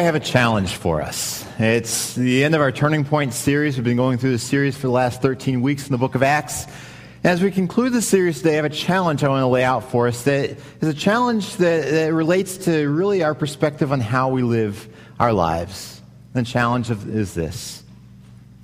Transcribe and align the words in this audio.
I 0.00 0.04
have 0.04 0.14
a 0.14 0.18
challenge 0.18 0.76
for 0.76 1.02
us. 1.02 1.44
It's 1.58 2.14
the 2.14 2.42
end 2.42 2.54
of 2.54 2.62
our 2.62 2.72
Turning 2.72 3.04
Point 3.04 3.34
series. 3.34 3.76
We've 3.76 3.84
been 3.84 3.98
going 3.98 4.16
through 4.16 4.30
this 4.30 4.42
series 4.42 4.74
for 4.74 4.86
the 4.86 4.92
last 4.92 5.20
13 5.20 5.60
weeks 5.60 5.84
in 5.84 5.92
the 5.92 5.98
book 5.98 6.14
of 6.14 6.22
Acts. 6.22 6.66
As 7.22 7.42
we 7.42 7.50
conclude 7.50 7.92
the 7.92 8.00
series 8.00 8.38
today, 8.38 8.52
I 8.52 8.56
have 8.56 8.64
a 8.64 8.70
challenge 8.70 9.22
I 9.22 9.28
want 9.28 9.42
to 9.42 9.48
lay 9.48 9.62
out 9.62 9.90
for 9.90 10.08
us 10.08 10.22
that 10.22 10.56
is 10.80 10.88
a 10.88 10.94
challenge 10.94 11.54
that, 11.56 11.90
that 11.90 12.14
relates 12.14 12.56
to 12.64 12.88
really 12.88 13.22
our 13.22 13.34
perspective 13.34 13.92
on 13.92 14.00
how 14.00 14.30
we 14.30 14.40
live 14.42 14.88
our 15.18 15.34
lives. 15.34 16.00
The 16.32 16.44
challenge 16.44 16.88
of, 16.88 17.06
is 17.14 17.34
this 17.34 17.84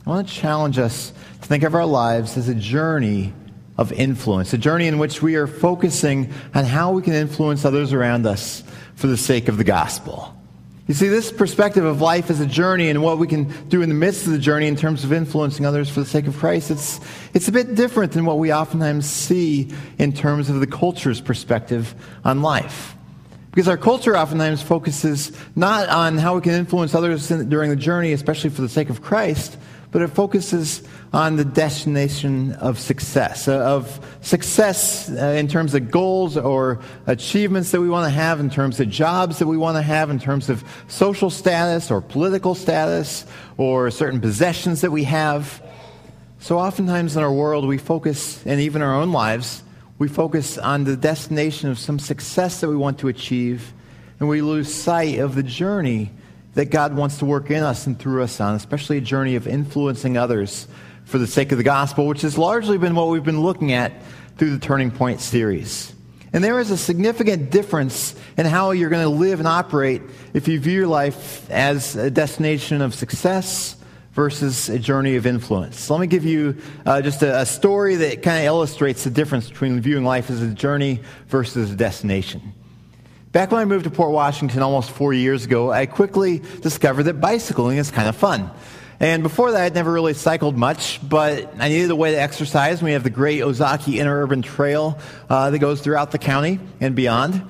I 0.06 0.08
want 0.08 0.28
to 0.28 0.34
challenge 0.34 0.78
us 0.78 1.12
to 1.42 1.46
think 1.46 1.64
of 1.64 1.74
our 1.74 1.84
lives 1.84 2.38
as 2.38 2.48
a 2.48 2.54
journey 2.54 3.34
of 3.76 3.92
influence, 3.92 4.54
a 4.54 4.58
journey 4.58 4.86
in 4.86 4.96
which 4.96 5.20
we 5.20 5.34
are 5.34 5.46
focusing 5.46 6.32
on 6.54 6.64
how 6.64 6.92
we 6.92 7.02
can 7.02 7.12
influence 7.12 7.66
others 7.66 7.92
around 7.92 8.24
us 8.24 8.62
for 8.94 9.06
the 9.06 9.18
sake 9.18 9.48
of 9.48 9.58
the 9.58 9.64
gospel. 9.64 10.32
You 10.86 10.94
see, 10.94 11.08
this 11.08 11.32
perspective 11.32 11.84
of 11.84 12.00
life 12.00 12.30
as 12.30 12.38
a 12.38 12.46
journey 12.46 12.90
and 12.90 13.02
what 13.02 13.18
we 13.18 13.26
can 13.26 13.52
do 13.68 13.82
in 13.82 13.88
the 13.88 13.94
midst 13.94 14.26
of 14.26 14.32
the 14.32 14.38
journey 14.38 14.68
in 14.68 14.76
terms 14.76 15.02
of 15.02 15.12
influencing 15.12 15.66
others 15.66 15.90
for 15.90 15.98
the 15.98 16.06
sake 16.06 16.28
of 16.28 16.36
Christ, 16.36 16.70
it's, 16.70 17.00
it's 17.34 17.48
a 17.48 17.52
bit 17.52 17.74
different 17.74 18.12
than 18.12 18.24
what 18.24 18.38
we 18.38 18.52
oftentimes 18.52 19.04
see 19.10 19.72
in 19.98 20.12
terms 20.12 20.48
of 20.48 20.60
the 20.60 20.66
culture's 20.66 21.20
perspective 21.20 21.92
on 22.24 22.40
life. 22.40 22.94
Because 23.50 23.66
our 23.66 23.76
culture 23.76 24.16
oftentimes 24.16 24.62
focuses 24.62 25.32
not 25.56 25.88
on 25.88 26.18
how 26.18 26.36
we 26.36 26.40
can 26.40 26.52
influence 26.52 26.94
others 26.94 27.28
during 27.28 27.70
the 27.70 27.76
journey, 27.76 28.12
especially 28.12 28.50
for 28.50 28.62
the 28.62 28.68
sake 28.68 28.88
of 28.88 29.02
Christ, 29.02 29.56
but 29.90 30.02
it 30.02 30.08
focuses 30.08 30.86
on 31.16 31.36
the 31.36 31.46
destination 31.46 32.52
of 32.56 32.78
success, 32.78 33.48
uh, 33.48 33.56
of 33.60 34.18
success 34.20 35.08
uh, 35.08 35.28
in 35.28 35.48
terms 35.48 35.74
of 35.74 35.90
goals 35.90 36.36
or 36.36 36.78
achievements 37.06 37.70
that 37.70 37.80
we 37.80 37.88
want 37.88 38.04
to 38.04 38.10
have, 38.10 38.38
in 38.38 38.50
terms 38.50 38.80
of 38.80 38.90
jobs 38.90 39.38
that 39.38 39.46
we 39.46 39.56
want 39.56 39.78
to 39.78 39.82
have, 39.82 40.10
in 40.10 40.18
terms 40.18 40.50
of 40.50 40.62
social 40.88 41.30
status 41.30 41.90
or 41.90 42.02
political 42.02 42.54
status 42.54 43.24
or 43.56 43.90
certain 43.90 44.20
possessions 44.20 44.82
that 44.82 44.90
we 44.90 45.04
have. 45.04 45.62
So 46.38 46.58
oftentimes 46.58 47.16
in 47.16 47.22
our 47.22 47.32
world, 47.32 47.66
we 47.66 47.78
focus, 47.78 48.44
and 48.44 48.60
even 48.60 48.82
our 48.82 48.94
own 48.94 49.10
lives, 49.10 49.62
we 49.96 50.08
focus 50.08 50.58
on 50.58 50.84
the 50.84 50.98
destination 50.98 51.70
of 51.70 51.78
some 51.78 51.98
success 51.98 52.60
that 52.60 52.68
we 52.68 52.76
want 52.76 52.98
to 52.98 53.08
achieve, 53.08 53.72
and 54.20 54.28
we 54.28 54.42
lose 54.42 54.70
sight 54.72 55.18
of 55.18 55.34
the 55.34 55.42
journey 55.42 56.10
that 56.52 56.66
God 56.66 56.94
wants 56.94 57.16
to 57.20 57.24
work 57.24 57.50
in 57.50 57.62
us 57.62 57.86
and 57.86 57.98
through 57.98 58.22
us 58.22 58.38
on, 58.38 58.54
especially 58.54 58.98
a 58.98 59.00
journey 59.00 59.34
of 59.34 59.46
influencing 59.46 60.18
others 60.18 60.68
for 61.06 61.18
the 61.18 61.26
sake 61.26 61.52
of 61.52 61.58
the 61.58 61.64
gospel, 61.64 62.06
which 62.06 62.20
has 62.22 62.36
largely 62.36 62.76
been 62.76 62.94
what 62.94 63.08
we've 63.08 63.24
been 63.24 63.40
looking 63.40 63.72
at 63.72 63.92
through 64.36 64.50
the 64.50 64.58
Turning 64.58 64.90
Point 64.90 65.20
series. 65.20 65.94
And 66.32 66.44
there 66.44 66.58
is 66.58 66.70
a 66.70 66.76
significant 66.76 67.50
difference 67.50 68.14
in 68.36 68.44
how 68.44 68.72
you're 68.72 68.90
going 68.90 69.04
to 69.04 69.08
live 69.08 69.38
and 69.38 69.48
operate 69.48 70.02
if 70.34 70.48
you 70.48 70.60
view 70.60 70.80
your 70.80 70.86
life 70.86 71.50
as 71.50 71.96
a 71.96 72.10
destination 72.10 72.82
of 72.82 72.94
success 72.94 73.76
versus 74.12 74.68
a 74.68 74.78
journey 74.78 75.16
of 75.16 75.26
influence. 75.26 75.78
So 75.78 75.94
let 75.94 76.00
me 76.00 76.06
give 76.08 76.24
you 76.24 76.56
uh, 76.84 77.00
just 77.02 77.22
a, 77.22 77.40
a 77.40 77.46
story 77.46 77.94
that 77.96 78.22
kind 78.22 78.40
of 78.40 78.44
illustrates 78.44 79.04
the 79.04 79.10
difference 79.10 79.48
between 79.48 79.80
viewing 79.80 80.04
life 80.04 80.28
as 80.28 80.42
a 80.42 80.48
journey 80.48 81.00
versus 81.28 81.70
a 81.70 81.76
destination. 81.76 82.52
Back 83.32 83.52
when 83.52 83.60
I 83.60 83.64
moved 83.64 83.84
to 83.84 83.90
Port 83.90 84.12
Washington 84.12 84.62
almost 84.62 84.90
four 84.90 85.12
years 85.12 85.44
ago, 85.44 85.70
I 85.70 85.86
quickly 85.86 86.42
discovered 86.62 87.04
that 87.04 87.20
bicycling 87.20 87.76
is 87.76 87.90
kind 87.90 88.08
of 88.08 88.16
fun. 88.16 88.50
And 88.98 89.22
before 89.22 89.52
that, 89.52 89.62
I'd 89.62 89.74
never 89.74 89.92
really 89.92 90.14
cycled 90.14 90.56
much, 90.56 91.06
but 91.06 91.54
I 91.58 91.68
needed 91.68 91.90
a 91.90 91.96
way 91.96 92.12
to 92.12 92.20
exercise. 92.20 92.82
We 92.82 92.92
have 92.92 93.02
the 93.02 93.10
great 93.10 93.42
Ozaukee 93.42 93.98
Interurban 93.98 94.42
Trail 94.42 94.98
uh, 95.28 95.50
that 95.50 95.58
goes 95.58 95.82
throughout 95.82 96.12
the 96.12 96.18
county 96.18 96.60
and 96.80 96.96
beyond. 96.96 97.42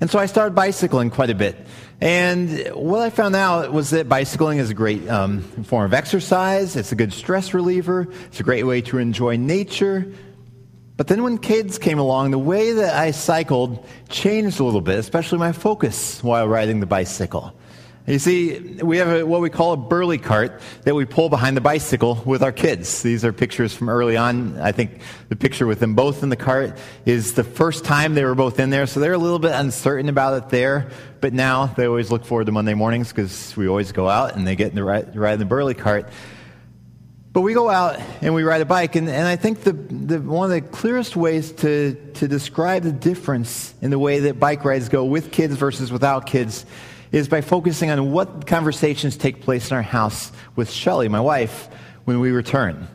And 0.00 0.10
so 0.10 0.18
I 0.18 0.26
started 0.26 0.54
bicycling 0.54 1.10
quite 1.10 1.30
a 1.30 1.34
bit. 1.34 1.56
And 2.00 2.68
what 2.74 3.00
I 3.00 3.10
found 3.10 3.34
out 3.34 3.72
was 3.72 3.90
that 3.90 4.08
bicycling 4.08 4.58
is 4.58 4.68
a 4.70 4.74
great 4.74 5.08
um, 5.08 5.42
form 5.64 5.84
of 5.84 5.94
exercise. 5.94 6.76
It's 6.76 6.92
a 6.92 6.96
good 6.96 7.12
stress 7.12 7.54
reliever. 7.54 8.08
It's 8.26 8.40
a 8.40 8.42
great 8.42 8.64
way 8.64 8.82
to 8.82 8.98
enjoy 8.98 9.36
nature. 9.36 10.12
But 10.96 11.08
then 11.08 11.22
when 11.22 11.38
kids 11.38 11.78
came 11.78 11.98
along, 11.98 12.30
the 12.30 12.38
way 12.38 12.72
that 12.72 12.94
I 12.94 13.10
cycled 13.10 13.86
changed 14.08 14.60
a 14.60 14.64
little 14.64 14.80
bit, 14.80 14.98
especially 14.98 15.38
my 15.38 15.52
focus 15.52 16.22
while 16.22 16.48
riding 16.48 16.80
the 16.80 16.86
bicycle. 16.86 17.54
You 18.06 18.20
see, 18.20 18.60
we 18.60 18.98
have 18.98 19.08
a, 19.08 19.26
what 19.26 19.40
we 19.40 19.50
call 19.50 19.72
a 19.72 19.76
burley 19.76 20.18
cart 20.18 20.60
that 20.84 20.94
we 20.94 21.04
pull 21.04 21.28
behind 21.28 21.56
the 21.56 21.60
bicycle 21.60 22.22
with 22.24 22.40
our 22.40 22.52
kids. 22.52 23.02
These 23.02 23.24
are 23.24 23.32
pictures 23.32 23.74
from 23.74 23.88
early 23.88 24.16
on. 24.16 24.60
I 24.60 24.70
think 24.70 25.00
the 25.28 25.34
picture 25.34 25.66
with 25.66 25.80
them 25.80 25.96
both 25.96 26.22
in 26.22 26.28
the 26.28 26.36
cart 26.36 26.78
is 27.04 27.34
the 27.34 27.42
first 27.42 27.84
time 27.84 28.14
they 28.14 28.24
were 28.24 28.36
both 28.36 28.60
in 28.60 28.70
there, 28.70 28.86
so 28.86 29.00
they're 29.00 29.12
a 29.12 29.18
little 29.18 29.40
bit 29.40 29.50
uncertain 29.50 30.08
about 30.08 30.40
it 30.40 30.50
there. 30.50 30.88
But 31.20 31.32
now 31.32 31.66
they 31.66 31.88
always 31.88 32.12
look 32.12 32.24
forward 32.24 32.46
to 32.46 32.52
Monday 32.52 32.74
mornings 32.74 33.08
because 33.08 33.56
we 33.56 33.66
always 33.66 33.90
go 33.90 34.08
out 34.08 34.36
and 34.36 34.46
they 34.46 34.54
get 34.54 34.68
in 34.68 34.76
the 34.76 34.84
ride, 34.84 35.16
ride 35.16 35.34
in 35.34 35.38
the 35.40 35.44
burley 35.44 35.74
cart. 35.74 36.08
But 37.32 37.40
we 37.40 37.54
go 37.54 37.68
out 37.68 38.00
and 38.20 38.34
we 38.34 38.44
ride 38.44 38.60
a 38.60 38.66
bike, 38.66 38.94
and, 38.94 39.08
and 39.08 39.26
I 39.26 39.34
think 39.34 39.62
the, 39.62 39.72
the, 39.72 40.20
one 40.20 40.48
of 40.48 40.54
the 40.54 40.60
clearest 40.60 41.16
ways 41.16 41.50
to, 41.54 41.94
to 42.14 42.28
describe 42.28 42.84
the 42.84 42.92
difference 42.92 43.74
in 43.82 43.90
the 43.90 43.98
way 43.98 44.20
that 44.20 44.38
bike 44.38 44.64
rides 44.64 44.88
go 44.88 45.04
with 45.04 45.32
kids 45.32 45.56
versus 45.56 45.90
without 45.90 46.26
kids 46.26 46.64
is 47.12 47.28
by 47.28 47.40
focusing 47.40 47.90
on 47.90 48.12
what 48.12 48.46
conversations 48.46 49.16
take 49.16 49.42
place 49.42 49.70
in 49.70 49.76
our 49.76 49.82
house 49.82 50.32
with 50.54 50.70
Shelly, 50.70 51.08
my 51.08 51.20
wife, 51.20 51.68
when 52.04 52.20
we 52.20 52.30
return. 52.30 52.88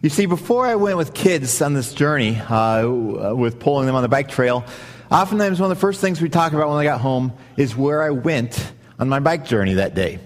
You 0.00 0.10
see, 0.10 0.26
before 0.26 0.66
I 0.66 0.76
went 0.76 0.96
with 0.96 1.12
kids 1.12 1.60
on 1.60 1.74
this 1.74 1.92
journey, 1.92 2.36
uh, 2.36 2.86
with 3.34 3.58
pulling 3.58 3.86
them 3.86 3.96
on 3.96 4.02
the 4.02 4.08
bike 4.08 4.28
trail, 4.28 4.64
oftentimes 5.10 5.60
one 5.60 5.70
of 5.70 5.76
the 5.76 5.80
first 5.80 6.00
things 6.00 6.20
we 6.20 6.28
talk 6.28 6.52
about 6.52 6.68
when 6.68 6.78
I 6.78 6.84
got 6.84 7.00
home 7.00 7.32
is 7.56 7.76
where 7.76 8.02
I 8.02 8.10
went 8.10 8.72
on 8.98 9.08
my 9.08 9.20
bike 9.20 9.44
journey 9.44 9.74
that 9.74 9.94
day. 9.94 10.20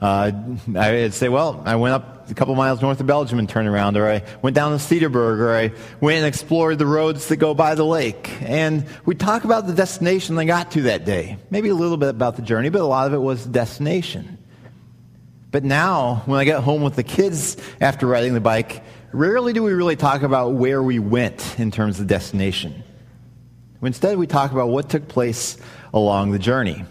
Uh, 0.00 0.32
I'd 0.74 1.12
say, 1.12 1.28
well, 1.28 1.62
I 1.66 1.76
went 1.76 1.94
up 1.94 2.19
a 2.30 2.34
couple 2.34 2.54
miles 2.54 2.80
north 2.80 3.00
of 3.00 3.06
Belgium 3.06 3.38
and 3.38 3.48
turned 3.48 3.68
around, 3.68 3.96
or 3.96 4.08
I 4.08 4.22
went 4.42 4.54
down 4.54 4.72
to 4.72 4.78
Cedarburg, 4.78 5.38
or 5.38 5.54
I 5.54 5.72
went 6.00 6.18
and 6.18 6.26
explored 6.26 6.78
the 6.78 6.86
roads 6.86 7.28
that 7.28 7.36
go 7.36 7.54
by 7.54 7.74
the 7.74 7.84
lake. 7.84 8.30
And 8.42 8.86
we 9.04 9.14
talk 9.14 9.44
about 9.44 9.66
the 9.66 9.72
destination 9.72 10.36
they 10.36 10.46
got 10.46 10.70
to 10.72 10.82
that 10.82 11.04
day. 11.04 11.38
Maybe 11.50 11.68
a 11.68 11.74
little 11.74 11.96
bit 11.96 12.10
about 12.10 12.36
the 12.36 12.42
journey, 12.42 12.68
but 12.68 12.80
a 12.80 12.86
lot 12.86 13.06
of 13.06 13.14
it 13.14 13.18
was 13.18 13.44
destination. 13.44 14.38
But 15.50 15.64
now, 15.64 16.22
when 16.26 16.38
I 16.38 16.44
get 16.44 16.62
home 16.62 16.82
with 16.82 16.96
the 16.96 17.02
kids 17.02 17.56
after 17.80 18.06
riding 18.06 18.34
the 18.34 18.40
bike, 18.40 18.84
rarely 19.12 19.52
do 19.52 19.62
we 19.62 19.72
really 19.72 19.96
talk 19.96 20.22
about 20.22 20.52
where 20.52 20.82
we 20.82 20.98
went 20.98 21.58
in 21.58 21.70
terms 21.70 21.98
of 21.98 22.06
destination. 22.06 22.84
Instead, 23.82 24.18
we 24.18 24.26
talk 24.26 24.52
about 24.52 24.68
what 24.68 24.88
took 24.88 25.08
place 25.08 25.56
along 25.92 26.30
the 26.30 26.38
journey. 26.38 26.84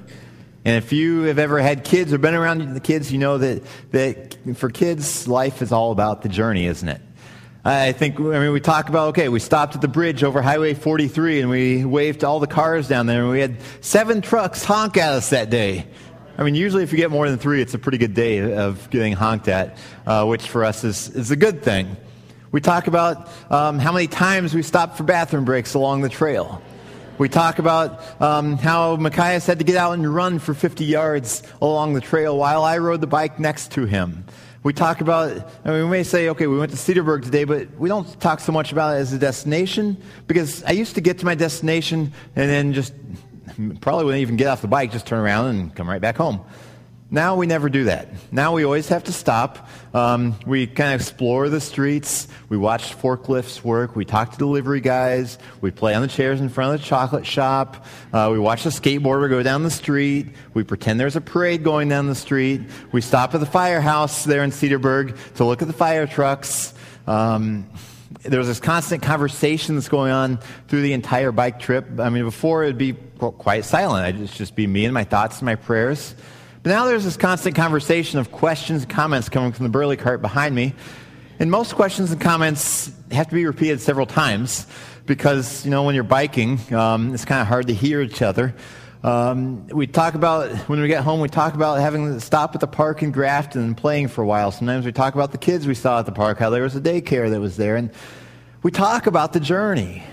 And 0.65 0.75
if 0.75 0.91
you 0.91 1.23
have 1.23 1.39
ever 1.39 1.59
had 1.59 1.83
kids 1.83 2.11
or 2.11 2.17
been 2.17 2.35
around 2.35 2.73
the 2.73 2.79
kids, 2.79 3.11
you 3.11 3.17
know 3.17 3.37
that, 3.37 3.63
that 3.91 4.37
for 4.55 4.69
kids, 4.69 5.27
life 5.27 5.61
is 5.61 5.71
all 5.71 5.91
about 5.91 6.21
the 6.21 6.29
journey, 6.29 6.65
isn't 6.65 6.87
it? 6.87 7.01
I 7.63 7.91
think, 7.91 8.19
I 8.19 8.39
mean, 8.39 8.51
we 8.51 8.61
talk 8.61 8.89
about, 8.89 9.09
okay, 9.09 9.29
we 9.29 9.39
stopped 9.39 9.75
at 9.75 9.81
the 9.81 9.87
bridge 9.87 10.23
over 10.23 10.41
Highway 10.41 10.73
43 10.73 11.41
and 11.41 11.49
we 11.49 11.83
waved 11.85 12.23
all 12.23 12.39
the 12.39 12.47
cars 12.47 12.87
down 12.87 13.05
there 13.05 13.21
and 13.23 13.29
we 13.29 13.41
had 13.41 13.57
seven 13.81 14.21
trucks 14.21 14.63
honk 14.63 14.97
at 14.97 15.11
us 15.11 15.29
that 15.31 15.49
day. 15.49 15.85
I 16.37 16.43
mean, 16.43 16.55
usually 16.55 16.83
if 16.83 16.93
you 16.93 16.97
get 16.97 17.11
more 17.11 17.29
than 17.29 17.37
three, 17.37 17.61
it's 17.61 17.73
a 17.73 17.79
pretty 17.79 17.97
good 17.97 18.13
day 18.13 18.53
of 18.53 18.89
getting 18.89 19.11
honked 19.11 19.49
at, 19.49 19.77
uh, 20.05 20.25
which 20.25 20.47
for 20.47 20.63
us 20.63 20.85
is, 20.85 21.09
is 21.09 21.31
a 21.31 21.35
good 21.35 21.61
thing. 21.61 21.97
We 22.51 22.61
talk 22.61 22.87
about 22.87 23.29
um, 23.51 23.77
how 23.77 23.91
many 23.91 24.07
times 24.07 24.55
we 24.55 24.63
stopped 24.63 24.97
for 24.97 25.03
bathroom 25.03 25.43
breaks 25.43 25.73
along 25.73 26.01
the 26.01 26.09
trail. 26.09 26.61
We 27.19 27.27
talk 27.27 27.59
about 27.59 28.21
um, 28.21 28.57
how 28.57 28.95
Machias 28.95 29.45
had 29.45 29.59
to 29.59 29.65
get 29.65 29.75
out 29.75 29.91
and 29.91 30.15
run 30.15 30.39
for 30.39 30.53
50 30.53 30.85
yards 30.85 31.43
along 31.61 31.93
the 31.93 31.99
trail 31.99 32.37
while 32.37 32.63
I 32.63 32.77
rode 32.77 33.01
the 33.01 33.07
bike 33.07 33.37
next 33.39 33.73
to 33.73 33.85
him. 33.85 34.23
We 34.63 34.71
talk 34.71 35.01
about, 35.01 35.51
I 35.65 35.71
mean, 35.71 35.83
we 35.83 35.89
may 35.89 36.03
say, 36.03 36.29
okay, 36.29 36.47
we 36.47 36.57
went 36.57 36.71
to 36.71 36.77
Cedarburg 36.77 37.25
today, 37.25 37.43
but 37.43 37.77
we 37.77 37.89
don't 37.89 38.07
talk 38.21 38.39
so 38.39 38.53
much 38.53 38.71
about 38.71 38.95
it 38.95 38.99
as 38.99 39.11
a 39.11 39.19
destination 39.19 40.01
because 40.27 40.63
I 40.63 40.71
used 40.71 40.95
to 40.95 41.01
get 41.01 41.19
to 41.19 41.25
my 41.25 41.35
destination 41.35 42.13
and 42.37 42.49
then 42.49 42.71
just 42.71 42.93
probably 43.81 44.05
wouldn't 44.05 44.21
even 44.21 44.37
get 44.37 44.47
off 44.47 44.61
the 44.61 44.69
bike, 44.69 44.93
just 44.93 45.05
turn 45.05 45.19
around 45.19 45.47
and 45.47 45.75
come 45.75 45.89
right 45.89 46.01
back 46.01 46.15
home. 46.15 46.39
Now 47.11 47.35
we 47.35 47.47
never 47.47 47.69
do 47.69 47.85
that. 47.85 48.09
Now 48.31 48.53
we 48.53 48.63
always 48.63 48.89
have 48.89 49.05
to 49.05 49.11
stop. 49.11 49.67
Um, 49.95 50.35
we 50.45 50.67
kind 50.67 50.93
of 50.93 51.01
explore 51.01 51.49
the 51.49 51.59
streets. 51.59 52.27
We 52.49 52.57
watch 52.57 52.95
forklifts 52.95 53.63
work. 53.63 53.95
We 53.95 54.05
talk 54.05 54.33
to 54.33 54.37
delivery 54.37 54.79
guys. 54.79 55.39
We 55.59 55.71
play 55.71 55.95
on 55.95 56.03
the 56.03 56.07
chairs 56.07 56.39
in 56.39 56.49
front 56.49 56.75
of 56.75 56.81
the 56.81 56.85
chocolate 56.85 57.25
shop. 57.25 57.87
Uh, 58.13 58.29
we 58.31 58.37
watch 58.37 58.63
the 58.63 58.69
skateboarder 58.69 59.27
go 59.27 59.41
down 59.41 59.63
the 59.63 59.71
street. 59.71 60.27
We 60.53 60.63
pretend 60.63 60.99
there's 60.99 61.15
a 61.15 61.21
parade 61.21 61.63
going 61.63 61.89
down 61.89 62.05
the 62.05 62.13
street. 62.13 62.61
We 62.91 63.01
stop 63.01 63.33
at 63.33 63.39
the 63.39 63.47
firehouse 63.47 64.23
there 64.23 64.43
in 64.43 64.51
Cedarburg 64.51 65.17
to 65.35 65.45
look 65.45 65.63
at 65.63 65.67
the 65.67 65.73
fire 65.73 66.05
trucks. 66.05 66.75
Um, 67.07 67.67
there's 68.21 68.45
this 68.45 68.59
constant 68.59 69.01
conversation 69.01 69.73
that's 69.73 69.89
going 69.89 70.11
on 70.11 70.39
through 70.67 70.83
the 70.83 70.93
entire 70.93 71.31
bike 71.31 71.59
trip. 71.59 71.99
I 71.99 72.09
mean, 72.09 72.23
before 72.23 72.63
it'd 72.63 72.77
be 72.77 72.93
quite 72.93 73.65
silent. 73.65 74.15
It'd 74.15 74.31
just 74.35 74.55
be 74.55 74.67
me 74.67 74.85
and 74.85 74.93
my 74.93 75.05
thoughts 75.05 75.39
and 75.39 75.47
my 75.47 75.55
prayers. 75.55 76.13
But 76.61 76.71
now 76.71 76.85
there's 76.85 77.05
this 77.05 77.15
constant 77.15 77.55
conversation 77.55 78.19
of 78.19 78.31
questions 78.31 78.83
and 78.83 78.91
comments 78.91 79.29
coming 79.29 79.53
from 79.53 79.63
the 79.63 79.69
burley 79.69 79.95
cart 79.95 80.21
behind 80.21 80.53
me. 80.53 80.73
And 81.39 81.49
most 81.49 81.75
questions 81.75 82.11
and 82.11 82.19
comments 82.19 82.91
have 83.11 83.29
to 83.29 83.35
be 83.35 83.45
repeated 83.45 83.79
several 83.79 84.05
times 84.05 84.67
because, 85.05 85.63
you 85.63 85.71
know, 85.71 85.83
when 85.83 85.95
you're 85.95 86.03
biking, 86.03 86.59
um, 86.73 87.13
it's 87.13 87.23
kind 87.23 87.39
of 87.39 87.47
hard 87.47 87.67
to 87.67 87.73
hear 87.73 88.01
each 88.01 88.21
other. 88.21 88.53
Um, 89.01 89.67
we 89.67 89.87
talk 89.87 90.15
about, 90.15 90.51
when 90.67 90.81
we 90.81 90.89
get 90.89 91.01
home, 91.01 91.21
we 91.21 91.29
talk 91.29 91.53
about 91.53 91.79
having 91.79 92.13
to 92.13 92.19
stop 92.19 92.53
at 92.55 92.59
the 92.59 92.67
park 92.67 93.01
in 93.01 93.13
Grafton 93.13 93.61
and 93.61 93.77
playing 93.77 94.09
for 94.09 94.21
a 94.21 94.27
while. 94.27 94.51
Sometimes 94.51 94.85
we 94.85 94.91
talk 94.91 95.15
about 95.15 95.31
the 95.31 95.37
kids 95.37 95.65
we 95.65 95.75
saw 95.75 95.99
at 95.99 96.05
the 96.05 96.11
park, 96.11 96.39
how 96.39 96.49
there 96.49 96.63
was 96.63 96.75
a 96.75 96.81
daycare 96.81 97.29
that 97.29 97.39
was 97.39 97.55
there. 97.55 97.77
And 97.77 97.91
we 98.61 98.71
talk 98.71 99.07
about 99.07 99.31
the 99.31 99.39
journey. 99.39 100.03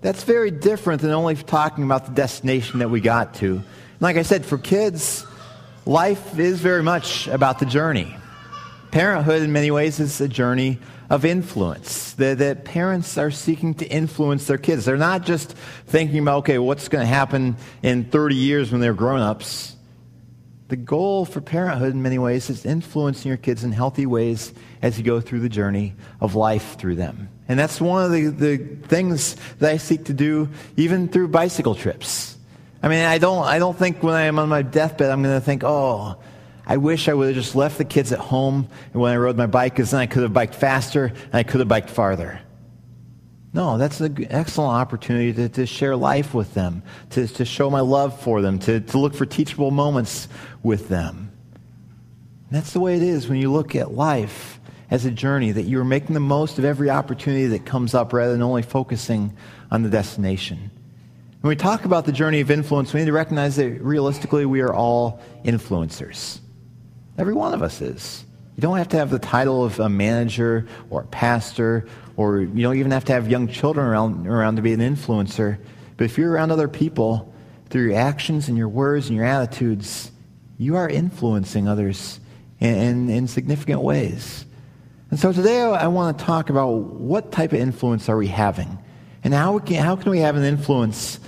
That's 0.00 0.22
very 0.22 0.52
different 0.52 1.02
than 1.02 1.10
only 1.10 1.34
talking 1.34 1.82
about 1.82 2.06
the 2.06 2.12
destination 2.12 2.78
that 2.78 2.90
we 2.90 3.00
got 3.00 3.34
to. 3.34 3.56
And 3.56 3.64
like 4.00 4.16
I 4.16 4.22
said, 4.22 4.46
for 4.46 4.58
kids, 4.58 5.26
life 5.86 6.38
is 6.38 6.60
very 6.60 6.82
much 6.82 7.28
about 7.28 7.58
the 7.58 7.66
journey. 7.66 8.16
Parenthood, 8.90 9.42
in 9.42 9.52
many 9.52 9.70
ways, 9.70 10.00
is 10.00 10.20
a 10.20 10.28
journey 10.28 10.78
of 11.08 11.24
influence. 11.24 12.12
That, 12.14 12.38
that 12.38 12.64
parents 12.64 13.18
are 13.18 13.30
seeking 13.30 13.74
to 13.74 13.86
influence 13.86 14.46
their 14.46 14.58
kids. 14.58 14.84
They're 14.84 14.96
not 14.96 15.24
just 15.24 15.52
thinking 15.86 16.18
about, 16.18 16.38
okay, 16.38 16.58
what's 16.58 16.88
going 16.88 17.02
to 17.02 17.06
happen 17.06 17.56
in 17.82 18.04
30 18.04 18.34
years 18.34 18.72
when 18.72 18.80
they're 18.80 18.94
grown 18.94 19.20
ups. 19.20 19.76
The 20.68 20.76
goal 20.76 21.26
for 21.26 21.42
parenthood, 21.42 21.92
in 21.92 22.00
many 22.00 22.18
ways, 22.18 22.48
is 22.48 22.64
influencing 22.64 23.28
your 23.28 23.36
kids 23.36 23.62
in 23.62 23.72
healthy 23.72 24.06
ways 24.06 24.54
as 24.80 24.96
you 24.96 25.04
go 25.04 25.20
through 25.20 25.40
the 25.40 25.50
journey 25.50 25.94
of 26.20 26.34
life 26.34 26.78
through 26.78 26.94
them. 26.94 27.28
And 27.46 27.58
that's 27.58 27.78
one 27.78 28.06
of 28.06 28.10
the, 28.10 28.28
the 28.28 28.56
things 28.86 29.36
that 29.58 29.70
I 29.70 29.76
seek 29.76 30.06
to 30.06 30.14
do 30.14 30.48
even 30.78 31.08
through 31.08 31.28
bicycle 31.28 31.74
trips. 31.74 32.38
I 32.82 32.88
mean, 32.88 33.04
I 33.04 33.18
don't, 33.18 33.44
I 33.44 33.58
don't 33.58 33.78
think 33.78 34.02
when 34.02 34.14
I'm 34.14 34.38
on 34.38 34.48
my 34.48 34.62
deathbed, 34.62 35.10
I'm 35.10 35.22
going 35.22 35.38
to 35.38 35.44
think, 35.44 35.62
oh, 35.64 36.16
I 36.66 36.76
wish 36.76 37.08
I 37.08 37.14
would 37.14 37.28
have 37.28 37.34
just 37.34 37.54
left 37.54 37.78
the 37.78 37.84
kids 37.84 38.12
at 38.12 38.18
home 38.18 38.68
when 38.92 39.12
I 39.12 39.16
rode 39.16 39.36
my 39.36 39.46
bike 39.46 39.74
because 39.74 39.92
then 39.92 40.00
I 40.00 40.06
could 40.06 40.22
have 40.22 40.32
biked 40.32 40.54
faster 40.54 41.06
and 41.06 41.34
I 41.34 41.42
could 41.42 41.60
have 41.60 41.68
biked 41.68 41.90
farther. 41.90 42.40
No, 43.54 43.76
that's 43.76 44.00
an 44.00 44.26
excellent 44.30 44.72
opportunity 44.72 45.32
to, 45.34 45.48
to 45.50 45.66
share 45.66 45.94
life 45.94 46.32
with 46.32 46.54
them, 46.54 46.82
to, 47.10 47.28
to 47.28 47.44
show 47.44 47.68
my 47.68 47.80
love 47.80 48.18
for 48.20 48.40
them, 48.40 48.58
to, 48.60 48.80
to 48.80 48.98
look 48.98 49.14
for 49.14 49.26
teachable 49.26 49.70
moments 49.70 50.26
with 50.62 50.88
them. 50.88 51.30
And 52.48 52.56
that's 52.56 52.72
the 52.72 52.80
way 52.80 52.96
it 52.96 53.02
is 53.02 53.28
when 53.28 53.38
you 53.38 53.52
look 53.52 53.76
at 53.76 53.92
life 53.92 54.58
as 54.90 55.04
a 55.04 55.10
journey, 55.10 55.52
that 55.52 55.62
you're 55.62 55.84
making 55.84 56.14
the 56.14 56.20
most 56.20 56.58
of 56.58 56.64
every 56.64 56.90
opportunity 56.90 57.46
that 57.46 57.66
comes 57.66 57.94
up 57.94 58.12
rather 58.12 58.32
than 58.32 58.42
only 58.42 58.62
focusing 58.62 59.36
on 59.70 59.82
the 59.82 59.90
destination. 59.90 60.70
When 61.42 61.48
we 61.48 61.56
talk 61.56 61.84
about 61.84 62.04
the 62.04 62.12
journey 62.12 62.40
of 62.40 62.52
influence, 62.52 62.94
we 62.94 63.00
need 63.00 63.06
to 63.06 63.12
recognize 63.12 63.56
that 63.56 63.82
realistically 63.82 64.46
we 64.46 64.60
are 64.60 64.72
all 64.72 65.20
influencers. 65.44 66.38
Every 67.18 67.34
one 67.34 67.52
of 67.52 67.62
us 67.64 67.80
is. 67.80 68.24
You 68.54 68.60
don't 68.60 68.78
have 68.78 68.90
to 68.90 68.96
have 68.96 69.10
the 69.10 69.18
title 69.18 69.64
of 69.64 69.80
a 69.80 69.88
manager 69.88 70.68
or 70.88 71.00
a 71.00 71.06
pastor, 71.06 71.88
or 72.16 72.42
you 72.42 72.62
don't 72.62 72.76
even 72.76 72.92
have 72.92 73.04
to 73.06 73.12
have 73.12 73.28
young 73.28 73.48
children 73.48 73.84
around, 73.84 74.28
around 74.28 74.54
to 74.54 74.62
be 74.62 74.72
an 74.72 74.78
influencer. 74.78 75.58
But 75.96 76.04
if 76.04 76.16
you're 76.16 76.30
around 76.30 76.52
other 76.52 76.68
people, 76.68 77.34
through 77.70 77.88
your 77.88 77.98
actions 77.98 78.48
and 78.48 78.56
your 78.56 78.68
words 78.68 79.08
and 79.08 79.16
your 79.16 79.24
attitudes, 79.24 80.12
you 80.58 80.76
are 80.76 80.88
influencing 80.88 81.66
others 81.66 82.20
in, 82.60 82.74
in, 82.76 83.10
in 83.10 83.26
significant 83.26 83.80
ways. 83.80 84.44
And 85.10 85.18
so 85.18 85.32
today 85.32 85.60
I, 85.60 85.88
want 85.88 86.16
to 86.16 86.24
talk 86.24 86.50
about 86.50 86.68
what 86.68 87.32
type 87.32 87.52
of 87.52 87.58
influence 87.58 88.08
are 88.08 88.16
we 88.16 88.28
having? 88.28 88.78
And 89.24 89.34
how, 89.34 89.58
can, 89.58 89.82
how 89.82 89.96
can 89.96 90.12
we 90.12 90.20
have 90.20 90.36
an 90.36 90.44
influence 90.44 91.18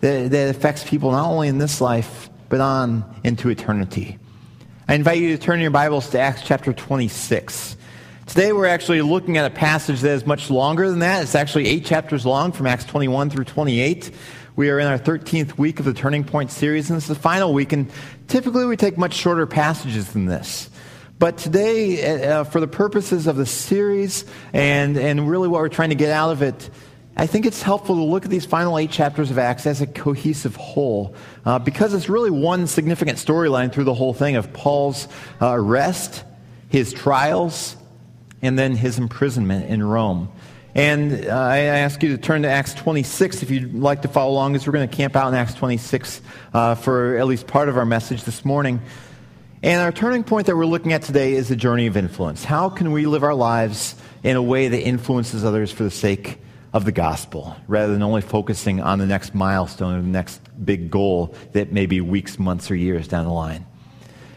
that, 0.00 0.30
that 0.30 0.50
affects 0.50 0.88
people 0.88 1.10
not 1.12 1.30
only 1.30 1.48
in 1.48 1.58
this 1.58 1.80
life, 1.80 2.28
but 2.48 2.60
on 2.60 3.04
into 3.24 3.48
eternity? 3.48 4.18
I 4.88 4.94
invite 4.94 5.18
you 5.18 5.36
to 5.36 5.42
turn 5.42 5.60
your 5.60 5.70
Bibles 5.70 6.10
to 6.10 6.20
Acts 6.20 6.42
chapter 6.42 6.72
26. 6.72 7.76
Today 8.26 8.52
we're 8.52 8.66
actually 8.66 9.02
looking 9.02 9.36
at 9.36 9.50
a 9.50 9.54
passage 9.54 10.00
that 10.00 10.10
is 10.10 10.26
much 10.26 10.50
longer 10.50 10.90
than 10.90 11.00
that. 11.00 11.22
It's 11.22 11.34
actually 11.34 11.66
eight 11.66 11.84
chapters 11.84 12.26
long 12.26 12.52
from 12.52 12.66
Acts 12.66 12.84
21 12.84 13.30
through 13.30 13.44
28. 13.44 14.10
We 14.56 14.70
are 14.70 14.78
in 14.78 14.86
our 14.86 14.98
13th 14.98 15.58
week 15.58 15.78
of 15.78 15.84
the 15.84 15.92
Turning 15.92 16.24
Point 16.24 16.50
series, 16.50 16.88
and 16.88 16.96
it's 16.96 17.08
the 17.08 17.14
final 17.14 17.52
week, 17.52 17.72
and 17.72 17.90
typically 18.26 18.64
we 18.64 18.76
take 18.76 18.96
much 18.96 19.14
shorter 19.14 19.46
passages 19.46 20.12
than 20.12 20.26
this. 20.26 20.70
But 21.18 21.38
today, 21.38 22.26
uh, 22.26 22.44
for 22.44 22.60
the 22.60 22.66
purposes 22.66 23.26
of 23.26 23.36
the 23.36 23.46
series 23.46 24.24
and, 24.52 24.96
and 24.96 25.28
really 25.28 25.48
what 25.48 25.60
we're 25.60 25.68
trying 25.68 25.90
to 25.90 25.94
get 25.94 26.10
out 26.10 26.30
of 26.30 26.42
it, 26.42 26.70
I 27.18 27.26
think 27.26 27.46
it's 27.46 27.62
helpful 27.62 27.94
to 27.94 28.02
look 28.02 28.26
at 28.26 28.30
these 28.30 28.44
final 28.44 28.76
eight 28.76 28.90
chapters 28.90 29.30
of 29.30 29.38
Acts 29.38 29.66
as 29.66 29.80
a 29.80 29.86
cohesive 29.86 30.54
whole 30.54 31.14
uh, 31.46 31.58
because 31.58 31.94
it's 31.94 32.10
really 32.10 32.30
one 32.30 32.66
significant 32.66 33.16
storyline 33.16 33.72
through 33.72 33.84
the 33.84 33.94
whole 33.94 34.12
thing 34.12 34.36
of 34.36 34.52
Paul's 34.52 35.08
uh, 35.40 35.52
arrest, 35.54 36.24
his 36.68 36.92
trials, 36.92 37.74
and 38.42 38.58
then 38.58 38.76
his 38.76 38.98
imprisonment 38.98 39.70
in 39.70 39.82
Rome. 39.82 40.30
And 40.74 41.24
uh, 41.24 41.30
I 41.30 41.58
ask 41.58 42.02
you 42.02 42.14
to 42.14 42.18
turn 42.18 42.42
to 42.42 42.50
Acts 42.50 42.74
26 42.74 43.42
if 43.42 43.50
you'd 43.50 43.72
like 43.72 44.02
to 44.02 44.08
follow 44.08 44.32
along, 44.32 44.54
as 44.54 44.66
we're 44.66 44.74
going 44.74 44.86
to 44.86 44.94
camp 44.94 45.16
out 45.16 45.28
in 45.28 45.34
Acts 45.34 45.54
26 45.54 46.20
uh, 46.52 46.74
for 46.74 47.16
at 47.16 47.26
least 47.26 47.46
part 47.46 47.70
of 47.70 47.78
our 47.78 47.86
message 47.86 48.24
this 48.24 48.44
morning. 48.44 48.82
And 49.62 49.80
our 49.80 49.90
turning 49.90 50.22
point 50.22 50.48
that 50.48 50.56
we're 50.56 50.66
looking 50.66 50.92
at 50.92 51.00
today 51.00 51.32
is 51.32 51.48
the 51.48 51.56
journey 51.56 51.86
of 51.86 51.96
influence. 51.96 52.44
How 52.44 52.68
can 52.68 52.92
we 52.92 53.06
live 53.06 53.24
our 53.24 53.34
lives 53.34 53.94
in 54.22 54.36
a 54.36 54.42
way 54.42 54.68
that 54.68 54.82
influences 54.82 55.46
others 55.46 55.72
for 55.72 55.82
the 55.82 55.90
sake 55.90 56.40
of 56.76 56.84
the 56.84 56.92
gospel 56.92 57.56
rather 57.68 57.94
than 57.94 58.02
only 58.02 58.20
focusing 58.20 58.82
on 58.82 58.98
the 58.98 59.06
next 59.06 59.34
milestone 59.34 59.98
or 59.98 60.02
the 60.02 60.08
next 60.08 60.42
big 60.62 60.90
goal 60.90 61.34
that 61.52 61.72
may 61.72 61.86
be 61.86 62.02
weeks, 62.02 62.38
months, 62.38 62.70
or 62.70 62.76
years 62.76 63.08
down 63.08 63.24
the 63.24 63.32
line. 63.32 63.64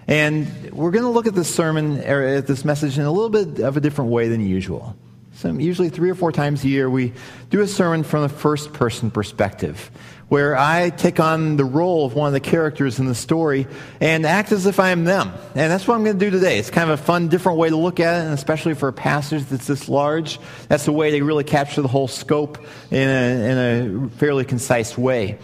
And 0.08 0.72
we're 0.72 0.92
going 0.92 1.04
to 1.04 1.10
look 1.10 1.28
at 1.28 1.36
this 1.36 1.54
sermon, 1.54 2.02
or 2.02 2.24
at 2.24 2.48
this 2.48 2.64
message, 2.64 2.98
in 2.98 3.04
a 3.04 3.12
little 3.12 3.30
bit 3.30 3.60
of 3.60 3.76
a 3.76 3.82
different 3.82 4.10
way 4.10 4.30
than 4.30 4.40
usual. 4.40 4.96
So 5.34 5.52
usually 5.52 5.90
three 5.90 6.10
or 6.10 6.16
four 6.16 6.32
times 6.32 6.64
a 6.64 6.70
year, 6.70 6.90
we 6.90 7.12
do 7.50 7.60
a 7.60 7.68
sermon 7.68 8.04
from 8.04 8.22
the 8.22 8.30
first 8.30 8.72
person 8.72 9.12
perspective 9.12 9.92
where 10.30 10.56
I 10.56 10.92
take 10.92 11.20
on 11.20 11.58
the 11.58 11.66
role 11.66 12.06
of 12.06 12.14
one 12.14 12.28
of 12.28 12.34
the 12.34 12.40
characters 12.40 13.00
in 13.00 13.08
the 13.08 13.16
story 13.16 13.68
and 14.00 14.26
act 14.26 14.52
as 14.52 14.68
if 14.68 14.80
I 14.80 14.92
am 14.92 15.04
them. 15.04 15.34
And 15.56 15.72
that's 15.72 15.88
what 15.88 15.96
I'm 15.96 16.04
going 16.04 16.18
to 16.18 16.26
do 16.26 16.32
today. 16.32 16.60
It's 16.60 16.70
kind 16.70 16.90
of 16.90 17.00
a 17.00 17.04
fun, 17.04 17.28
different 17.28 17.58
way 17.58 17.70
to 17.70 17.76
look 17.76 18.00
at 18.00 18.22
it, 18.22 18.26
and 18.26 18.34
especially 18.34 18.76
for 18.76 18.88
a 18.88 18.94
passage 18.94 19.44
that's 19.46 19.68
this 19.68 19.90
large, 19.90 20.40
that's 20.68 20.86
the 20.86 20.92
way 20.92 21.12
they 21.12 21.22
really 21.22 21.44
capture 21.44 21.82
the 21.82 21.88
whole 21.88 22.08
scope 22.08 22.60
in 22.92 23.10
a, 23.10 23.50
in 23.50 24.06
a 24.06 24.10
fairly 24.12 24.46
concise 24.46 24.98
way. 24.98 25.40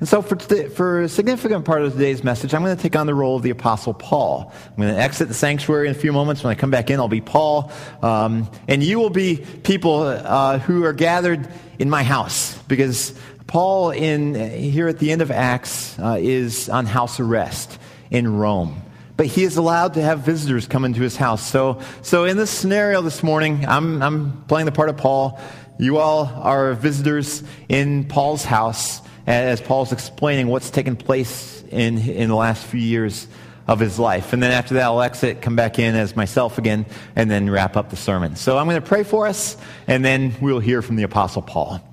And 0.00 0.08
so, 0.08 0.22
for, 0.22 0.34
today, 0.34 0.70
for 0.70 1.02
a 1.02 1.08
significant 1.10 1.66
part 1.66 1.82
of 1.82 1.92
today's 1.92 2.24
message, 2.24 2.54
I'm 2.54 2.62
going 2.62 2.74
to 2.74 2.82
take 2.82 2.96
on 2.96 3.06
the 3.06 3.14
role 3.14 3.36
of 3.36 3.42
the 3.42 3.50
Apostle 3.50 3.92
Paul. 3.92 4.50
I'm 4.70 4.82
going 4.82 4.94
to 4.94 4.98
exit 4.98 5.28
the 5.28 5.34
sanctuary 5.34 5.88
in 5.88 5.94
a 5.94 5.98
few 5.98 6.10
moments. 6.10 6.42
When 6.42 6.50
I 6.50 6.54
come 6.54 6.70
back 6.70 6.88
in, 6.88 6.98
I'll 6.98 7.08
be 7.08 7.20
Paul. 7.20 7.70
Um, 8.00 8.50
and 8.66 8.82
you 8.82 8.98
will 8.98 9.10
be 9.10 9.44
people 9.62 10.04
uh, 10.04 10.58
who 10.58 10.84
are 10.86 10.94
gathered 10.94 11.46
in 11.78 11.90
my 11.90 12.02
house 12.02 12.56
because 12.62 13.14
Paul, 13.50 13.90
in, 13.90 14.36
here 14.36 14.86
at 14.86 15.00
the 15.00 15.10
end 15.10 15.22
of 15.22 15.32
Acts, 15.32 15.98
uh, 15.98 16.18
is 16.20 16.68
on 16.68 16.86
house 16.86 17.18
arrest 17.18 17.80
in 18.08 18.36
Rome. 18.36 18.80
But 19.16 19.26
he 19.26 19.42
is 19.42 19.56
allowed 19.56 19.94
to 19.94 20.02
have 20.02 20.20
visitors 20.20 20.68
come 20.68 20.84
into 20.84 21.00
his 21.00 21.16
house. 21.16 21.44
So, 21.44 21.80
so 22.00 22.26
in 22.26 22.36
this 22.36 22.48
scenario 22.48 23.02
this 23.02 23.24
morning, 23.24 23.66
I'm, 23.66 24.00
I'm 24.04 24.44
playing 24.44 24.66
the 24.66 24.72
part 24.72 24.88
of 24.88 24.98
Paul. 24.98 25.40
You 25.80 25.98
all 25.98 26.26
are 26.26 26.74
visitors 26.74 27.42
in 27.68 28.04
Paul's 28.04 28.44
house 28.44 29.02
as 29.26 29.60
Paul's 29.60 29.90
explaining 29.90 30.46
what's 30.46 30.70
taken 30.70 30.94
place 30.94 31.64
in, 31.72 31.98
in 31.98 32.28
the 32.28 32.36
last 32.36 32.64
few 32.64 32.78
years 32.78 33.26
of 33.66 33.80
his 33.80 33.98
life. 33.98 34.32
And 34.32 34.40
then 34.40 34.52
after 34.52 34.74
that, 34.74 34.84
I'll 34.84 35.02
exit, 35.02 35.42
come 35.42 35.56
back 35.56 35.80
in 35.80 35.96
as 35.96 36.14
myself 36.14 36.56
again, 36.56 36.86
and 37.16 37.28
then 37.28 37.50
wrap 37.50 37.76
up 37.76 37.90
the 37.90 37.96
sermon. 37.96 38.36
So 38.36 38.58
I'm 38.58 38.68
going 38.68 38.80
to 38.80 38.88
pray 38.88 39.02
for 39.02 39.26
us, 39.26 39.56
and 39.88 40.04
then 40.04 40.36
we'll 40.40 40.60
hear 40.60 40.82
from 40.82 40.94
the 40.94 41.02
Apostle 41.02 41.42
Paul. 41.42 41.84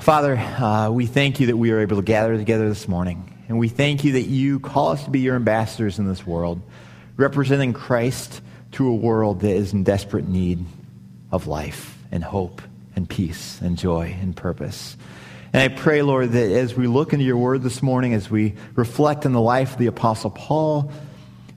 Father, 0.00 0.36
uh, 0.36 0.90
we 0.90 1.06
thank 1.06 1.40
you 1.40 1.48
that 1.48 1.56
we 1.56 1.70
are 1.70 1.80
able 1.80 1.96
to 1.96 2.02
gather 2.02 2.36
together 2.36 2.68
this 2.68 2.88
morning. 2.88 3.34
And 3.48 3.58
we 3.58 3.68
thank 3.68 4.04
you 4.04 4.12
that 4.12 4.22
you 4.22 4.60
call 4.60 4.88
us 4.88 5.04
to 5.04 5.10
be 5.10 5.20
your 5.20 5.36
ambassadors 5.36 5.98
in 5.98 6.06
this 6.06 6.26
world, 6.26 6.60
representing 7.16 7.72
Christ 7.72 8.40
to 8.72 8.86
a 8.88 8.94
world 8.94 9.40
that 9.40 9.50
is 9.50 9.72
in 9.72 9.84
desperate 9.84 10.28
need 10.28 10.64
of 11.32 11.46
life 11.46 11.98
and 12.12 12.22
hope 12.22 12.62
and 12.94 13.08
peace 13.08 13.60
and 13.60 13.76
joy 13.76 14.16
and 14.20 14.36
purpose. 14.36 14.96
And 15.52 15.62
I 15.62 15.74
pray, 15.74 16.02
Lord, 16.02 16.32
that 16.32 16.52
as 16.52 16.74
we 16.74 16.86
look 16.86 17.12
into 17.12 17.24
your 17.24 17.38
word 17.38 17.62
this 17.62 17.82
morning, 17.82 18.12
as 18.12 18.30
we 18.30 18.54
reflect 18.74 19.24
on 19.24 19.32
the 19.32 19.40
life 19.40 19.72
of 19.72 19.78
the 19.78 19.86
Apostle 19.86 20.30
Paul, 20.30 20.92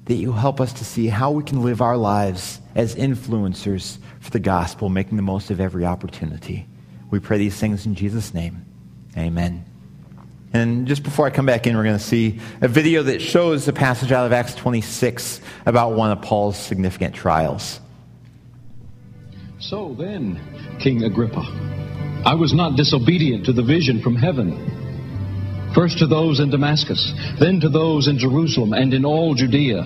that 0.06 0.16
you 0.16 0.32
help 0.32 0.62
us 0.62 0.74
to 0.74 0.86
see 0.86 1.08
how 1.08 1.32
we 1.32 1.44
can 1.44 1.62
live 1.62 1.82
our 1.82 1.98
lives 1.98 2.60
as 2.76 2.96
influencers 2.96 3.98
for 4.22 4.32
the 4.32 4.40
gospel, 4.40 4.88
making 4.88 5.18
the 5.18 5.24
most 5.24 5.52
of 5.52 5.60
every 5.60 5.86
opportunity. 5.86 6.66
We 7.12 7.20
pray 7.20 7.38
these 7.38 7.60
things 7.60 7.86
in 7.86 7.94
Jesus' 7.94 8.34
name. 8.34 8.66
Amen. 9.18 9.66
And 10.54 10.88
just 10.88 11.04
before 11.04 11.28
I 11.28 11.30
come 11.30 11.46
back 11.46 11.68
in, 11.68 11.76
we're 11.76 11.84
going 11.84 11.98
to 11.98 12.04
see 12.04 12.40
a 12.62 12.68
video 12.68 13.04
that 13.04 13.22
shows 13.22 13.68
a 13.68 13.74
passage 13.74 14.12
out 14.12 14.26
of 14.26 14.34
Acts 14.34 14.56
26 14.56 15.42
about 15.66 15.94
one 15.94 16.12
of 16.12 16.22
Paul's 16.22 16.58
significant 16.58 17.14
trials. 17.14 17.80
So 19.60 19.94
then, 19.98 20.40
King 20.82 21.04
Agrippa, 21.04 21.42
I 22.26 22.36
was 22.36 22.54
not 22.54 22.78
disobedient 22.78 23.46
to 23.46 23.54
the 23.54 23.64
vision 23.64 24.02
from 24.02 24.16
heaven. 24.16 25.72
First 25.76 26.00
to 26.00 26.08
those 26.08 26.40
in 26.40 26.50
Damascus, 26.50 27.14
then 27.40 27.60
to 27.62 27.70
those 27.70 28.08
in 28.08 28.18
Jerusalem 28.18 28.74
and 28.74 28.94
in 28.94 29.06
all 29.06 29.36
Judea, 29.36 29.84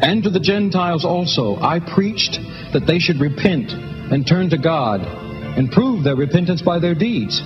and 0.00 0.22
to 0.22 0.30
the 0.30 0.40
Gentiles 0.40 1.04
also, 1.04 1.56
I 1.56 1.80
preached 1.80 2.40
that 2.72 2.86
they 2.86 2.98
should 2.98 3.20
repent 3.20 3.72
and 3.72 4.26
turn 4.26 4.50
to 4.50 4.58
God 4.58 5.27
and 5.58 5.72
prove 5.72 6.04
their 6.04 6.14
repentance 6.14 6.62
by 6.62 6.78
their 6.78 6.94
deeds. 6.94 7.42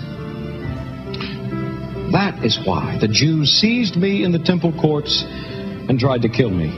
That 2.13 2.45
is 2.45 2.59
why 2.63 2.99
the 3.01 3.09
Jews 3.09 3.51
seized 3.51 3.97
me 3.97 4.23
in 4.23 4.33
the 4.33 4.39
temple 4.39 4.71
courts 4.79 5.25
and 5.25 5.99
tried 5.99 6.21
to 6.23 6.29
kill 6.29 6.51
me. 6.51 6.69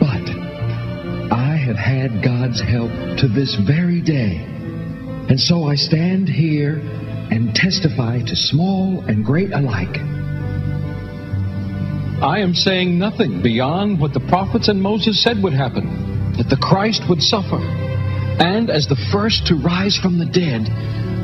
But 0.00 0.26
I 1.32 1.54
have 1.54 1.76
had 1.76 2.24
God's 2.24 2.60
help 2.60 2.90
to 3.18 3.28
this 3.28 3.54
very 3.54 4.00
day. 4.00 4.38
And 5.28 5.38
so 5.38 5.62
I 5.62 5.76
stand 5.76 6.28
here 6.28 6.80
and 7.30 7.54
testify 7.54 8.20
to 8.22 8.34
small 8.34 9.02
and 9.02 9.24
great 9.24 9.52
alike. 9.52 9.96
I 12.20 12.40
am 12.40 12.52
saying 12.52 12.98
nothing 12.98 13.42
beyond 13.42 14.00
what 14.00 14.12
the 14.12 14.20
prophets 14.28 14.66
and 14.66 14.82
Moses 14.82 15.22
said 15.22 15.40
would 15.40 15.52
happen 15.52 16.32
that 16.36 16.48
the 16.50 16.56
Christ 16.56 17.08
would 17.08 17.22
suffer, 17.22 17.60
and 18.40 18.70
as 18.70 18.86
the 18.86 18.96
first 19.12 19.46
to 19.46 19.54
rise 19.54 19.96
from 19.96 20.18
the 20.18 20.26
dead, 20.26 20.68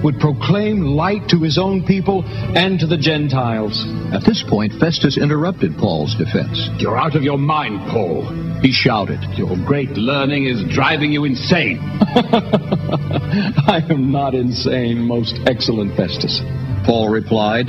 would 0.04 0.20
proclaim 0.20 0.82
light 0.82 1.28
to 1.28 1.40
his 1.40 1.58
own 1.58 1.84
people 1.84 2.22
and 2.26 2.78
to 2.78 2.86
the 2.86 2.96
Gentiles. 2.96 3.84
At 4.12 4.24
this 4.24 4.44
point, 4.46 4.74
Festus 4.78 5.16
interrupted 5.16 5.76
Paul's 5.78 6.14
defense. 6.14 6.68
You're 6.78 6.98
out 6.98 7.16
of 7.16 7.22
your 7.22 7.38
mind, 7.38 7.90
Paul, 7.90 8.22
he 8.60 8.72
shouted. 8.72 9.20
Your 9.36 9.56
great 9.66 9.90
learning 9.90 10.46
is 10.46 10.62
driving 10.72 11.12
you 11.12 11.24
insane. 11.24 11.78
I 11.80 13.84
am 13.88 14.12
not 14.12 14.34
insane, 14.34 14.98
most 14.98 15.40
excellent 15.46 15.96
Festus. 15.96 16.40
Paul 16.84 17.08
replied, 17.08 17.66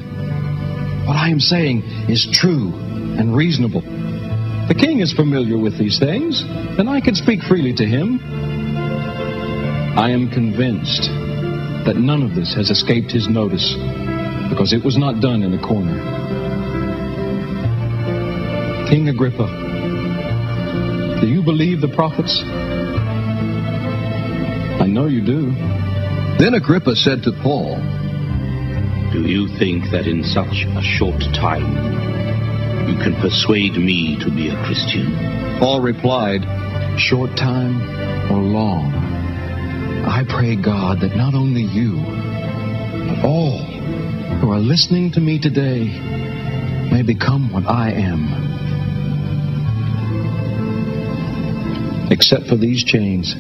What 1.08 1.16
I 1.16 1.30
am 1.30 1.40
saying 1.40 1.84
is 2.10 2.28
true 2.32 2.74
and 3.18 3.36
reasonable. 3.36 3.82
The 3.82 4.76
king 4.78 5.00
is 5.00 5.14
familiar 5.14 5.58
with 5.58 5.80
these 5.80 5.98
things, 5.98 6.44
and 6.44 6.90
I 6.90 7.00
can 7.00 7.16
speak 7.16 7.42
freely 7.42 7.74
to 7.76 7.86
him. 7.86 8.20
I 9.98 10.12
am 10.12 10.30
convinced 10.30 11.10
that 11.88 11.96
none 11.98 12.22
of 12.22 12.36
this 12.36 12.54
has 12.54 12.70
escaped 12.70 13.12
his 13.12 13.28
notice 13.28 13.74
because 14.48 14.72
it 14.72 14.86
was 14.86 14.96
not 14.96 15.22
done 15.22 15.42
in 15.42 15.56
a 15.56 15.60
corner. 15.60 15.98
King 18.88 19.10
Agrippa, 19.10 19.48
do 21.20 21.28
you 21.28 21.42
believe 21.42 21.82
the 21.82 21.88
prophets? 21.88 22.44
I 24.80 24.86
know 24.86 25.08
you 25.08 25.26
do. 25.26 25.50
Then 26.38 26.54
Agrippa 26.54 26.96
said 26.96 27.24
to 27.24 27.32
Paul, 27.42 27.78
Do 29.12 29.26
you 29.26 29.48
think 29.58 29.90
that 29.90 30.06
in 30.06 30.24
such 30.24 30.68
a 30.78 30.82
short 30.84 31.24
time 31.34 31.74
you 32.88 32.98
can 33.02 33.16
persuade 33.20 33.74
me 33.74 34.16
to 34.20 34.30
be 34.30 34.50
a 34.50 34.64
Christian? 34.64 35.58
Paul 35.58 35.82
replied, 35.82 36.46
Short 37.00 37.36
time 37.36 37.82
or 38.32 38.38
long, 38.38 39.07
I 40.08 40.24
pray 40.28 40.56
God 40.56 41.02
that 41.02 41.16
not 41.16 41.34
only 41.36 41.62
you, 41.62 41.98
but 43.08 43.26
all 43.26 43.60
who 44.40 44.52
are 44.52 44.60
listening 44.60 45.12
to 45.12 45.20
me 45.20 45.38
today 45.38 45.86
may 46.92 47.02
become 47.02 47.52
what 47.52 47.66
I 47.68 47.92
am. 47.92 48.48
Except 52.10 52.48
for 52.48 52.56
these 52.56 52.84
chains. 52.84 53.36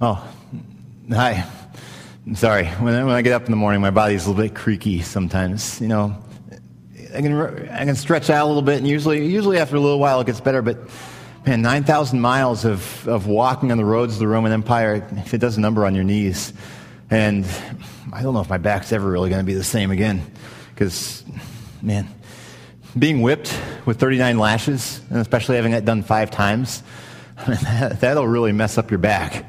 Oh, 0.00 0.32
hi. 1.10 1.61
I'm 2.24 2.36
sorry. 2.36 2.66
When 2.66 2.94
I, 2.94 3.02
when 3.02 3.14
I 3.14 3.22
get 3.22 3.32
up 3.32 3.46
in 3.46 3.50
the 3.50 3.56
morning, 3.56 3.80
my 3.80 3.90
body's 3.90 4.26
a 4.26 4.30
little 4.30 4.44
bit 4.44 4.54
creaky 4.54 5.02
sometimes. 5.02 5.80
You 5.80 5.88
know, 5.88 6.24
I 7.12 7.20
can 7.20 7.68
I 7.68 7.84
can 7.84 7.96
stretch 7.96 8.30
out 8.30 8.44
a 8.44 8.46
little 8.46 8.62
bit, 8.62 8.78
and 8.78 8.86
usually 8.86 9.26
usually 9.26 9.58
after 9.58 9.74
a 9.74 9.80
little 9.80 9.98
while 9.98 10.20
it 10.20 10.26
gets 10.26 10.40
better. 10.40 10.62
But 10.62 10.78
man, 11.44 11.62
nine 11.62 11.82
thousand 11.82 12.20
miles 12.20 12.64
of 12.64 13.08
of 13.08 13.26
walking 13.26 13.72
on 13.72 13.78
the 13.78 13.84
roads 13.84 14.12
of 14.14 14.18
the 14.20 14.28
Roman 14.28 14.52
Empire, 14.52 15.04
it 15.32 15.38
does 15.38 15.56
a 15.56 15.60
number 15.60 15.84
on 15.84 15.96
your 15.96 16.04
knees, 16.04 16.52
and 17.10 17.44
I 18.12 18.22
don't 18.22 18.34
know 18.34 18.40
if 18.40 18.48
my 18.48 18.58
back's 18.58 18.92
ever 18.92 19.10
really 19.10 19.28
going 19.28 19.40
to 19.40 19.46
be 19.46 19.54
the 19.54 19.64
same 19.64 19.90
again, 19.90 20.22
because 20.72 21.24
man, 21.82 22.06
being 22.96 23.20
whipped 23.20 23.60
with 23.84 23.98
39 23.98 24.38
lashes, 24.38 25.00
and 25.10 25.18
especially 25.18 25.56
having 25.56 25.72
that 25.72 25.84
done 25.84 26.04
five 26.04 26.30
times, 26.30 26.84
that'll 27.98 28.28
really 28.28 28.52
mess 28.52 28.78
up 28.78 28.92
your 28.92 28.98
back 28.98 29.44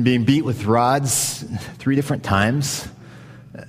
and 0.00 0.04
being 0.06 0.24
beat 0.24 0.46
with 0.46 0.64
rods 0.64 1.44
three 1.74 1.94
different 1.94 2.24
times, 2.24 2.88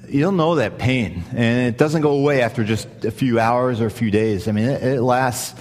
you 0.07 0.21
don't 0.21 0.37
know 0.37 0.55
that 0.55 0.77
pain. 0.77 1.25
And 1.35 1.67
it 1.67 1.77
doesn't 1.77 2.03
go 2.03 2.11
away 2.11 2.41
after 2.41 2.63
just 2.63 2.87
a 3.03 3.11
few 3.11 3.37
hours 3.37 3.81
or 3.81 3.87
a 3.87 3.91
few 3.91 4.11
days. 4.11 4.47
I 4.47 4.53
mean, 4.53 4.63
it, 4.63 4.81
it 4.81 5.01
lasts 5.01 5.59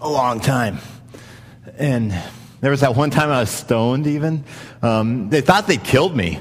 a 0.00 0.10
long 0.10 0.40
time. 0.40 0.78
And 1.78 2.12
there 2.60 2.72
was 2.72 2.80
that 2.80 2.96
one 2.96 3.10
time 3.10 3.30
I 3.30 3.38
was 3.38 3.50
stoned, 3.50 4.08
even. 4.08 4.42
Um, 4.82 5.30
they 5.30 5.40
thought 5.40 5.68
they 5.68 5.76
killed 5.76 6.16
me, 6.16 6.40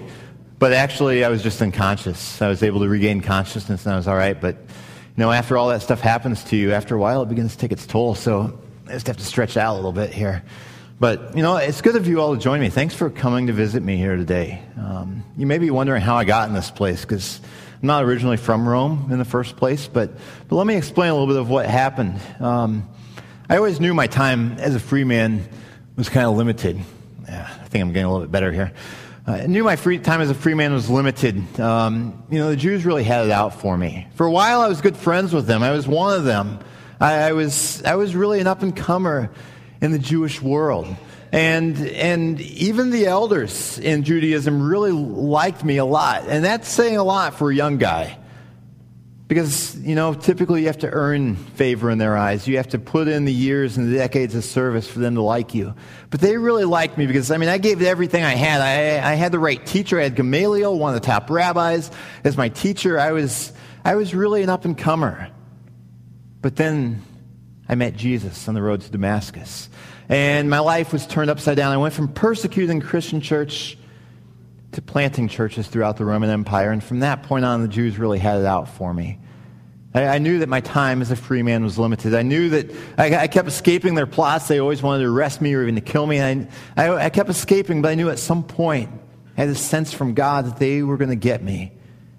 but 0.57 0.73
actually 0.73 1.23
I 1.23 1.29
was 1.29 1.43
just 1.43 1.61
unconscious. 1.61 2.41
I 2.41 2.47
was 2.47 2.63
able 2.63 2.79
to 2.79 2.89
regain 2.89 3.21
consciousness 3.21 3.85
and 3.85 3.93
I 3.93 3.95
was 3.95 4.07
all 4.07 4.17
right. 4.17 4.41
But, 4.41 4.55
you 4.55 5.17
know, 5.17 5.31
after 5.31 5.55
all 5.55 5.69
that 5.69 5.83
stuff 5.83 6.01
happens 6.01 6.43
to 6.45 6.55
you, 6.55 6.71
after 6.73 6.95
a 6.95 6.99
while 6.99 7.21
it 7.21 7.29
begins 7.29 7.51
to 7.51 7.59
take 7.59 7.71
its 7.71 7.85
toll. 7.85 8.15
So 8.15 8.59
I 8.87 8.93
just 8.93 9.05
have 9.05 9.17
to 9.17 9.23
stretch 9.23 9.55
out 9.55 9.73
a 9.73 9.75
little 9.75 9.91
bit 9.91 10.11
here. 10.11 10.41
But, 11.01 11.35
you 11.35 11.41
know, 11.41 11.55
it's 11.55 11.81
good 11.81 11.95
of 11.95 12.07
you 12.07 12.21
all 12.21 12.35
to 12.35 12.39
join 12.39 12.59
me. 12.59 12.69
Thanks 12.69 12.93
for 12.93 13.09
coming 13.09 13.47
to 13.47 13.53
visit 13.53 13.81
me 13.81 13.97
here 13.97 14.15
today. 14.15 14.61
Um, 14.77 15.23
you 15.35 15.47
may 15.47 15.57
be 15.57 15.71
wondering 15.71 15.99
how 15.99 16.15
I 16.15 16.25
got 16.25 16.47
in 16.47 16.53
this 16.53 16.69
place 16.69 17.01
because 17.01 17.41
I'm 17.81 17.87
not 17.87 18.03
originally 18.03 18.37
from 18.37 18.69
Rome 18.69 19.07
in 19.09 19.17
the 19.17 19.25
first 19.25 19.57
place, 19.57 19.87
but, 19.87 20.11
but 20.47 20.55
let 20.55 20.67
me 20.67 20.75
explain 20.75 21.09
a 21.09 21.13
little 21.13 21.25
bit 21.25 21.37
of 21.37 21.49
what 21.49 21.65
happened. 21.65 22.21
Um, 22.39 22.87
I 23.49 23.57
always 23.57 23.79
knew 23.79 23.95
my 23.95 24.05
time 24.05 24.59
as 24.59 24.75
a 24.75 24.79
free 24.79 25.03
man 25.03 25.43
was 25.95 26.07
kind 26.07 26.27
of 26.27 26.37
limited. 26.37 26.79
Yeah, 27.27 27.49
I 27.49 27.65
think 27.65 27.81
I'm 27.81 27.93
getting 27.93 28.05
a 28.05 28.11
little 28.11 28.27
bit 28.27 28.31
better 28.31 28.51
here. 28.51 28.71
Uh, 29.27 29.31
I 29.31 29.47
knew 29.47 29.63
my 29.63 29.77
free 29.77 29.97
time 29.97 30.21
as 30.21 30.29
a 30.29 30.35
free 30.35 30.53
man 30.53 30.71
was 30.71 30.87
limited. 30.87 31.59
Um, 31.59 32.23
you 32.29 32.37
know, 32.37 32.49
the 32.49 32.55
Jews 32.55 32.85
really 32.85 33.03
had 33.03 33.25
it 33.25 33.31
out 33.31 33.59
for 33.59 33.75
me. 33.75 34.07
For 34.13 34.27
a 34.27 34.31
while, 34.31 34.61
I 34.61 34.67
was 34.67 34.81
good 34.81 34.97
friends 34.97 35.33
with 35.33 35.47
them. 35.47 35.63
I 35.63 35.71
was 35.71 35.87
one 35.87 36.15
of 36.15 36.25
them. 36.25 36.59
I, 36.99 37.13
I 37.13 37.31
was, 37.31 37.81
I 37.81 37.95
was 37.95 38.15
really 38.15 38.39
an 38.39 38.45
up 38.45 38.61
and 38.61 38.75
comer 38.75 39.31
in 39.81 39.91
the 39.91 39.99
Jewish 39.99 40.41
world. 40.41 40.95
And, 41.31 41.77
and 41.77 42.39
even 42.41 42.89
the 42.89 43.07
elders 43.07 43.79
in 43.79 44.03
Judaism 44.03 44.61
really 44.61 44.91
liked 44.91 45.63
me 45.63 45.77
a 45.77 45.85
lot. 45.85 46.25
And 46.27 46.43
that's 46.43 46.67
saying 46.67 46.97
a 46.97 47.03
lot 47.03 47.35
for 47.35 47.49
a 47.49 47.55
young 47.55 47.77
guy. 47.77 48.17
Because, 49.29 49.79
you 49.79 49.95
know, 49.95 50.13
typically 50.13 50.61
you 50.61 50.67
have 50.67 50.79
to 50.79 50.89
earn 50.89 51.37
favor 51.37 51.89
in 51.89 51.99
their 51.99 52.17
eyes. 52.17 52.49
You 52.49 52.57
have 52.57 52.67
to 52.69 52.79
put 52.79 53.07
in 53.07 53.23
the 53.23 53.33
years 53.33 53.77
and 53.77 53.89
the 53.89 53.95
decades 53.95 54.35
of 54.35 54.43
service 54.43 54.85
for 54.89 54.99
them 54.99 55.15
to 55.15 55.21
like 55.21 55.55
you. 55.55 55.73
But 56.09 56.19
they 56.19 56.35
really 56.35 56.65
liked 56.65 56.97
me 56.97 57.07
because, 57.07 57.31
I 57.31 57.37
mean, 57.37 57.47
I 57.47 57.57
gave 57.57 57.81
everything 57.81 58.25
I 58.25 58.35
had. 58.35 58.59
I, 58.59 59.11
I 59.11 59.15
had 59.15 59.31
the 59.31 59.39
right 59.39 59.65
teacher. 59.65 60.01
I 60.01 60.03
had 60.03 60.17
Gamaliel, 60.17 60.77
one 60.77 60.93
of 60.93 61.01
the 61.01 61.07
top 61.07 61.29
rabbis, 61.29 61.91
as 62.25 62.35
my 62.35 62.49
teacher. 62.49 62.99
I 62.99 63.13
was, 63.13 63.53
I 63.85 63.95
was 63.95 64.13
really 64.13 64.43
an 64.43 64.49
up 64.49 64.65
and 64.65 64.77
comer. 64.77 65.29
But 66.41 66.57
then 66.57 67.01
I 67.69 67.75
met 67.75 67.95
Jesus 67.95 68.47
on 68.47 68.53
the 68.53 68.61
road 68.61 68.81
to 68.81 68.91
Damascus. 68.91 69.69
And 70.09 70.49
my 70.49 70.59
life 70.59 70.91
was 70.91 71.07
turned 71.07 71.29
upside 71.29 71.57
down. 71.57 71.71
I 71.71 71.77
went 71.77 71.93
from 71.93 72.09
persecuting 72.09 72.81
Christian 72.81 73.21
church 73.21 73.77
to 74.73 74.81
planting 74.81 75.27
churches 75.27 75.67
throughout 75.67 75.97
the 75.97 76.05
Roman 76.05 76.29
Empire. 76.29 76.71
And 76.71 76.83
from 76.83 76.99
that 76.99 77.23
point 77.23 77.45
on, 77.45 77.61
the 77.61 77.67
Jews 77.67 77.97
really 77.97 78.19
had 78.19 78.39
it 78.39 78.45
out 78.45 78.69
for 78.69 78.93
me. 78.93 79.19
I, 79.93 80.07
I 80.07 80.17
knew 80.19 80.39
that 80.39 80.49
my 80.49 80.61
time 80.61 81.01
as 81.01 81.11
a 81.11 81.15
free 81.15 81.43
man 81.43 81.63
was 81.63 81.77
limited. 81.77 82.13
I 82.13 82.21
knew 82.21 82.49
that 82.49 82.71
I, 82.97 83.15
I, 83.15 83.27
kept 83.27 83.47
escaping 83.47 83.95
their 83.95 84.07
plots. 84.07 84.47
They 84.47 84.59
always 84.59 84.81
wanted 84.81 85.03
to 85.03 85.09
arrest 85.09 85.41
me 85.41 85.53
or 85.53 85.63
even 85.63 85.75
to 85.75 85.81
kill 85.81 86.07
me. 86.07 86.17
And 86.17 86.47
I, 86.77 86.89
I 86.93 87.09
kept 87.09 87.29
escaping, 87.29 87.81
but 87.81 87.89
I 87.89 87.95
knew 87.95 88.09
at 88.09 88.19
some 88.19 88.43
point, 88.43 88.89
I 89.37 89.41
had 89.41 89.49
a 89.49 89.55
sense 89.55 89.93
from 89.93 90.13
God 90.13 90.45
that 90.45 90.57
they 90.57 90.83
were 90.83 90.97
going 90.97 91.09
to 91.09 91.15
get 91.15 91.43
me. 91.43 91.73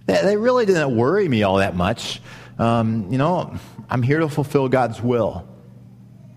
They, 0.06 0.20
they, 0.22 0.36
really 0.36 0.66
didn't 0.66 0.96
worry 0.96 1.28
me 1.28 1.42
all 1.42 1.56
that 1.56 1.76
much. 1.76 2.20
Um, 2.58 3.10
you 3.10 3.18
know, 3.18 3.56
I'm 3.88 4.02
here 4.02 4.20
to 4.20 4.28
fulfill 4.28 4.68
God's 4.68 5.02
will. 5.02 5.48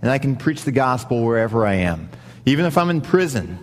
And 0.01 0.12
I 0.12 0.17
can 0.17 0.36
preach 0.36 0.63
the 0.63 0.72
gospel 0.72 1.24
wherever 1.24 1.65
I 1.65 1.75
am. 1.75 2.10
Even 2.45 2.65
if 2.65 2.77
I'm 2.77 2.89
in 2.89 3.01
prison, 3.01 3.60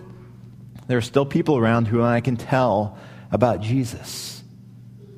there 0.87 0.97
are 0.97 1.01
still 1.01 1.25
people 1.25 1.57
around 1.57 1.87
who 1.87 2.01
I 2.01 2.21
can 2.21 2.35
tell 2.35 2.97
about 3.31 3.61
Jesus. 3.61 4.43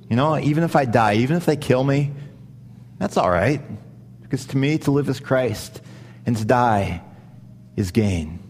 You 0.10 0.15
know, 0.15 0.38
even 0.38 0.63
if 0.63 0.75
I 0.75 0.86
die, 0.86 1.15
even 1.15 1.36
if 1.36 1.46
they 1.46 1.58
kill 1.58 1.84
me, 1.84 2.12
that's 3.00 3.18
all 3.18 3.30
right. 3.30 3.62
Because 4.22 4.46
to 4.48 4.58
me, 4.58 4.77
to 4.80 4.92
live 4.92 5.10
is 5.10 5.20
Christ, 5.20 5.82
and 6.25 6.38
to 6.38 6.46
die 6.46 7.01
is 7.75 7.92
gain. 7.92 8.45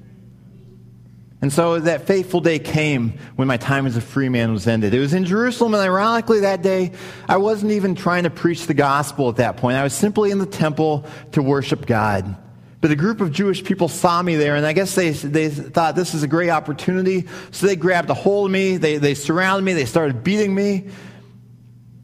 And 1.42 1.52
so 1.52 1.80
that 1.80 2.08
fateful 2.08 2.42
day 2.42 2.60
came 2.60 3.20
when 3.36 3.48
my 3.48 3.58
time 3.58 3.86
as 3.86 3.98
a 3.98 4.02
free 4.02 4.30
man 4.30 4.52
was 4.52 4.68
ended. 4.68 4.94
It 4.94 5.00
was 5.00 5.14
in 5.14 5.26
Jerusalem, 5.26 5.74
and 5.74 5.84
ironically, 5.84 6.40
that 6.40 6.62
day, 6.62 6.94
I 7.28 7.38
wasn't 7.38 7.74
even 7.74 7.94
trying 7.94 8.24
to 8.24 8.30
preach 8.30 8.68
the 8.68 8.74
gospel 8.74 9.30
at 9.30 9.36
that 9.36 9.58
point. 9.58 9.78
I 9.78 9.84
was 9.84 9.94
simply 9.94 10.32
in 10.32 10.40
the 10.40 10.46
temple 10.46 11.06
to 11.34 11.42
worship 11.44 11.86
God. 11.86 12.38
But 12.82 12.92
a 12.92 12.96
group 12.96 13.20
of 13.20 13.32
Jewish 13.32 13.64
people 13.64 13.90
saw 13.90 14.22
me 14.22 14.36
there, 14.36 14.56
and 14.56 14.66
I 14.66 14.74
guess 14.74 14.96
they, 14.96 15.12
they 15.12 15.50
thought 15.50 15.96
this 15.96 16.14
is 16.14 16.24
a 16.24 16.28
great 16.28 16.50
opportunity. 16.50 17.28
So 17.52 17.68
they 17.68 17.76
grabbed 17.76 18.10
a 18.10 18.14
hold 18.14 18.48
of 18.48 18.52
me, 18.52 18.78
they, 18.78 18.98
they 18.98 19.14
surrounded 19.14 19.64
me, 19.66 19.74
they 19.74 19.86
started 19.86 20.24
beating 20.24 20.56
me. 20.56 20.78
And 20.78 20.94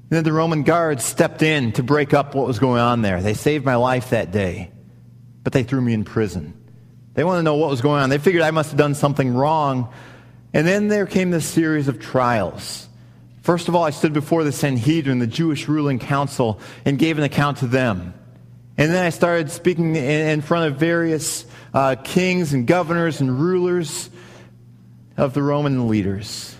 then 0.09 0.23
the 0.23 0.33
Roman 0.33 0.63
guards 0.63 1.03
stepped 1.05 1.41
in 1.41 1.71
to 1.73 1.83
break 1.83 2.13
up 2.13 2.35
what 2.35 2.45
was 2.47 2.59
going 2.59 2.81
on 2.81 3.01
there. 3.01 3.21
They 3.21 3.33
saved 3.33 3.63
my 3.63 3.75
life 3.75 4.09
that 4.09 4.31
day. 4.31 4.71
but 5.43 5.53
they 5.53 5.63
threw 5.63 5.81
me 5.81 5.93
in 5.93 6.03
prison. 6.03 6.53
They 7.21 7.25
wanted 7.25 7.41
to 7.41 7.43
know 7.43 7.57
what 7.57 7.69
was 7.69 7.81
going 7.81 8.01
on. 8.01 8.09
They 8.09 8.17
figured 8.17 8.41
I 8.41 8.49
must 8.49 8.71
have 8.71 8.79
done 8.79 8.95
something 8.95 9.31
wrong. 9.31 9.93
And 10.55 10.65
then 10.65 10.87
there 10.87 11.05
came 11.05 11.29
this 11.29 11.45
series 11.45 11.87
of 11.87 11.99
trials. 11.99 12.89
First 13.43 13.67
of 13.67 13.75
all, 13.75 13.83
I 13.83 13.91
stood 13.91 14.11
before 14.11 14.43
the 14.43 14.51
Sanhedrin, 14.51 15.19
the 15.19 15.27
Jewish 15.27 15.67
ruling 15.67 15.99
council, 15.99 16.59
and 16.83 16.97
gave 16.97 17.19
an 17.19 17.23
account 17.23 17.59
to 17.59 17.67
them. 17.67 18.15
And 18.75 18.91
then 18.91 19.05
I 19.05 19.11
started 19.11 19.51
speaking 19.51 19.95
in 19.95 20.41
front 20.41 20.71
of 20.73 20.79
various 20.79 21.45
uh, 21.75 21.95
kings 22.03 22.53
and 22.53 22.65
governors 22.65 23.21
and 23.21 23.39
rulers 23.39 24.09
of 25.15 25.35
the 25.35 25.43
Roman 25.43 25.89
leaders. 25.89 26.55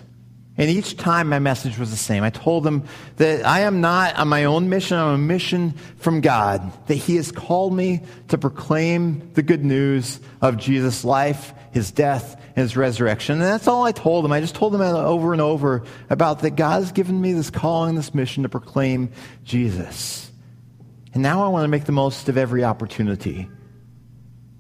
And 0.62 0.70
each 0.70 0.96
time 0.96 1.28
my 1.28 1.40
message 1.40 1.80
was 1.80 1.90
the 1.90 1.98
same. 1.98 2.22
I 2.22 2.30
told 2.30 2.64
them 2.64 2.84
that 3.16 3.44
I 3.44 3.62
am 3.62 3.82
not 3.82 4.16
on 4.16 4.28
my 4.28 4.44
own 4.44 4.70
mission, 4.70 4.96
I'm 4.96 5.08
on 5.08 5.16
a 5.16 5.18
mission 5.18 5.72
from 5.98 6.22
God, 6.22 6.72
that 6.86 6.94
He 6.94 7.16
has 7.16 7.32
called 7.32 7.74
me 7.74 8.02
to 8.28 8.38
proclaim 8.38 9.32
the 9.34 9.42
good 9.42 9.66
news 9.66 10.20
of 10.40 10.58
Jesus' 10.58 11.04
life, 11.04 11.56
His 11.72 11.90
death, 11.90 12.40
and 12.50 12.58
His 12.58 12.78
resurrection. 12.78 13.42
And 13.42 13.42
that's 13.42 13.68
all 13.68 13.86
I 13.86 13.92
told 13.92 14.24
them. 14.24 14.32
I 14.32 14.40
just 14.40 14.54
told 14.54 14.72
them 14.72 14.82
over 14.82 15.34
and 15.34 15.42
over 15.42 15.84
about 16.12 16.42
that 16.42 16.52
God 16.52 16.82
has 16.82 16.92
given 16.92 17.20
me 17.20 17.34
this 17.34 17.50
calling, 17.50 17.96
this 17.96 18.14
mission 18.14 18.44
to 18.44 18.50
proclaim 18.50 19.10
Jesus. 19.44 20.32
And 21.16 21.24
now 21.24 21.44
I 21.44 21.48
want 21.48 21.64
to 21.64 21.70
make 21.70 21.86
the 21.86 21.92
most 21.92 22.30
of 22.30 22.38
every 22.38 22.64
opportunity. 22.64 23.50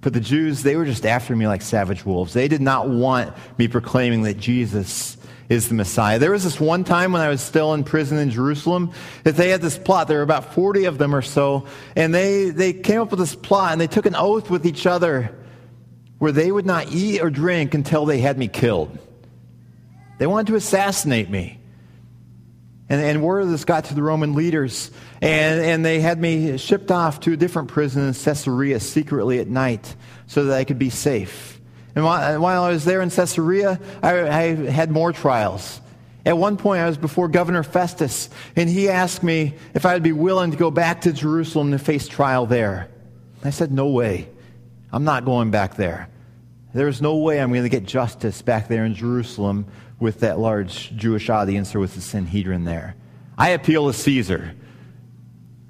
But 0.01 0.13
the 0.13 0.20
Jews, 0.20 0.63
they 0.63 0.75
were 0.75 0.86
just 0.86 1.05
after 1.05 1.36
me 1.36 1.46
like 1.46 1.62
savage 1.62 2.08
wolves. 2.08 2.34
They 2.34 2.48
did 2.48 2.60
not 2.60 2.89
want 2.89 3.36
me 3.60 3.67
proclaiming 3.67 4.24
that 4.24 4.39
Jesus 4.39 5.17
is 5.51 5.67
the 5.67 5.75
Messiah. 5.75 6.17
There 6.17 6.31
was 6.31 6.46
this 6.46 6.62
one 6.62 6.86
time 6.86 7.12
when 7.12 7.22
I 7.22 7.27
was 7.27 7.41
still 7.41 7.74
in 7.74 7.84
prison 7.84 8.17
in 8.17 8.29
Jerusalem 8.29 8.93
that 9.25 9.36
they 9.36 9.50
had 9.50 9.62
this 9.62 9.77
plot. 9.77 10.08
There 10.08 10.20
were 10.20 10.24
about 10.24 10.53
40 10.53 10.86
of 10.86 10.98
them 10.98 11.13
or 11.13 11.22
so. 11.22 11.67
And 11.93 12.15
they, 12.15 12.51
they 12.51 12.72
came 12.72 13.01
up 13.01 13.12
with 13.12 13.20
this 13.20 13.36
plot 13.36 13.74
and 13.74 13.81
they 13.81 13.88
took 13.88 14.05
an 14.05 14.15
oath 14.15 14.50
with 14.50 14.65
each 14.65 14.88
other 14.88 15.38
where 16.20 16.31
they 16.31 16.53
would 16.53 16.65
not 16.65 16.93
eat 16.93 17.20
or 17.20 17.29
drink 17.29 17.74
until 17.74 18.05
they 18.05 18.20
had 18.20 18.38
me 18.38 18.48
killed. 18.48 18.98
They 20.20 20.27
wanted 20.27 20.48
to 20.51 20.55
assassinate 20.55 21.29
me. 21.29 21.60
And, 22.88 23.01
and 23.01 23.22
word 23.22 23.43
of 23.43 23.50
this 23.50 23.65
got 23.65 23.86
to 23.86 23.93
the 23.93 24.03
Roman 24.03 24.36
leaders. 24.36 24.89
And, 25.22 25.62
and 25.62 25.84
they 25.84 26.00
had 26.00 26.17
me 26.17 26.58
shipped 26.60 26.91
off 26.91 27.20
to 27.22 27.34
a 27.34 27.38
different 27.38 27.67
prison 27.67 28.08
in 28.08 28.13
Caesarea 28.13 28.79
secretly 28.79 29.39
at 29.39 29.50
night 29.50 29.98
so 30.27 30.46
that 30.46 30.58
I 30.58 30.63
could 30.63 30.79
be 30.79 30.89
safe. 30.89 31.61
And 31.95 32.05
uh, 32.05 32.38
while, 32.38 32.63
I 32.63 32.69
was 32.69 32.86
there 32.86 33.01
in 33.01 33.10
Caesarea, 33.10 33.79
I, 34.01 34.21
I 34.21 34.55
had 34.69 34.91
more 34.91 35.12
trials. 35.12 35.81
At 36.25 36.38
one 36.38 36.55
point, 36.57 36.81
I 36.81 36.88
was 36.88 36.98
before 36.98 37.27
Governor 37.27 37.63
Festus, 37.63 38.29
and 38.55 38.69
he 38.69 38.89
asked 38.89 39.24
me 39.24 39.55
if 39.74 39.86
I 39.86 39.93
would 39.93 40.03
be 40.03 40.12
willing 40.12 40.51
to 40.51 40.57
go 40.57 40.71
back 40.71 41.01
to 41.01 41.13
Jerusalem 41.13 41.71
to 41.71 41.79
face 41.79 42.07
trial 42.07 42.45
there. 42.45 42.89
I 43.43 43.50
said, 43.50 43.71
No 43.71 43.88
way. 43.89 44.29
I'm 44.91 45.03
not 45.03 45.25
going 45.25 45.51
back 45.51 45.75
there. 45.75 46.10
There's 46.74 47.01
no 47.01 47.17
way 47.17 47.41
I'm 47.41 47.50
going 47.50 47.63
to 47.63 47.69
get 47.69 47.86
justice 47.86 48.41
back 48.41 48.67
there 48.67 48.86
in 48.86 48.93
Jerusalem 48.93 49.65
with 50.00 50.21
that 50.21 50.39
large 50.39 50.95
Jewish 50.95 51.29
audience 51.29 51.75
or 51.75 51.79
with 51.79 51.95
the 51.95 52.01
Sanhedrin 52.01 52.65
there. 52.65 52.95
I 53.38 53.50
appeal 53.50 53.88
to 53.88 53.93
Caesar. 53.93 54.55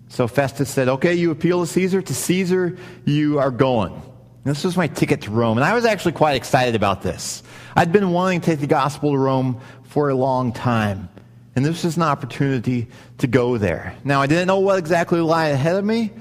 So 0.09 0.27
Festus 0.27 0.69
said, 0.69 0.89
Okay, 0.89 1.13
you 1.13 1.31
appeal 1.31 1.61
to 1.61 1.67
Caesar. 1.71 2.01
To 2.01 2.13
Caesar, 2.13 2.77
you 3.05 3.39
are 3.39 3.51
going. 3.51 4.01
This 4.43 4.63
was 4.63 4.75
my 4.75 4.88
ticket 4.88 5.21
to 5.24 5.31
Rome. 5.31 5.57
And 5.57 5.65
I 5.65 5.74
was 5.74 5.86
actually 5.86 6.13
quite 6.13 6.36
excited 6.36 6.75
about 6.75 7.01
this. 7.01 7.43
I'd 7.75 7.91
been 7.91 8.12
wanting 8.12 8.41
to 8.41 8.45
take 8.45 8.60
the 8.60 8.67
gospel 8.67 9.12
to 9.12 9.17
Rome 9.17 9.62
for 9.83 10.10
a 10.10 10.15
long 10.15 10.51
time. 10.51 11.10
And 11.55 11.65
this 11.65 11.83
was 11.83 11.98
an 11.98 12.03
opportunity 12.03 12.88
to 13.19 13.27
go 13.27 13.57
there. 13.57 13.95
Now, 14.03 14.21
I 14.21 14.27
didn't 14.27 14.48
know 14.48 14.60
what 14.60 14.79
exactly 14.79 15.19
lay 15.19 15.51
ahead 15.51 15.75
of 15.75 15.86
me, 15.86 16.12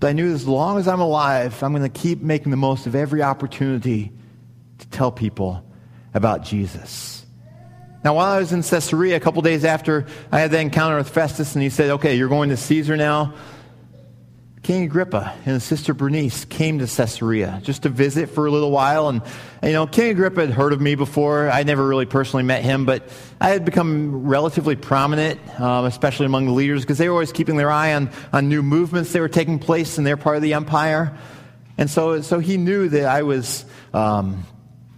but 0.00 0.08
I 0.08 0.12
knew 0.12 0.32
as 0.32 0.46
long 0.46 0.78
as 0.78 0.88
I'm 0.88 1.00
alive, 1.00 1.62
I'm 1.62 1.72
going 1.72 1.82
to 1.82 2.00
keep 2.00 2.22
making 2.22 2.50
the 2.50 2.56
most 2.56 2.86
of 2.86 2.94
every 2.94 3.22
opportunity 3.22 4.12
to 4.78 4.88
tell 4.88 5.12
people 5.12 5.64
about 6.14 6.44
Jesus. 6.44 7.26
Now, 8.04 8.14
while 8.14 8.32
I 8.32 8.38
was 8.38 8.52
in 8.52 8.62
Caesarea, 8.62 9.16
a 9.16 9.20
couple 9.20 9.42
days 9.42 9.64
after 9.64 10.06
I 10.30 10.40
had 10.40 10.50
that 10.52 10.60
encounter 10.60 10.96
with 10.96 11.08
Festus, 11.08 11.54
and 11.54 11.62
he 11.62 11.70
said, 11.70 11.90
Okay, 11.90 12.16
you're 12.16 12.28
going 12.28 12.50
to 12.50 12.56
Caesar 12.56 12.96
now. 12.96 13.34
King 14.62 14.84
Agrippa 14.84 15.34
and 15.44 15.54
his 15.54 15.64
sister 15.64 15.92
Bernice 15.92 16.44
came 16.44 16.78
to 16.78 16.86
Caesarea 16.86 17.60
just 17.64 17.82
to 17.82 17.88
visit 17.88 18.30
for 18.30 18.46
a 18.46 18.50
little 18.50 18.70
while. 18.70 19.08
And, 19.08 19.20
you 19.60 19.72
know, 19.72 19.88
King 19.88 20.10
Agrippa 20.12 20.42
had 20.42 20.50
heard 20.50 20.72
of 20.72 20.80
me 20.80 20.94
before. 20.94 21.50
I 21.50 21.64
never 21.64 21.84
really 21.84 22.06
personally 22.06 22.44
met 22.44 22.62
him, 22.62 22.84
but 22.86 23.08
I 23.40 23.48
had 23.48 23.64
become 23.64 24.24
relatively 24.24 24.76
prominent, 24.76 25.40
um, 25.60 25.84
especially 25.84 26.26
among 26.26 26.46
the 26.46 26.52
leaders, 26.52 26.82
because 26.82 26.98
they 26.98 27.08
were 27.08 27.14
always 27.14 27.32
keeping 27.32 27.56
their 27.56 27.72
eye 27.72 27.94
on, 27.94 28.10
on 28.32 28.48
new 28.48 28.62
movements 28.62 29.12
that 29.12 29.18
were 29.18 29.28
taking 29.28 29.58
place 29.58 29.98
in 29.98 30.04
their 30.04 30.16
part 30.16 30.36
of 30.36 30.42
the 30.42 30.54
empire. 30.54 31.18
And 31.76 31.90
so, 31.90 32.20
so 32.20 32.38
he 32.38 32.56
knew 32.56 32.88
that 32.88 33.06
I 33.06 33.22
was, 33.22 33.64
um, 33.92 34.46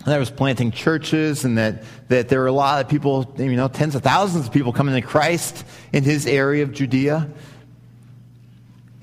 I 0.05 0.19
was 0.19 0.31
planting 0.31 0.73
churches 0.73 1.47
and 1.47 1.57
that, 1.57 1.85
that 2.09 2.29
there 2.29 2.41
were 2.41 2.49
a 2.49 2.53
lot 2.53 2.85
of 2.85 2.91
people, 2.91 3.35
you 3.39 3.57
know, 3.57 3.69
tens 3.69 3.95
of 3.95 4.03
thousands 4.03 4.47
of 4.47 4.53
people 4.53 4.75
coming 4.75 4.95
to 4.95 5.01
Christ 5.01 5.65
in 5.91 6.05
his 6.05 6.27
area 6.27 6.65
of 6.65 6.73
Judea. 6.73 7.31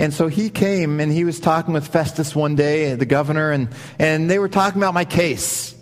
And 0.01 0.11
so 0.11 0.27
he 0.29 0.49
came 0.49 0.99
and 0.99 1.11
he 1.11 1.25
was 1.25 1.39
talking 1.39 1.75
with 1.75 1.87
Festus 1.87 2.35
one 2.35 2.55
day, 2.55 2.95
the 2.95 3.05
governor, 3.05 3.51
and, 3.51 3.69
and 3.99 4.31
they 4.31 4.39
were 4.39 4.49
talking 4.49 4.81
about 4.81 4.95
my 4.95 5.05
case. 5.05 5.75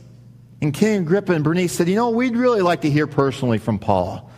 And 0.62 0.74
King 0.74 1.04
Agrippa 1.04 1.32
and 1.32 1.42
Bernice 1.42 1.72
said, 1.72 1.88
You 1.88 1.96
know, 1.96 2.10
we'd 2.10 2.36
really 2.36 2.60
like 2.60 2.82
to 2.82 2.90
hear 2.90 3.08
personally 3.08 3.60
from 3.60 3.80
Paul. 3.80 4.30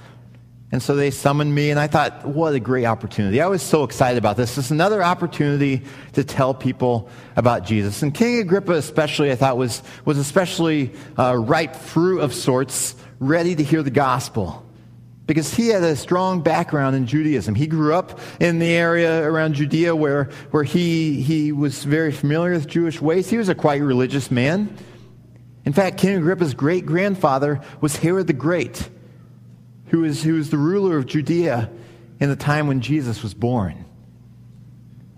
And 0.72 0.84
so 0.84 0.96
they 0.96 1.10
summoned 1.10 1.56
me, 1.56 1.72
and 1.72 1.80
I 1.80 1.88
thought, 1.88 2.28
what 2.28 2.54
a 2.54 2.60
great 2.60 2.86
opportunity. 2.86 3.42
I 3.42 3.48
was 3.48 3.64
so 3.64 3.84
excited 3.84 4.20
about 4.20 4.38
this. 4.38 4.56
Is 4.60 4.70
another 4.70 5.02
opportunity 5.02 5.82
to 6.14 6.24
tell 6.24 6.54
people 6.54 7.10
about 7.36 7.66
Jesus. 7.66 8.04
And 8.04 8.14
King 8.14 8.38
Agrippa, 8.38 8.74
especially, 8.74 9.32
I 9.32 9.36
thought 9.36 9.58
was, 9.58 9.82
was 10.06 10.20
especially 10.20 10.94
uh, 11.18 11.36
ripe 11.36 11.76
fruit 11.76 12.20
of 12.20 12.36
sorts, 12.36 12.96
ready 13.20 13.56
to 13.56 13.64
hear 13.64 13.82
the 13.82 13.90
gospel 13.90 14.64
because 15.32 15.54
he 15.54 15.70
had 15.70 15.82
a 15.82 15.96
strong 15.96 16.42
background 16.42 16.94
in 16.94 17.08
Judaism. 17.08 17.56
He 17.56 17.66
grew 17.66 17.96
up 17.96 18.20
in 18.42 18.60
the 18.60 18.68
area 18.68 19.24
around 19.24 19.54
Judea 19.54 19.96
where, 19.96 20.26
where 20.50 20.66
he, 20.66 21.22
he 21.22 21.54
was 21.54 21.86
very 21.86 22.12
familiar 22.12 22.52
with 22.52 22.68
Jewish 22.68 23.00
ways. 23.00 23.30
He 23.30 23.38
was 23.38 23.48
a 23.48 23.56
quite 23.56 23.82
religious 23.82 24.30
man. 24.30 24.76
In 25.64 25.72
fact, 25.72 25.98
King 25.98 26.18
Agrippa's 26.18 26.54
great 26.54 26.86
grandfather 26.86 27.62
was 27.80 27.96
Herod 27.96 28.28
the 28.28 28.34
Great, 28.34 28.90
who 29.86 30.02
was, 30.02 30.22
who 30.22 30.34
was 30.34 30.50
the 30.50 30.58
ruler 30.58 30.98
of 30.98 31.06
Judea 31.06 31.72
in 32.20 32.28
the 32.28 32.36
time 32.36 32.68
when 32.68 32.82
Jesus 32.82 33.24
was 33.24 33.34
born. 33.34 33.86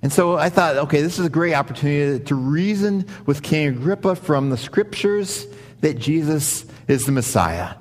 And 0.03 0.13
so 0.13 0.35
I 0.35 0.49
thought, 0.49 0.77
okay, 0.77 1.01
this 1.01 1.17
is 1.17 1.25
a 1.25 1.29
great 1.29 1.55
opportunity 1.55 2.23
to 2.23 2.35
reason 2.35 3.07
with 3.25 3.41
King 3.41 3.69
Agrippa 3.69 4.15
from 4.15 4.51
the 4.51 4.57
scriptures 4.57 5.47
that 5.81 5.97
Jesus 5.97 6.67
is 6.87 7.05
the 7.05 7.11
Messiah. 7.11 7.77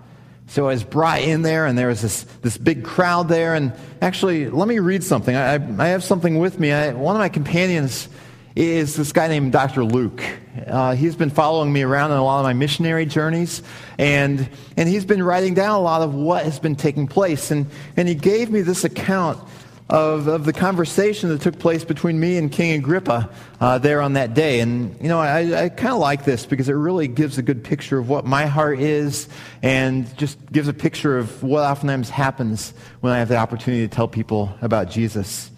So 0.52 0.68
I 0.68 0.74
was 0.74 0.84
brought 0.84 1.22
in 1.22 1.40
there, 1.40 1.64
and 1.64 1.78
there 1.78 1.88
was 1.88 2.02
this, 2.02 2.24
this 2.42 2.58
big 2.58 2.84
crowd 2.84 3.26
there. 3.26 3.54
And 3.54 3.72
actually, 4.02 4.50
let 4.50 4.68
me 4.68 4.80
read 4.80 5.02
something. 5.02 5.34
I, 5.34 5.54
I 5.54 5.88
have 5.88 6.04
something 6.04 6.38
with 6.38 6.60
me. 6.60 6.70
I, 6.70 6.92
one 6.92 7.16
of 7.16 7.20
my 7.20 7.30
companions 7.30 8.06
is 8.54 8.94
this 8.94 9.12
guy 9.12 9.28
named 9.28 9.52
Dr. 9.52 9.82
Luke. 9.82 10.22
Uh, 10.66 10.94
he's 10.94 11.16
been 11.16 11.30
following 11.30 11.72
me 11.72 11.80
around 11.80 12.10
on 12.10 12.18
a 12.18 12.22
lot 12.22 12.40
of 12.40 12.44
my 12.44 12.52
missionary 12.52 13.06
journeys, 13.06 13.62
and, 13.96 14.46
and 14.76 14.90
he's 14.90 15.06
been 15.06 15.22
writing 15.22 15.54
down 15.54 15.70
a 15.70 15.80
lot 15.80 16.02
of 16.02 16.12
what 16.12 16.44
has 16.44 16.58
been 16.60 16.76
taking 16.76 17.06
place. 17.06 17.50
And, 17.50 17.64
and 17.96 18.06
he 18.06 18.14
gave 18.14 18.50
me 18.50 18.60
this 18.60 18.84
account 18.84 19.38
of, 19.92 20.26
of 20.26 20.46
the 20.46 20.54
conversation 20.54 21.28
that 21.28 21.42
took 21.42 21.58
place 21.58 21.84
between 21.84 22.18
me 22.18 22.38
and 22.38 22.50
King 22.50 22.72
Agrippa 22.72 23.28
uh, 23.60 23.76
there 23.76 24.00
on 24.00 24.14
that 24.14 24.32
day. 24.32 24.60
And, 24.60 24.98
you 25.02 25.08
know, 25.08 25.20
I, 25.20 25.64
I 25.64 25.68
kind 25.68 25.92
of 25.92 25.98
like 25.98 26.24
this 26.24 26.46
because 26.46 26.70
it 26.70 26.72
really 26.72 27.08
gives 27.08 27.36
a 27.36 27.42
good 27.42 27.62
picture 27.62 27.98
of 27.98 28.08
what 28.08 28.24
my 28.24 28.46
heart 28.46 28.80
is 28.80 29.28
and 29.60 30.16
just 30.16 30.50
gives 30.50 30.66
a 30.66 30.72
picture 30.72 31.18
of 31.18 31.42
what 31.42 31.62
oftentimes 31.62 32.08
happens 32.08 32.72
when 33.02 33.12
I 33.12 33.18
have 33.18 33.28
the 33.28 33.36
opportunity 33.36 33.86
to 33.86 33.94
tell 33.94 34.08
people 34.08 34.56
about 34.62 34.90
Jesus. 34.90 35.50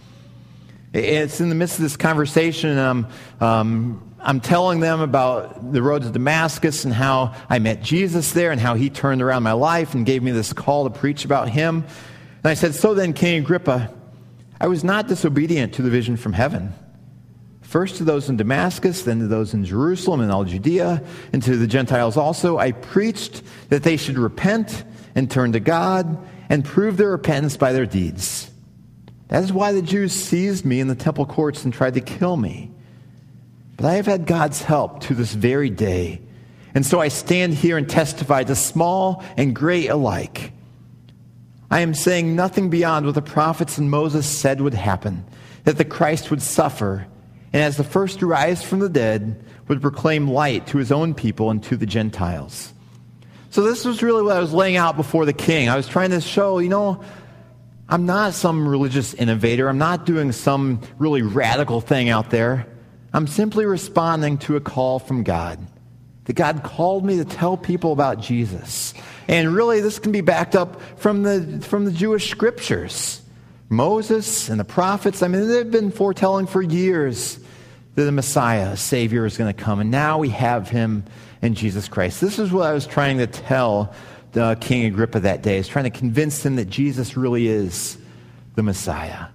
It's 0.92 1.40
in 1.40 1.49
the 1.49 1.55
midst 1.55 1.77
of 1.77 1.85
this 1.85 1.97
conversation, 1.97 2.77
um, 2.77 3.07
um, 3.40 4.14
I'm 4.18 4.40
telling 4.40 4.81
them 4.81 5.01
about 5.01 5.73
the 5.73 5.81
road 5.81 6.03
to 6.03 6.11
Damascus 6.11 6.85
and 6.85 6.92
how 6.92 7.35
I 7.49 7.61
met 7.61 7.83
Jesus 7.83 8.33
there 8.33 8.51
and 8.51 8.61
how 8.61 8.75
he 8.75 8.90
turned 8.90 9.23
around 9.23 9.44
my 9.44 9.53
life 9.53 9.94
and 9.94 10.05
gave 10.05 10.25
me 10.25 10.33
this 10.33 10.53
call 10.53 10.88
to 10.88 10.99
preach 10.99 11.25
about 11.25 11.49
him. 11.49 11.85
And 12.42 12.51
I 12.51 12.55
said, 12.55 12.75
So 12.75 12.94
then, 12.94 13.12
King 13.12 13.42
Agrippa, 13.42 13.94
I 14.64 14.66
was 14.66 14.83
not 14.83 15.09
disobedient 15.09 15.74
to 15.74 15.83
the 15.83 15.90
vision 15.90 16.16
from 16.16 16.33
heaven. 16.33 16.72
First 17.61 17.96
to 17.96 18.05
those 18.05 18.31
in 18.31 18.38
Damascus, 18.38 19.03
then 19.03 19.18
to 19.18 19.27
those 19.27 19.53
in 19.53 19.66
Jerusalem 19.66 20.22
and 20.22 20.33
all 20.33 20.44
Judea, 20.44 21.03
and 21.35 21.42
to 21.42 21.59
the 21.59 21.66
Gentiles 21.66 22.16
also, 22.16 22.57
I 22.57 22.72
preached 22.72 23.42
that 23.68 23.83
they 23.83 23.98
should 23.98 24.16
repent 24.16 24.85
and 25.14 25.31
turn 25.31 25.53
to 25.53 25.61
God 25.61 26.16
and 26.48 26.64
prove 26.64 26.96
their 26.96 27.11
repentance 27.11 27.59
by 27.59 27.74
their 27.74 27.85
deeds. 27.85 28.50
That 29.29 29.44
is 29.44 29.53
why 29.53 29.72
the 29.72 29.83
Jews 29.83 30.12
seized 30.12 30.64
me 30.64 30.81
in 30.81 30.88
the 30.88 30.94
temple 30.94 31.27
courts 31.27 31.64
and 31.64 31.74
tried 31.74 31.92
to 31.92 32.00
kill 32.00 32.38
me. 32.38 32.70
But 33.77 33.85
I 33.85 33.94
have 33.96 34.07
had 34.07 34.24
God's 34.24 34.62
help 34.62 35.00
to 35.00 35.14
this 35.14 35.35
very 35.35 35.68
day. 35.68 36.22
And 36.74 36.87
so 36.87 37.00
I 37.00 37.09
stand 37.09 37.53
here 37.53 37.77
and 37.77 37.87
testify 37.87 38.44
to 38.44 38.55
small 38.55 39.22
and 39.37 39.55
great 39.55 39.90
alike 39.90 40.54
I 41.74 41.80
am 41.80 41.92
saying 41.92 42.37
nothing 42.37 42.70
beyond 42.70 43.04
what 43.04 43.16
the 43.16 43.22
prophets 43.22 43.78
and 43.78 43.90
Moses 43.90 44.26
said 44.26 44.60
would 44.60 44.74
happen 44.74 45.24
that 45.64 45.76
the 45.76 45.84
Christ 45.84 46.30
would 46.30 46.40
suffer 46.40 47.06
and 47.52 47.62
as 47.62 47.76
the 47.76 47.84
first 47.84 48.18
to 48.18 48.26
rise 48.26 48.64
from 48.64 48.80
the 48.80 48.88
dead, 48.88 49.40
would 49.68 49.80
proclaim 49.80 50.28
light 50.28 50.66
to 50.66 50.78
his 50.78 50.90
own 50.90 51.14
people 51.14 51.50
and 51.50 51.62
to 51.62 51.76
the 51.76 51.87
Gentiles. 51.87 52.72
So 53.50 53.62
this 53.62 53.84
was 53.84 54.02
really 54.02 54.22
what 54.24 54.37
I 54.37 54.40
was 54.40 54.52
laying 54.52 54.74
out 54.74 54.96
before 54.96 55.24
the 55.24 55.32
king. 55.32 55.68
I 55.68 55.76
was 55.76 55.87
trying 55.87 56.10
to 56.10 56.20
show, 56.20 56.58
you 56.58 56.68
know, 56.68 57.00
I'm 57.88 58.06
not 58.06 58.34
some 58.34 58.66
religious 58.66 59.14
innovator. 59.14 59.68
I'm 59.68 59.78
not 59.78 60.04
doing 60.04 60.32
some 60.32 60.80
really 60.98 61.22
radical 61.22 61.80
thing 61.80 62.08
out 62.08 62.30
there. 62.30 62.66
I'm 63.12 63.28
simply 63.28 63.66
responding 63.66 64.38
to 64.38 64.56
a 64.56 64.60
call 64.60 64.98
from 64.98 65.22
God. 65.22 65.64
That 66.24 66.34
God 66.34 66.62
called 66.62 67.04
me 67.04 67.18
to 67.18 67.24
tell 67.24 67.56
people 67.56 67.92
about 67.92 68.20
Jesus. 68.20 68.94
And 69.28 69.54
really, 69.54 69.80
this 69.80 69.98
can 69.98 70.12
be 70.12 70.20
backed 70.20 70.54
up 70.56 70.80
from 70.98 71.22
the, 71.22 71.60
from 71.66 71.84
the 71.84 71.92
Jewish 71.92 72.30
scriptures. 72.30 73.20
Moses 73.68 74.48
and 74.48 74.58
the 74.60 74.64
prophets, 74.64 75.22
I 75.22 75.28
mean, 75.28 75.48
they've 75.48 75.70
been 75.70 75.90
foretelling 75.90 76.46
for 76.46 76.62
years 76.62 77.38
that 77.94 78.04
the 78.04 78.12
Messiah, 78.12 78.76
Savior, 78.76 79.24
is 79.24 79.37
going 79.37 79.54
to 79.54 79.62
come. 79.62 79.80
And 79.80 79.90
now 79.90 80.18
we 80.18 80.30
have 80.30 80.68
him 80.68 81.04
in 81.42 81.54
Jesus 81.54 81.88
Christ. 81.88 82.20
This 82.20 82.38
is 82.38 82.50
what 82.50 82.66
I 82.66 82.72
was 82.72 82.87
trying 82.87 83.18
to 83.18 83.26
tell 83.26 83.94
the 84.32 84.56
King 84.60 84.87
Agrippa 84.87 85.20
that 85.20 85.42
day. 85.42 85.56
I 85.56 85.58
was 85.58 85.68
trying 85.68 85.84
to 85.84 85.90
convince 85.90 86.44
him 86.44 86.56
that 86.56 86.68
Jesus 86.68 87.16
really 87.16 87.46
is 87.46 87.96
the 88.54 88.62
Messiah. 88.62 89.26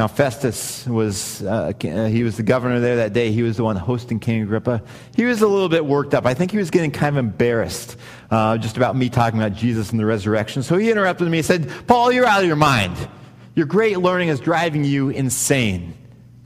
Now, 0.00 0.08
Festus 0.08 0.86
was, 0.86 1.42
uh, 1.42 1.74
he 1.78 2.22
was 2.22 2.38
the 2.38 2.42
governor 2.42 2.80
there 2.80 2.96
that 2.96 3.12
day. 3.12 3.32
He 3.32 3.42
was 3.42 3.58
the 3.58 3.64
one 3.64 3.76
hosting 3.76 4.18
King 4.18 4.40
Agrippa. 4.40 4.82
He 5.14 5.26
was 5.26 5.42
a 5.42 5.46
little 5.46 5.68
bit 5.68 5.84
worked 5.84 6.14
up. 6.14 6.24
I 6.24 6.32
think 6.32 6.52
he 6.52 6.56
was 6.56 6.70
getting 6.70 6.90
kind 6.90 7.14
of 7.14 7.22
embarrassed 7.22 7.98
uh, 8.30 8.56
just 8.56 8.78
about 8.78 8.96
me 8.96 9.10
talking 9.10 9.38
about 9.38 9.52
Jesus 9.52 9.90
and 9.90 10.00
the 10.00 10.06
resurrection. 10.06 10.62
So 10.62 10.78
he 10.78 10.90
interrupted 10.90 11.28
me 11.28 11.40
and 11.40 11.46
said, 11.46 11.70
Paul, 11.86 12.12
you're 12.12 12.24
out 12.24 12.40
of 12.40 12.46
your 12.46 12.56
mind. 12.56 12.96
Your 13.54 13.66
great 13.66 13.98
learning 13.98 14.30
is 14.30 14.40
driving 14.40 14.84
you 14.84 15.10
insane. 15.10 15.92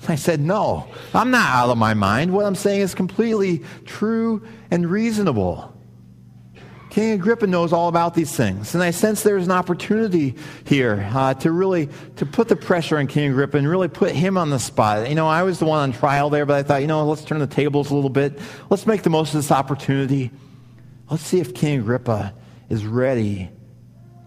I 0.08 0.16
said, 0.16 0.40
No, 0.40 0.88
I'm 1.14 1.30
not 1.30 1.48
out 1.48 1.70
of 1.70 1.78
my 1.78 1.94
mind. 1.94 2.32
What 2.32 2.46
I'm 2.46 2.56
saying 2.56 2.80
is 2.80 2.92
completely 2.92 3.62
true 3.84 4.42
and 4.72 4.90
reasonable. 4.90 5.73
King 6.94 7.14
Agrippa 7.14 7.48
knows 7.48 7.72
all 7.72 7.88
about 7.88 8.14
these 8.14 8.36
things. 8.36 8.72
And 8.72 8.80
I 8.80 8.92
sense 8.92 9.24
there's 9.24 9.46
an 9.46 9.50
opportunity 9.50 10.36
here 10.64 11.10
uh, 11.12 11.34
to 11.34 11.50
really 11.50 11.88
to 12.14 12.24
put 12.24 12.46
the 12.46 12.54
pressure 12.54 12.98
on 12.98 13.08
King 13.08 13.32
Agrippa 13.32 13.56
and 13.56 13.68
really 13.68 13.88
put 13.88 14.12
him 14.12 14.38
on 14.38 14.50
the 14.50 14.60
spot. 14.60 15.08
You 15.08 15.16
know, 15.16 15.26
I 15.26 15.42
was 15.42 15.58
the 15.58 15.64
one 15.64 15.80
on 15.80 15.92
trial 15.92 16.30
there, 16.30 16.46
but 16.46 16.54
I 16.54 16.62
thought, 16.62 16.82
you 16.82 16.86
know, 16.86 17.04
let's 17.04 17.24
turn 17.24 17.40
the 17.40 17.48
tables 17.48 17.90
a 17.90 17.96
little 17.96 18.10
bit. 18.10 18.38
Let's 18.70 18.86
make 18.86 19.02
the 19.02 19.10
most 19.10 19.34
of 19.34 19.40
this 19.40 19.50
opportunity. 19.50 20.30
Let's 21.10 21.24
see 21.24 21.40
if 21.40 21.52
King 21.52 21.80
Agrippa 21.80 22.32
is 22.68 22.86
ready 22.86 23.50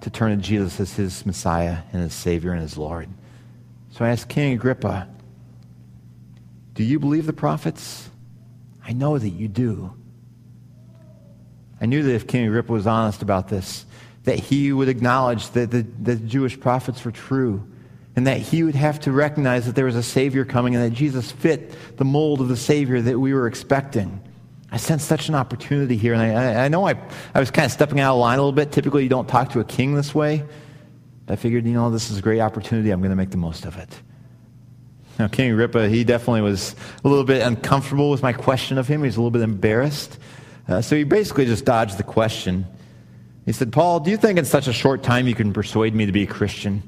to 0.01 0.09
turn 0.09 0.35
to 0.35 0.43
Jesus 0.43 0.77
as 0.81 0.93
his 0.93 1.25
Messiah 1.25 1.77
and 1.93 2.01
his 2.01 2.13
Savior 2.13 2.51
and 2.51 2.61
his 2.61 2.77
Lord. 2.77 3.07
So 3.91 4.03
I 4.03 4.09
asked 4.09 4.27
King 4.27 4.51
Agrippa, 4.51 5.07
do 6.73 6.83
you 6.83 6.99
believe 6.99 7.27
the 7.27 7.31
prophets? 7.31 8.09
I 8.83 8.91
know 8.91 9.17
that 9.17 9.29
you 9.29 9.47
do. 9.47 9.96
I 11.79 11.85
knew 11.85 12.03
that 12.03 12.13
if 12.13 12.27
King 12.27 12.47
Agrippa 12.47 12.71
was 12.71 12.87
honest 12.87 13.21
about 13.21 13.49
this, 13.49 13.85
that 14.23 14.39
he 14.39 14.71
would 14.73 14.89
acknowledge 14.89 15.49
that 15.51 15.71
the, 15.71 15.85
the 16.01 16.15
Jewish 16.15 16.59
prophets 16.59 17.03
were 17.05 17.11
true 17.11 17.65
and 18.15 18.25
that 18.25 18.39
he 18.39 18.63
would 18.63 18.75
have 18.75 18.99
to 19.01 19.11
recognize 19.11 19.67
that 19.67 19.75
there 19.75 19.85
was 19.85 19.95
a 19.95 20.03
Savior 20.03 20.43
coming 20.43 20.75
and 20.75 20.83
that 20.83 20.95
Jesus 20.95 21.31
fit 21.31 21.73
the 21.97 22.03
mold 22.03 22.41
of 22.41 22.47
the 22.47 22.57
Savior 22.57 22.99
that 22.99 23.19
we 23.19 23.33
were 23.33 23.47
expecting. 23.47 24.19
I 24.71 24.77
sensed 24.77 25.07
such 25.07 25.29
an 25.29 25.35
opportunity 25.35 25.95
here, 25.95 26.13
and 26.13 26.21
I, 26.21 26.65
I 26.65 26.67
know 26.67 26.87
I, 26.87 26.95
I 27.33 27.39
was 27.39 27.51
kind 27.51 27.65
of 27.65 27.71
stepping 27.71 27.99
out 27.99 28.15
of 28.15 28.19
line 28.19 28.39
a 28.39 28.41
little 28.41 28.51
bit. 28.51 28.71
Typically, 28.71 29.03
you 29.03 29.09
don't 29.09 29.29
talk 29.29 29.51
to 29.51 29.59
a 29.59 29.63
king 29.63 29.95
this 29.95 30.15
way. 30.15 30.43
I 31.29 31.35
figured, 31.35 31.65
you 31.65 31.73
know, 31.73 31.91
this 31.91 32.09
is 32.09 32.17
a 32.17 32.21
great 32.21 32.39
opportunity. 32.39 32.89
I'm 32.89 32.99
going 32.99 33.11
to 33.11 33.15
make 33.15 33.29
the 33.29 33.37
most 33.37 33.65
of 33.65 33.77
it. 33.77 33.89
Now, 35.19 35.27
King 35.27 35.51
Agrippa, 35.51 35.81
uh, 35.81 35.87
he 35.87 36.03
definitely 36.03 36.41
was 36.41 36.75
a 37.03 37.07
little 37.07 37.23
bit 37.23 37.41
uncomfortable 37.41 38.09
with 38.11 38.21
my 38.21 38.33
question 38.33 38.77
of 38.77 38.87
him. 38.87 39.01
He 39.01 39.07
was 39.07 39.15
a 39.15 39.19
little 39.19 39.31
bit 39.31 39.41
embarrassed. 39.41 40.17
Uh, 40.67 40.81
so 40.81 40.95
he 40.95 41.03
basically 41.03 41.45
just 41.45 41.65
dodged 41.65 41.97
the 41.97 42.03
question. 42.03 42.65
He 43.45 43.53
said, 43.53 43.71
Paul, 43.71 44.01
do 44.01 44.11
you 44.11 44.17
think 44.17 44.37
in 44.37 44.45
such 44.45 44.67
a 44.67 44.73
short 44.73 45.03
time 45.03 45.27
you 45.27 45.35
can 45.35 45.53
persuade 45.53 45.95
me 45.95 46.05
to 46.05 46.11
be 46.11 46.23
a 46.23 46.27
Christian? 46.27 46.83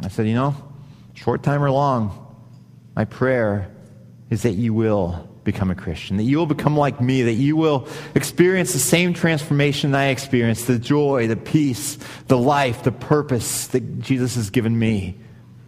I 0.00 0.08
said, 0.08 0.26
You 0.26 0.34
know, 0.34 0.54
short 1.14 1.42
time 1.42 1.62
or 1.62 1.70
long, 1.70 2.18
my 2.96 3.04
prayer 3.04 3.70
is 4.30 4.42
that 4.42 4.52
you 4.52 4.72
will 4.72 5.28
become 5.44 5.70
a 5.70 5.74
Christian, 5.74 6.16
that 6.16 6.22
you 6.22 6.38
will 6.38 6.46
become 6.46 6.76
like 6.76 7.00
me, 7.00 7.22
that 7.22 7.34
you 7.34 7.56
will 7.56 7.86
experience 8.14 8.72
the 8.72 8.78
same 8.78 9.12
transformation 9.12 9.90
that 9.90 10.00
I 10.00 10.06
experienced 10.06 10.66
the 10.66 10.78
joy, 10.78 11.26
the 11.26 11.36
peace, 11.36 11.98
the 12.28 12.38
life, 12.38 12.84
the 12.84 12.92
purpose 12.92 13.66
that 13.68 14.00
Jesus 14.00 14.36
has 14.36 14.50
given 14.50 14.78
me. 14.78 15.18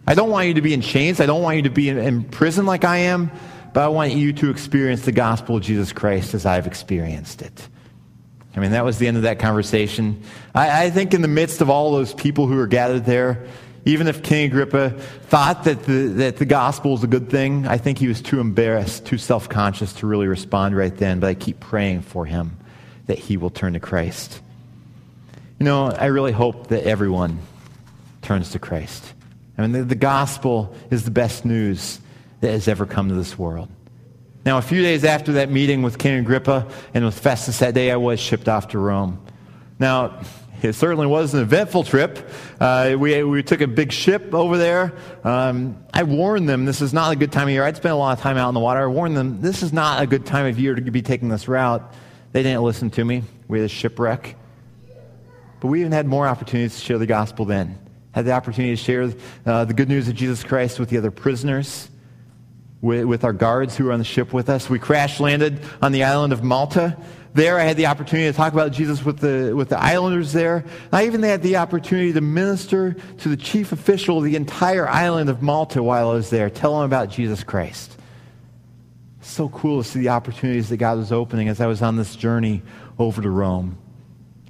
I 0.07 0.15
don't 0.15 0.29
want 0.29 0.47
you 0.47 0.53
to 0.55 0.61
be 0.61 0.73
in 0.73 0.81
chains. 0.81 1.19
I 1.19 1.25
don't 1.25 1.41
want 1.41 1.57
you 1.57 1.63
to 1.63 1.69
be 1.69 1.89
in 1.89 2.23
prison 2.23 2.65
like 2.65 2.83
I 2.83 2.97
am 2.97 3.31
but 3.75 3.83
I 3.83 3.89
want 3.89 4.13
you 4.13 4.31
to 4.31 4.49
experience 4.51 5.01
the 5.01 5.11
gospel 5.11 5.57
of 5.57 5.63
Jesus 5.63 5.91
Christ 5.91 6.33
as 6.33 6.45
I've 6.45 6.65
experienced 6.65 7.41
it. 7.41 7.67
I 8.55 8.61
mean, 8.61 8.71
that 8.71 8.85
was 8.85 8.99
the 8.99 9.07
end 9.09 9.17
of 9.17 9.23
that 9.23 9.37
conversation. 9.37 10.23
I, 10.55 10.85
I 10.85 10.89
think 10.91 11.13
in 11.13 11.21
the 11.21 11.27
midst 11.27 11.59
of 11.59 11.69
all 11.69 11.91
those 11.91 12.13
people 12.13 12.47
who 12.47 12.55
were 12.55 12.67
gathered 12.67 13.03
there, 13.03 13.45
even 13.83 14.07
if 14.07 14.23
King 14.23 14.45
Agrippa 14.45 14.91
thought 14.91 15.65
that 15.65 15.83
the, 15.83 16.07
that 16.07 16.37
the 16.37 16.45
gospel 16.45 16.91
was 16.91 17.03
a 17.03 17.07
good 17.07 17.29
thing, 17.29 17.67
I 17.67 17.77
think 17.77 17.97
he 17.97 18.07
was 18.07 18.21
too 18.21 18.39
embarrassed, 18.39 19.07
too 19.07 19.17
self 19.17 19.49
conscious 19.49 19.91
to 19.95 20.07
really 20.07 20.27
respond 20.27 20.77
right 20.77 20.95
then. 20.95 21.19
But 21.19 21.27
I 21.27 21.33
keep 21.33 21.59
praying 21.59 22.03
for 22.03 22.25
him 22.25 22.55
that 23.07 23.19
he 23.19 23.35
will 23.35 23.49
turn 23.49 23.73
to 23.73 23.81
Christ. 23.81 24.41
You 25.59 25.65
know, 25.65 25.87
I 25.87 26.05
really 26.05 26.31
hope 26.31 26.67
that 26.67 26.85
everyone 26.85 27.39
turns 28.21 28.51
to 28.51 28.59
Christ. 28.59 29.03
I 29.57 29.63
mean, 29.63 29.73
the, 29.73 29.83
the 29.83 29.95
gospel 29.95 30.73
is 30.89 31.03
the 31.03 31.11
best 31.11 31.43
news 31.43 31.99
that 32.45 32.51
has 32.51 32.67
ever 32.67 32.85
come 32.85 33.09
to 33.09 33.15
this 33.15 33.39
world. 33.39 33.69
Now, 34.45 34.59
a 34.59 34.61
few 34.61 34.83
days 34.83 35.03
after 35.03 35.33
that 35.33 35.49
meeting 35.49 35.81
with 35.81 35.97
King 35.97 36.19
Agrippa 36.19 36.67
and 36.93 37.03
with 37.03 37.17
Festus 37.17 37.57
that 37.57 37.73
day, 37.73 37.89
I 37.89 37.95
was 37.95 38.19
shipped 38.19 38.47
off 38.47 38.67
to 38.69 38.77
Rome. 38.77 39.19
Now, 39.79 40.21
it 40.61 40.73
certainly 40.73 41.07
was 41.07 41.33
an 41.33 41.41
eventful 41.41 41.85
trip. 41.85 42.29
Uh, 42.59 42.95
we, 42.99 43.23
we 43.23 43.41
took 43.41 43.61
a 43.61 43.67
big 43.67 43.91
ship 43.91 44.35
over 44.35 44.59
there. 44.59 44.93
Um, 45.23 45.83
I 45.91 46.03
warned 46.03 46.47
them 46.47 46.65
this 46.65 46.81
is 46.81 46.93
not 46.93 47.11
a 47.13 47.15
good 47.15 47.31
time 47.31 47.47
of 47.47 47.49
year. 47.49 47.63
I'd 47.63 47.77
spent 47.77 47.93
a 47.93 47.97
lot 47.97 48.15
of 48.15 48.21
time 48.21 48.37
out 48.37 48.49
in 48.49 48.53
the 48.53 48.59
water. 48.59 48.81
I 48.81 48.85
warned 48.85 49.17
them 49.17 49.41
this 49.41 49.63
is 49.63 49.73
not 49.73 50.03
a 50.03 50.05
good 50.05 50.27
time 50.27 50.45
of 50.45 50.59
year 50.59 50.75
to 50.75 50.81
be 50.81 51.01
taking 51.01 51.29
this 51.29 51.47
route. 51.47 51.81
They 52.31 52.43
didn't 52.43 52.61
listen 52.61 52.91
to 52.91 53.03
me. 53.03 53.23
We 53.47 53.57
had 53.57 53.65
a 53.65 53.69
shipwreck. 53.69 54.35
But 55.61 55.67
we 55.67 55.79
even 55.79 55.93
had 55.93 56.05
more 56.05 56.27
opportunities 56.27 56.75
to 56.75 56.85
share 56.85 56.99
the 56.99 57.07
gospel 57.07 57.45
then. 57.45 57.79
Had 58.11 58.25
the 58.25 58.33
opportunity 58.33 58.75
to 58.75 58.83
share 58.83 59.11
uh, 59.47 59.65
the 59.65 59.73
good 59.73 59.89
news 59.89 60.07
of 60.07 60.13
Jesus 60.13 60.43
Christ 60.43 60.79
with 60.79 60.89
the 60.89 60.99
other 60.99 61.09
prisoners 61.09 61.89
with, 62.85 63.05
with 63.05 63.23
our 63.23 63.33
guards 63.33 63.75
who 63.75 63.85
were 63.85 63.91
on 63.91 63.99
the 63.99 64.05
ship 64.05 64.31
with 64.31 64.47
us. 64.47 64.69
We 64.69 64.77
crash 64.77 65.19
landed 65.19 65.59
on 65.81 65.91
the 65.91 66.03
island 66.03 66.31
of 66.31 66.43
Malta. 66.43 66.95
There, 67.33 67.59
I 67.59 67.63
had 67.63 67.75
the 67.75 67.87
opportunity 67.87 68.31
to 68.31 68.37
talk 68.37 68.53
about 68.53 68.71
Jesus 68.71 69.03
with 69.03 69.19
the, 69.19 69.53
with 69.53 69.69
the 69.69 69.81
islanders 69.81 70.31
there. 70.31 70.63
I 70.93 71.05
even 71.07 71.23
had 71.23 71.41
the 71.41 71.57
opportunity 71.57 72.13
to 72.13 72.21
minister 72.21 72.93
to 72.93 73.29
the 73.29 73.35
chief 73.35 73.71
official 73.71 74.19
of 74.19 74.23
the 74.23 74.35
entire 74.35 74.87
island 74.87 75.29
of 75.29 75.41
Malta 75.41 75.83
while 75.83 76.11
I 76.11 76.13
was 76.13 76.29
there, 76.29 76.49
tell 76.49 76.79
him 76.79 76.85
about 76.85 77.09
Jesus 77.09 77.43
Christ. 77.43 77.97
So 79.19 79.49
cool 79.49 79.81
to 79.81 79.89
see 79.89 79.99
the 79.99 80.09
opportunities 80.09 80.69
that 80.69 80.77
God 80.77 80.99
was 80.99 81.11
opening 81.11 81.49
as 81.49 81.59
I 81.59 81.65
was 81.65 81.81
on 81.81 81.95
this 81.97 82.15
journey 82.15 82.61
over 82.99 83.21
to 83.21 83.29
Rome. 83.29 83.77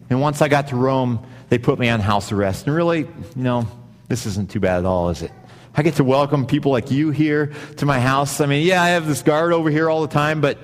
And 0.10 0.22
once 0.22 0.42
I 0.42 0.50
got 0.50 0.68
to 0.68 0.76
Rome, 0.76 1.26
they 1.48 1.58
put 1.58 1.80
me 1.80 1.90
on 1.90 2.02
house 2.02 2.32
arrest. 2.34 2.68
And 2.68 2.76
really, 2.76 3.00
you 3.00 3.10
know, 3.36 3.68
this 4.10 4.26
isn't 4.26 4.52
too 4.52 4.60
bad 4.60 4.80
at 4.80 4.86
all, 4.86 5.10
is 5.10 5.22
it? 5.24 5.32
I 5.78 5.84
get 5.84 5.96
to 5.96 6.06
welcome 6.06 6.46
people 6.46 6.72
like 6.72 6.90
you 6.90 7.10
here 7.10 7.52
to 7.78 7.86
my 7.86 8.00
house. 8.00 8.40
I 8.40 8.46
mean, 8.46 8.66
yeah, 8.66 8.82
I 8.82 8.90
have 8.90 9.08
this 9.08 9.22
guard 9.22 9.52
over 9.52 9.70
here 9.70 9.90
all 9.90 10.02
the 10.02 10.14
time, 10.14 10.40
but 10.40 10.58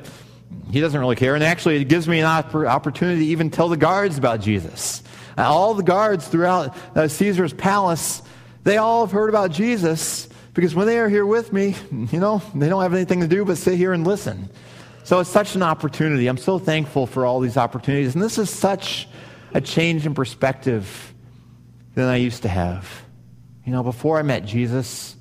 he 0.71 0.79
doesn't 0.79 0.97
really 0.97 1.17
care. 1.17 1.35
And 1.35 1.43
actually, 1.43 1.81
it 1.81 1.89
gives 1.89 2.07
me 2.07 2.21
an 2.21 2.25
opportunity 2.25 3.19
to 3.19 3.25
even 3.25 3.49
tell 3.49 3.67
the 3.67 3.75
guards 3.75 4.17
about 4.17 4.39
Jesus. 4.39 5.03
Uh, 5.37 5.43
all 5.43 5.73
the 5.73 5.83
guards 5.83 6.27
throughout 6.29 6.75
uh, 6.95 7.09
Caesar's 7.09 7.51
palace, 7.51 8.21
they 8.63 8.77
all 8.77 9.05
have 9.05 9.11
heard 9.11 9.27
about 9.27 9.51
Jesus 9.51 10.29
because 10.53 10.73
when 10.75 10.87
they 10.87 10.97
are 10.97 11.09
here 11.09 11.25
with 11.25 11.51
me, 11.51 11.75
you 11.91 12.19
know, 12.19 12.41
they 12.55 12.69
don't 12.69 12.81
have 12.81 12.93
anything 12.93 13.19
to 13.19 13.27
do 13.27 13.43
but 13.43 13.57
sit 13.57 13.75
here 13.75 13.91
and 13.91 14.07
listen. 14.07 14.49
So 15.03 15.19
it's 15.19 15.29
such 15.29 15.55
an 15.55 15.63
opportunity. 15.63 16.27
I'm 16.27 16.37
so 16.37 16.57
thankful 16.57 17.05
for 17.05 17.25
all 17.25 17.41
these 17.41 17.57
opportunities. 17.57 18.13
And 18.13 18.23
this 18.23 18.37
is 18.37 18.49
such 18.49 19.09
a 19.53 19.59
change 19.59 20.05
in 20.05 20.13
perspective 20.13 21.13
than 21.95 22.07
I 22.07 22.15
used 22.15 22.43
to 22.43 22.49
have. 22.49 23.03
You 23.65 23.71
know, 23.71 23.83
before 23.83 24.17
I 24.17 24.23
met 24.23 24.45
Jesus, 24.45 25.15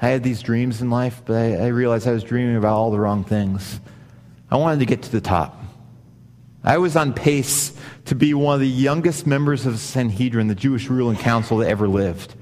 I 0.00 0.08
had 0.08 0.22
these 0.22 0.42
dreams 0.42 0.80
in 0.80 0.90
life, 0.90 1.22
but 1.26 1.36
I, 1.36 1.56
I, 1.56 1.66
realized 1.68 2.08
I 2.08 2.12
was 2.12 2.24
dreaming 2.24 2.56
about 2.56 2.74
all 2.74 2.90
the 2.90 2.98
wrong 2.98 3.22
things. 3.22 3.80
I 4.50 4.56
wanted 4.56 4.80
to 4.80 4.86
get 4.86 5.02
to 5.02 5.12
the 5.12 5.20
top. 5.20 5.62
I 6.64 6.78
was 6.78 6.96
on 6.96 7.12
pace 7.12 7.74
to 8.06 8.14
be 8.14 8.32
one 8.32 8.54
of 8.54 8.60
the 8.60 8.68
youngest 8.68 9.26
members 9.26 9.66
of 9.66 9.72
the 9.72 9.78
Sanhedrin, 9.78 10.48
the 10.48 10.54
Jewish 10.54 10.88
ruling 10.88 11.18
council 11.18 11.58
that 11.58 11.68
ever 11.68 11.86
lived. 11.86 12.34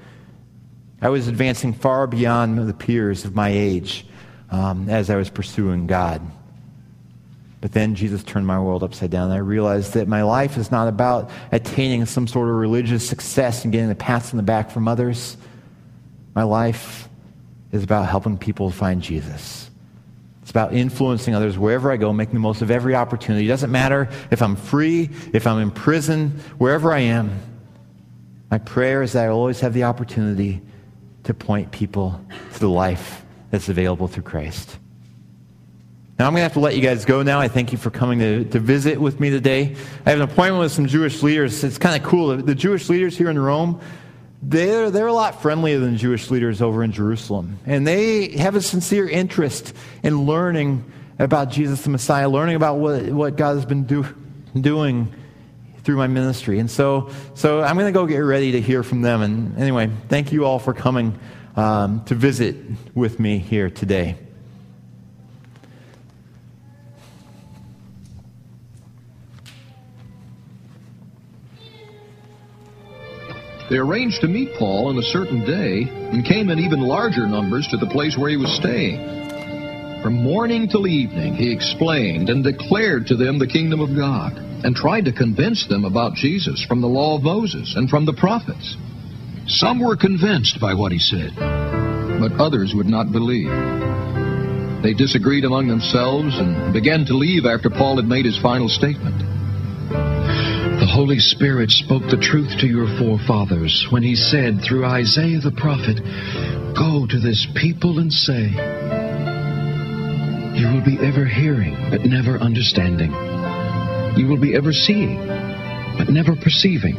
I 1.01 1.09
was 1.09 1.27
advancing 1.27 1.73
far 1.73 2.07
beyond 2.07 2.57
the 2.57 2.73
peers 2.73 3.25
of 3.25 3.35
my 3.35 3.49
age 3.49 4.05
um, 4.51 4.89
as 4.89 5.09
I 5.09 5.15
was 5.15 5.29
pursuing 5.29 5.87
God. 5.87 6.21
But 7.61 7.73
then 7.73 7.95
Jesus 7.95 8.23
turned 8.23 8.47
my 8.47 8.59
world 8.59 8.83
upside 8.83 9.11
down. 9.11 9.31
I 9.31 9.37
realized 9.37 9.93
that 9.93 10.07
my 10.07 10.23
life 10.23 10.57
is 10.57 10.71
not 10.71 10.87
about 10.87 11.29
attaining 11.51 12.05
some 12.05 12.25
sort 12.25 12.47
of 12.47 12.55
religious 12.55 13.07
success 13.07 13.63
and 13.63 13.73
getting 13.73 13.89
the 13.89 13.95
pats 13.95 14.31
on 14.31 14.37
the 14.37 14.43
back 14.43 14.71
from 14.71 14.87
others. 14.87 15.35
My 16.35 16.43
life 16.43 17.09
is 17.71 17.83
about 17.83 18.07
helping 18.07 18.37
people 18.37 18.71
find 18.71 19.01
Jesus. 19.01 19.69
It's 20.41 20.51
about 20.51 20.73
influencing 20.73 21.35
others 21.35 21.57
wherever 21.57 21.91
I 21.91 21.97
go, 21.97 22.13
making 22.13 22.33
the 22.33 22.39
most 22.39 22.61
of 22.61 22.71
every 22.71 22.95
opportunity. 22.95 23.45
It 23.45 23.49
doesn't 23.49 23.71
matter 23.71 24.09
if 24.31 24.41
I'm 24.41 24.55
free, 24.55 25.09
if 25.33 25.45
I'm 25.45 25.59
in 25.59 25.69
prison, 25.69 26.39
wherever 26.57 26.93
I 26.93 26.99
am. 27.01 27.39
My 28.49 28.57
prayer 28.57 29.03
is 29.03 29.13
that 29.13 29.25
I 29.25 29.27
always 29.27 29.59
have 29.59 29.73
the 29.73 29.83
opportunity 29.83 30.61
to 31.25 31.33
point 31.33 31.71
people 31.71 32.19
to 32.53 32.59
the 32.59 32.69
life 32.69 33.23
that's 33.51 33.69
available 33.69 34.07
through 34.07 34.23
Christ. 34.23 34.79
Now, 36.19 36.27
I'm 36.27 36.33
going 36.33 36.41
to 36.41 36.43
have 36.43 36.53
to 36.53 36.59
let 36.59 36.75
you 36.75 36.81
guys 36.81 37.05
go 37.05 37.23
now. 37.23 37.39
I 37.39 37.47
thank 37.47 37.71
you 37.71 37.77
for 37.77 37.91
coming 37.91 38.19
to, 38.19 38.43
to 38.43 38.59
visit 38.59 38.99
with 38.99 39.21
me 39.21 39.29
today. 39.29 39.77
I 40.05 40.09
have 40.09 40.19
an 40.19 40.29
appointment 40.29 40.59
with 40.59 40.73
some 40.73 40.85
Jewish 40.85 41.23
leaders. 41.23 41.63
It's 41.63 41.77
kind 41.77 41.95
of 41.95 42.05
cool. 42.05 42.35
The 42.35 42.55
Jewish 42.55 42.89
leaders 42.89 43.17
here 43.17 43.29
in 43.29 43.39
Rome, 43.39 43.79
they're, 44.43 44.91
they're 44.91 45.07
a 45.07 45.13
lot 45.13 45.41
friendlier 45.41 45.79
than 45.79 45.95
Jewish 45.95 46.29
leaders 46.29 46.61
over 46.61 46.83
in 46.83 46.91
Jerusalem. 46.91 47.57
And 47.65 47.87
they 47.87 48.31
have 48.31 48.55
a 48.55 48.61
sincere 48.61 49.07
interest 49.07 49.73
in 50.03 50.25
learning 50.25 50.91
about 51.19 51.51
Jesus 51.51 51.83
the 51.83 51.89
Messiah, 51.89 52.27
learning 52.27 52.57
about 52.57 52.79
what, 52.79 53.05
what 53.05 53.37
God 53.37 53.55
has 53.55 53.65
been 53.65 53.85
do, 53.85 54.05
doing 54.59 55.13
through 55.83 55.95
my 55.95 56.07
ministry. 56.07 56.59
And 56.59 56.69
so, 56.69 57.11
so 57.33 57.61
I'm 57.61 57.77
going 57.77 57.93
to 57.93 57.97
go 57.97 58.05
get 58.05 58.17
ready 58.17 58.51
to 58.51 58.61
hear 58.61 58.83
from 58.83 59.03
them. 59.03 59.21
And 59.21 59.57
anyway, 59.57 59.89
thank 60.09 60.33
you 60.33 60.43
all 60.43 60.59
for 60.59 60.73
coming 60.73 61.17
um, 61.55 62.03
to 62.05 62.15
visit 62.15 62.57
with 62.93 63.21
me 63.21 63.37
here 63.37 63.69
today. 63.69 64.17
They 73.69 73.77
arranged 73.77 74.21
to 74.21 74.27
meet 74.27 74.55
Paul 74.55 74.87
on 74.87 74.97
a 74.97 75.03
certain 75.03 75.45
day 75.45 75.83
and 76.11 76.25
came 76.25 76.49
in 76.49 76.57
even 76.57 76.81
larger 76.81 77.27
numbers 77.27 77.67
to 77.67 77.77
the 77.77 77.85
place 77.85 78.17
where 78.17 78.29
he 78.29 78.37
was 78.37 78.51
staying. 78.55 80.01
From 80.01 80.23
morning 80.23 80.67
till 80.67 80.87
evening, 80.87 81.35
he 81.35 81.51
explained 81.51 82.29
and 82.29 82.43
declared 82.43 83.05
to 83.07 83.15
them 83.15 83.37
the 83.37 83.45
kingdom 83.45 83.79
of 83.79 83.95
God 83.95 84.37
and 84.63 84.75
tried 84.75 85.05
to 85.05 85.11
convince 85.11 85.67
them 85.67 85.85
about 85.85 86.15
Jesus 86.15 86.65
from 86.65 86.81
the 86.81 86.87
law 86.87 87.15
of 87.15 87.23
Moses 87.23 87.75
and 87.75 87.89
from 87.89 88.05
the 88.05 88.13
prophets. 88.13 88.75
Some 89.45 89.79
were 89.79 89.95
convinced 89.95 90.59
by 90.59 90.73
what 90.73 90.91
he 90.91 90.99
said, 90.99 91.35
but 91.37 92.33
others 92.39 92.73
would 92.73 92.87
not 92.87 93.11
believe. 93.11 93.51
They 94.81 94.93
disagreed 94.93 95.43
among 95.43 95.67
themselves 95.67 96.39
and 96.39 96.73
began 96.73 97.05
to 97.05 97.13
leave 97.13 97.45
after 97.45 97.69
Paul 97.69 97.97
had 97.97 98.05
made 98.05 98.25
his 98.25 98.37
final 98.37 98.69
statement. 98.69 99.38
Holy 100.89 101.19
Spirit 101.19 101.69
spoke 101.69 102.01
the 102.09 102.17
truth 102.17 102.57
to 102.59 102.67
your 102.67 102.87
forefathers 102.97 103.85
when 103.91 104.01
he 104.01 104.15
said 104.15 104.59
through 104.61 104.85
Isaiah 104.85 105.39
the 105.39 105.51
prophet, 105.51 106.01
Go 106.75 107.05
to 107.05 107.19
this 107.19 107.45
people 107.53 107.99
and 107.99 108.11
say, 108.11 108.49
You 110.57 110.65
will 110.73 110.83
be 110.83 110.97
ever 110.99 111.25
hearing, 111.25 111.77
but 111.91 112.05
never 112.05 112.39
understanding. 112.39 113.11
You 114.17 114.27
will 114.27 114.41
be 114.41 114.55
ever 114.55 114.73
seeing, 114.73 115.27
but 115.95 116.09
never 116.09 116.35
perceiving. 116.35 116.95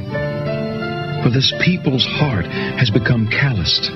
For 1.25 1.31
this 1.31 1.53
people's 1.61 2.07
heart 2.07 2.47
has 2.47 2.91
become 2.91 3.29
calloused. 3.29 3.91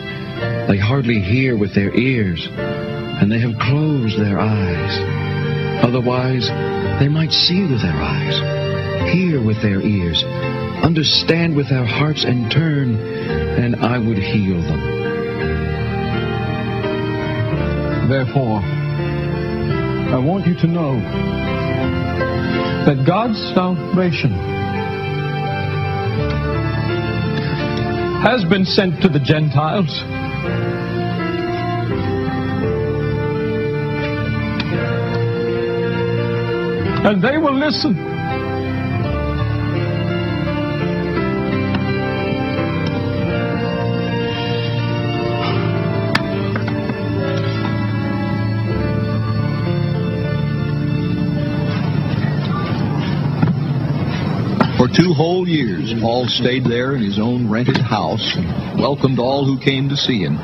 They 0.66 0.76
hardly 0.76 1.20
hear 1.20 1.56
with 1.56 1.72
their 1.72 1.94
ears, 1.94 2.44
and 2.50 3.30
they 3.30 3.38
have 3.38 3.58
closed 3.60 4.18
their 4.18 4.40
eyes. 4.40 5.84
Otherwise, 5.84 6.48
they 6.98 7.08
might 7.08 7.30
see 7.30 7.62
with 7.62 7.80
their 7.80 7.94
eyes 7.94 8.63
hear 9.12 9.42
with 9.42 9.60
their 9.62 9.80
ears, 9.80 10.22
understand 10.82 11.56
with 11.56 11.68
their 11.68 11.84
hearts, 11.84 12.24
and 12.24 12.50
turn, 12.50 12.96
and 12.96 13.76
I 13.76 13.98
would 13.98 14.18
heal 14.18 14.60
them. 14.62 14.80
Therefore, 18.08 18.60
I 18.60 20.18
want 20.18 20.46
you 20.46 20.54
to 20.56 20.66
know 20.66 20.96
that 22.86 23.04
God's 23.06 23.38
salvation 23.54 24.30
has 28.22 28.44
been 28.44 28.64
sent 28.64 29.02
to 29.02 29.08
the 29.08 29.18
Gentiles. 29.18 30.02
And 37.06 37.22
they 37.22 37.36
will 37.36 37.54
listen. 37.54 38.13
Two 54.94 55.12
whole 55.12 55.48
years, 55.48 55.92
Paul 56.00 56.26
stayed 56.28 56.64
there 56.64 56.94
in 56.94 57.02
his 57.02 57.18
own 57.18 57.50
rented 57.50 57.78
house 57.78 58.36
and 58.36 58.80
welcomed 58.80 59.18
all 59.18 59.44
who 59.44 59.58
came 59.58 59.88
to 59.88 59.96
see 59.96 60.20
him. 60.20 60.36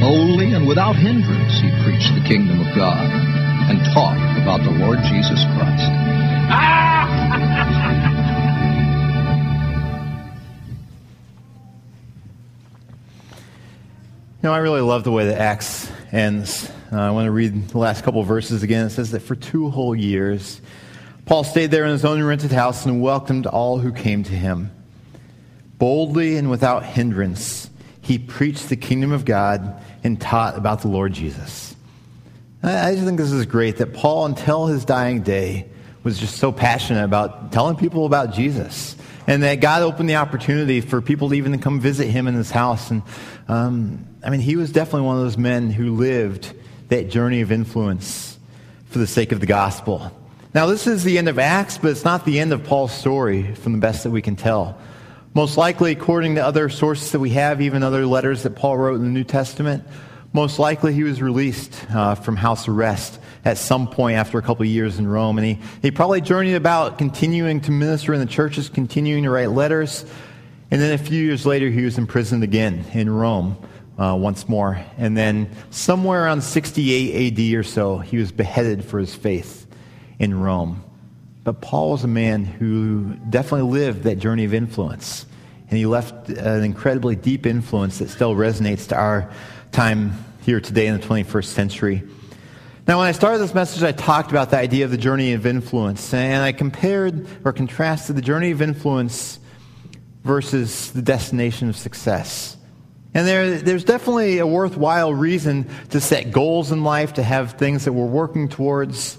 Boldly 0.00 0.52
and 0.52 0.66
without 0.66 0.96
hindrance, 0.96 1.60
he 1.60 1.70
preached 1.82 2.14
the 2.14 2.24
kingdom 2.28 2.60
of 2.60 2.76
God 2.76 3.35
and 3.68 3.78
talk 3.94 4.16
about 4.40 4.62
the 4.62 4.70
Lord 4.70 4.98
Jesus 5.04 5.44
Christ. 5.56 5.92
You 14.46 14.50
know, 14.50 14.54
I 14.54 14.58
really 14.58 14.80
love 14.80 15.02
the 15.02 15.10
way 15.10 15.26
that 15.26 15.40
Acts 15.40 15.90
ends. 16.12 16.70
Uh, 16.92 17.00
I 17.00 17.10
want 17.10 17.24
to 17.26 17.32
read 17.32 17.68
the 17.70 17.78
last 17.78 18.04
couple 18.04 18.22
verses 18.22 18.62
again. 18.62 18.86
It 18.86 18.90
says 18.90 19.10
that 19.10 19.18
for 19.22 19.34
two 19.34 19.70
whole 19.70 19.92
years, 19.92 20.60
Paul 21.24 21.42
stayed 21.42 21.72
there 21.72 21.84
in 21.84 21.90
his 21.90 22.04
own 22.04 22.22
rented 22.22 22.52
house 22.52 22.86
and 22.86 23.02
welcomed 23.02 23.48
all 23.48 23.78
who 23.78 23.90
came 23.90 24.22
to 24.22 24.32
him. 24.32 24.70
Boldly 25.78 26.36
and 26.36 26.48
without 26.48 26.84
hindrance, 26.84 27.68
he 28.00 28.18
preached 28.18 28.68
the 28.68 28.76
kingdom 28.76 29.10
of 29.10 29.24
God 29.24 29.82
and 30.04 30.20
taught 30.20 30.56
about 30.56 30.82
the 30.82 30.88
Lord 30.88 31.12
Jesus. 31.12 31.65
I 32.62 32.94
just 32.94 33.04
think 33.04 33.18
this 33.18 33.32
is 33.32 33.46
great 33.46 33.76
that 33.76 33.92
Paul, 33.92 34.26
until 34.26 34.66
his 34.66 34.84
dying 34.84 35.22
day, 35.22 35.66
was 36.02 36.18
just 36.18 36.36
so 36.36 36.52
passionate 36.52 37.04
about 37.04 37.52
telling 37.52 37.76
people 37.76 38.06
about 38.06 38.32
Jesus. 38.32 38.96
And 39.28 39.42
that 39.42 39.56
God 39.56 39.82
opened 39.82 40.08
the 40.08 40.16
opportunity 40.16 40.80
for 40.80 41.02
people 41.02 41.30
to 41.30 41.34
even 41.34 41.58
come 41.58 41.80
visit 41.80 42.06
him 42.06 42.28
in 42.28 42.34
his 42.34 42.50
house. 42.50 42.92
And 42.92 43.02
um, 43.48 44.06
I 44.22 44.30
mean, 44.30 44.40
he 44.40 44.54
was 44.54 44.70
definitely 44.70 45.02
one 45.02 45.16
of 45.16 45.22
those 45.24 45.36
men 45.36 45.70
who 45.70 45.96
lived 45.96 46.52
that 46.88 47.10
journey 47.10 47.40
of 47.40 47.50
influence 47.50 48.38
for 48.86 48.98
the 48.98 49.06
sake 49.06 49.32
of 49.32 49.40
the 49.40 49.46
gospel. 49.46 50.12
Now, 50.54 50.66
this 50.66 50.86
is 50.86 51.02
the 51.02 51.18
end 51.18 51.28
of 51.28 51.40
Acts, 51.40 51.76
but 51.76 51.90
it's 51.90 52.04
not 52.04 52.24
the 52.24 52.38
end 52.38 52.52
of 52.52 52.62
Paul's 52.64 52.92
story 52.92 53.54
from 53.56 53.72
the 53.72 53.78
best 53.78 54.04
that 54.04 54.10
we 54.10 54.22
can 54.22 54.36
tell. 54.36 54.78
Most 55.34 55.56
likely, 55.56 55.92
according 55.92 56.36
to 56.36 56.46
other 56.46 56.68
sources 56.68 57.10
that 57.12 57.18
we 57.18 57.30
have, 57.30 57.60
even 57.60 57.82
other 57.82 58.06
letters 58.06 58.44
that 58.44 58.56
Paul 58.56 58.78
wrote 58.78 58.94
in 58.94 59.02
the 59.02 59.10
New 59.10 59.24
Testament, 59.24 59.84
most 60.36 60.58
likely, 60.58 60.92
he 60.92 61.02
was 61.02 61.22
released 61.22 61.86
uh, 61.90 62.14
from 62.14 62.36
house 62.36 62.68
arrest 62.68 63.18
at 63.42 63.56
some 63.56 63.88
point 63.88 64.18
after 64.18 64.36
a 64.36 64.42
couple 64.42 64.64
of 64.64 64.68
years 64.68 64.98
in 64.98 65.08
Rome. 65.08 65.38
And 65.38 65.46
he, 65.46 65.58
he 65.80 65.90
probably 65.90 66.20
journeyed 66.20 66.56
about 66.56 66.98
continuing 66.98 67.62
to 67.62 67.70
minister 67.70 68.12
in 68.12 68.20
the 68.20 68.26
churches, 68.26 68.68
continuing 68.68 69.22
to 69.22 69.30
write 69.30 69.50
letters. 69.50 70.04
And 70.70 70.78
then 70.78 70.92
a 70.92 70.98
few 70.98 71.24
years 71.24 71.46
later, 71.46 71.70
he 71.70 71.86
was 71.86 71.96
imprisoned 71.96 72.42
again 72.42 72.84
in 72.92 73.08
Rome 73.08 73.56
uh, 73.98 74.14
once 74.14 74.46
more. 74.46 74.78
And 74.98 75.16
then 75.16 75.48
somewhere 75.70 76.24
around 76.24 76.42
68 76.42 77.32
AD 77.32 77.58
or 77.58 77.62
so, 77.62 77.96
he 77.96 78.18
was 78.18 78.30
beheaded 78.30 78.84
for 78.84 78.98
his 78.98 79.14
faith 79.14 79.66
in 80.18 80.38
Rome. 80.38 80.84
But 81.44 81.62
Paul 81.62 81.92
was 81.92 82.04
a 82.04 82.08
man 82.08 82.44
who 82.44 83.14
definitely 83.30 83.70
lived 83.70 84.02
that 84.02 84.18
journey 84.18 84.44
of 84.44 84.52
influence. 84.52 85.24
And 85.70 85.78
he 85.78 85.86
left 85.86 86.28
an 86.28 86.62
incredibly 86.62 87.16
deep 87.16 87.46
influence 87.46 88.00
that 88.00 88.10
still 88.10 88.34
resonates 88.34 88.86
to 88.88 88.96
our 88.96 89.30
time 89.76 90.24
here 90.40 90.58
today 90.58 90.86
in 90.86 90.98
the 90.98 91.06
21st 91.06 91.44
century. 91.44 92.02
Now, 92.88 92.96
when 92.96 93.08
I 93.08 93.12
started 93.12 93.40
this 93.40 93.52
message, 93.52 93.82
I 93.82 93.92
talked 93.92 94.30
about 94.30 94.48
the 94.48 94.56
idea 94.56 94.86
of 94.86 94.90
the 94.90 94.96
journey 94.96 95.34
of 95.34 95.44
influence, 95.44 96.14
and 96.14 96.42
I 96.42 96.52
compared 96.52 97.28
or 97.44 97.52
contrasted 97.52 98.16
the 98.16 98.22
journey 98.22 98.52
of 98.52 98.62
influence 98.62 99.38
versus 100.24 100.92
the 100.92 101.02
destination 101.02 101.68
of 101.68 101.76
success. 101.76 102.56
And 103.12 103.28
there, 103.28 103.58
there's 103.58 103.84
definitely 103.84 104.38
a 104.38 104.46
worthwhile 104.46 105.12
reason 105.12 105.68
to 105.90 106.00
set 106.00 106.32
goals 106.32 106.72
in 106.72 106.82
life, 106.82 107.12
to 107.14 107.22
have 107.22 107.58
things 107.58 107.84
that 107.84 107.92
we're 107.92 108.06
working 108.06 108.48
towards. 108.48 109.18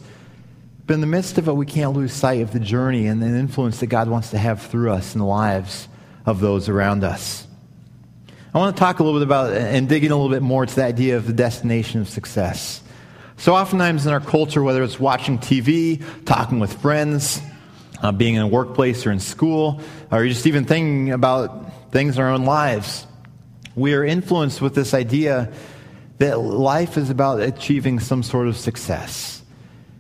But 0.88 0.96
in 0.96 1.02
the 1.02 1.08
midst 1.08 1.38
of 1.38 1.48
it, 1.48 1.54
we 1.54 1.68
can't 1.68 1.94
lose 1.94 2.14
sight 2.14 2.42
of 2.42 2.52
the 2.52 2.60
journey 2.60 3.06
and 3.06 3.22
the 3.22 3.28
influence 3.28 3.80
that 3.82 3.88
God 3.88 4.10
wants 4.10 4.32
to 4.32 4.40
have 4.40 4.64
through 4.64 4.90
us 4.90 5.14
in 5.14 5.20
the 5.20 5.28
lives 5.28 5.88
of 6.26 6.40
those 6.40 6.68
around 6.68 7.04
us. 7.04 7.47
I 8.58 8.60
want 8.60 8.76
to 8.76 8.80
talk 8.80 8.98
a 8.98 9.04
little 9.04 9.20
bit 9.20 9.28
about 9.28 9.54
and 9.54 9.88
dig 9.88 10.04
in 10.04 10.12
a 10.12 10.16
little 10.16 10.32
bit 10.32 10.42
more 10.42 10.66
to 10.66 10.76
the 10.76 10.84
idea 10.84 11.16
of 11.16 11.28
the 11.28 11.34
destination 11.34 12.02
of 12.02 12.10
success. 12.10 12.82
So, 13.36 13.54
oftentimes 13.54 14.08
in 14.08 14.12
our 14.12 14.20
culture, 14.20 14.64
whether 14.64 14.82
it's 14.82 15.00
watching 15.00 15.38
TV, 15.38 16.04
talking 16.26 16.60
with 16.60 16.74
friends, 16.82 17.40
uh, 18.02 18.12
being 18.12 18.34
in 18.34 18.42
a 18.42 18.48
workplace 18.48 19.06
or 19.06 19.12
in 19.12 19.20
school, 19.20 19.80
or 20.10 20.26
just 20.28 20.48
even 20.48 20.66
thinking 20.66 21.12
about 21.12 21.92
things 21.92 22.18
in 22.18 22.24
our 22.24 22.32
own 22.32 22.46
lives, 22.46 23.06
we 23.76 23.94
are 23.94 24.04
influenced 24.04 24.60
with 24.60 24.74
this 24.74 24.96
idea 24.96 25.54
that 26.18 26.40
life 26.40 26.98
is 26.98 27.12
about 27.12 27.40
achieving 27.40 28.00
some 28.00 28.24
sort 28.24 28.48
of 28.48 28.58
success. 28.58 29.44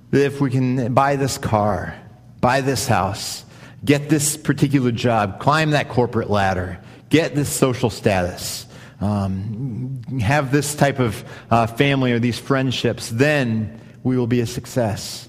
That 0.09 0.25
if 0.25 0.41
we 0.41 0.49
can 0.49 0.95
buy 0.95 1.15
this 1.15 1.37
car, 1.37 1.95
buy 2.41 2.61
this 2.61 2.87
house, 2.87 3.45
get 3.85 4.09
this 4.09 4.35
particular 4.35 4.91
job, 4.91 5.39
climb 5.39 5.69
that 5.71 5.89
corporate 5.89 6.31
ladder, 6.31 6.79
get 7.09 7.35
this 7.35 7.49
social 7.49 7.89
status, 7.89 8.65
um, 8.99 10.01
have 10.21 10.51
this 10.51 10.75
type 10.75 10.99
of 10.99 11.23
uh, 11.49 11.67
family 11.67 12.11
or 12.11 12.19
these 12.19 12.39
friendships, 12.39 13.09
then 13.09 13.79
we 14.03 14.17
will 14.17 14.27
be 14.27 14.41
a 14.41 14.45
success. 14.45 15.27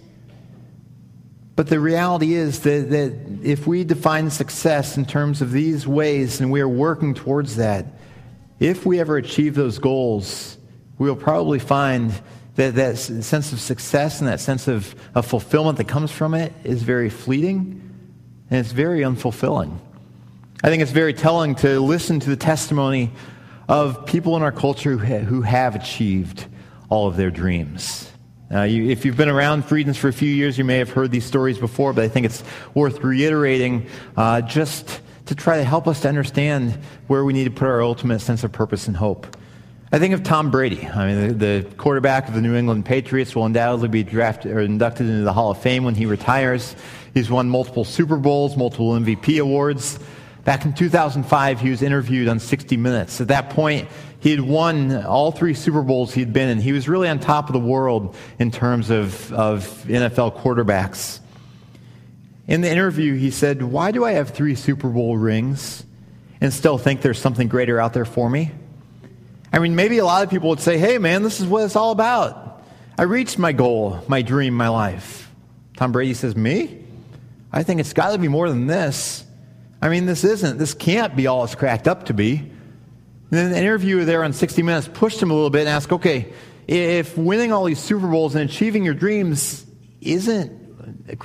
But 1.56 1.66
the 1.66 1.80
reality 1.80 2.34
is 2.34 2.60
that, 2.60 2.90
that 2.90 3.40
if 3.42 3.66
we 3.66 3.82
define 3.82 4.30
success 4.30 4.96
in 4.96 5.04
terms 5.04 5.42
of 5.42 5.50
these 5.50 5.88
ways 5.88 6.40
and 6.40 6.52
we 6.52 6.60
are 6.60 6.68
working 6.68 7.14
towards 7.14 7.56
that, 7.56 7.86
if 8.60 8.86
we 8.86 9.00
ever 9.00 9.16
achieve 9.16 9.54
those 9.54 9.78
goals, 9.78 10.56
we 10.98 11.08
will 11.08 11.16
probably 11.16 11.58
find 11.58 12.12
that 12.54 12.74
that 12.74 12.98
sense 12.98 13.52
of 13.52 13.60
success 13.60 14.20
and 14.20 14.28
that 14.28 14.40
sense 14.40 14.68
of, 14.68 14.94
of 15.14 15.26
fulfillment 15.26 15.78
that 15.78 15.88
comes 15.88 16.10
from 16.10 16.34
it 16.34 16.52
is 16.64 16.82
very 16.82 17.10
fleeting 17.10 17.82
and 18.50 18.60
it's 18.60 18.72
very 18.72 19.00
unfulfilling. 19.00 19.78
I 20.60 20.70
think 20.70 20.82
it's 20.82 20.90
very 20.90 21.14
telling 21.14 21.54
to 21.56 21.78
listen 21.78 22.18
to 22.18 22.30
the 22.30 22.36
testimony 22.36 23.12
of 23.68 24.06
people 24.06 24.36
in 24.36 24.42
our 24.42 24.50
culture 24.50 24.96
who 24.96 25.42
have 25.42 25.76
achieved 25.76 26.46
all 26.88 27.06
of 27.06 27.16
their 27.16 27.30
dreams. 27.30 28.10
Uh, 28.52 28.62
you, 28.62 28.90
if 28.90 29.04
you've 29.04 29.16
been 29.16 29.28
around 29.28 29.66
Freedoms 29.66 29.96
for 29.96 30.08
a 30.08 30.12
few 30.12 30.28
years, 30.28 30.58
you 30.58 30.64
may 30.64 30.78
have 30.78 30.90
heard 30.90 31.12
these 31.12 31.24
stories 31.24 31.58
before, 31.58 31.92
but 31.92 32.02
I 32.02 32.08
think 32.08 32.26
it's 32.26 32.42
worth 32.74 33.04
reiterating 33.04 33.86
uh, 34.16 34.40
just 34.40 35.00
to 35.26 35.36
try 35.36 35.58
to 35.58 35.64
help 35.64 35.86
us 35.86 36.00
to 36.00 36.08
understand 36.08 36.76
where 37.06 37.24
we 37.24 37.34
need 37.34 37.44
to 37.44 37.52
put 37.52 37.68
our 37.68 37.80
ultimate 37.80 38.18
sense 38.18 38.42
of 38.42 38.50
purpose 38.50 38.88
and 38.88 38.96
hope. 38.96 39.36
I 39.92 40.00
think 40.00 40.12
of 40.12 40.24
Tom 40.24 40.50
Brady. 40.50 40.84
I 40.88 41.06
mean, 41.06 41.28
the, 41.28 41.34
the, 41.34 41.74
quarterback 41.76 42.26
of 42.26 42.34
the 42.34 42.40
New 42.40 42.56
England 42.56 42.84
Patriots 42.84 43.36
will 43.36 43.46
undoubtedly 43.46 43.88
be 43.88 44.02
drafted 44.02 44.50
or 44.50 44.60
inducted 44.60 45.06
into 45.06 45.22
the 45.22 45.32
Hall 45.32 45.52
of 45.52 45.62
Fame 45.62 45.84
when 45.84 45.94
he 45.94 46.04
retires. 46.06 46.74
He's 47.14 47.30
won 47.30 47.48
multiple 47.48 47.84
Super 47.84 48.16
Bowls, 48.16 48.56
multiple 48.56 48.90
MVP 48.94 49.40
awards. 49.40 50.00
Back 50.48 50.64
in 50.64 50.72
2005, 50.72 51.60
he 51.60 51.68
was 51.68 51.82
interviewed 51.82 52.26
on 52.26 52.40
60 52.40 52.78
Minutes. 52.78 53.20
At 53.20 53.28
that 53.28 53.50
point, 53.50 53.86
he 54.18 54.30
had 54.30 54.40
won 54.40 55.04
all 55.04 55.30
three 55.30 55.52
Super 55.52 55.82
Bowls 55.82 56.14
he'd 56.14 56.32
been 56.32 56.48
in. 56.48 56.58
He 56.58 56.72
was 56.72 56.88
really 56.88 57.06
on 57.06 57.18
top 57.18 57.50
of 57.50 57.52
the 57.52 57.58
world 57.58 58.16
in 58.38 58.50
terms 58.50 58.88
of, 58.88 59.30
of 59.34 59.66
NFL 59.86 60.40
quarterbacks. 60.40 61.20
In 62.46 62.62
the 62.62 62.70
interview, 62.70 63.14
he 63.14 63.30
said, 63.30 63.62
Why 63.62 63.90
do 63.90 64.06
I 64.06 64.12
have 64.12 64.30
three 64.30 64.54
Super 64.54 64.88
Bowl 64.88 65.18
rings 65.18 65.84
and 66.40 66.50
still 66.50 66.78
think 66.78 67.02
there's 67.02 67.20
something 67.20 67.48
greater 67.48 67.78
out 67.78 67.92
there 67.92 68.06
for 68.06 68.30
me? 68.30 68.50
I 69.52 69.58
mean, 69.58 69.76
maybe 69.76 69.98
a 69.98 70.06
lot 70.06 70.24
of 70.24 70.30
people 70.30 70.48
would 70.48 70.60
say, 70.60 70.78
hey, 70.78 70.96
man, 70.96 71.24
this 71.24 71.42
is 71.42 71.46
what 71.46 71.62
it's 71.64 71.76
all 71.76 71.90
about. 71.90 72.64
I 72.96 73.02
reached 73.02 73.36
my 73.36 73.52
goal, 73.52 74.02
my 74.08 74.22
dream, 74.22 74.54
my 74.54 74.68
life. 74.68 75.30
Tom 75.76 75.92
Brady 75.92 76.14
says, 76.14 76.34
me? 76.34 76.86
I 77.52 77.64
think 77.64 77.80
it's 77.80 77.92
got 77.92 78.12
to 78.12 78.18
be 78.18 78.28
more 78.28 78.48
than 78.48 78.66
this. 78.66 79.26
I 79.80 79.88
mean, 79.88 80.06
this 80.06 80.24
isn't, 80.24 80.58
this 80.58 80.74
can't 80.74 81.14
be 81.14 81.26
all 81.26 81.44
it's 81.44 81.54
cracked 81.54 81.86
up 81.86 82.06
to 82.06 82.14
be. 82.14 82.36
And 82.38 82.50
then 83.30 83.50
the 83.52 83.58
interviewer 83.58 84.04
there 84.04 84.24
on 84.24 84.32
60 84.32 84.62
Minutes 84.62 84.88
pushed 84.92 85.22
him 85.22 85.30
a 85.30 85.34
little 85.34 85.50
bit 85.50 85.60
and 85.60 85.68
asked, 85.68 85.92
okay, 85.92 86.32
if 86.66 87.16
winning 87.16 87.52
all 87.52 87.64
these 87.64 87.78
Super 87.78 88.08
Bowls 88.08 88.34
and 88.34 88.48
achieving 88.48 88.84
your 88.84 88.94
dreams 88.94 89.64
isn't 90.00 90.58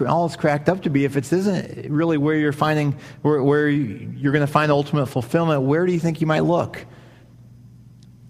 all 0.06 0.26
it's 0.26 0.36
cracked 0.36 0.70
up 0.70 0.84
to 0.84 0.89
be, 0.89 1.06
if 1.06 1.18
it 1.18 1.32
isn't 1.32 1.89
really 1.92 2.18
where 2.18 2.36
you're 2.36 2.54
finding, 2.54 2.98
where, 3.22 3.42
where 3.42 3.70
you're 3.70 4.32
going 4.32 4.46
to 4.46 4.52
find 4.52 4.72
ultimate 4.72 5.08
fulfillment, 5.08 5.63
where 5.63 5.86
do 5.86 5.94
you 5.94 6.00
think 6.00 6.22
you 6.22 6.28
might 6.28 6.42
look? 6.42 6.86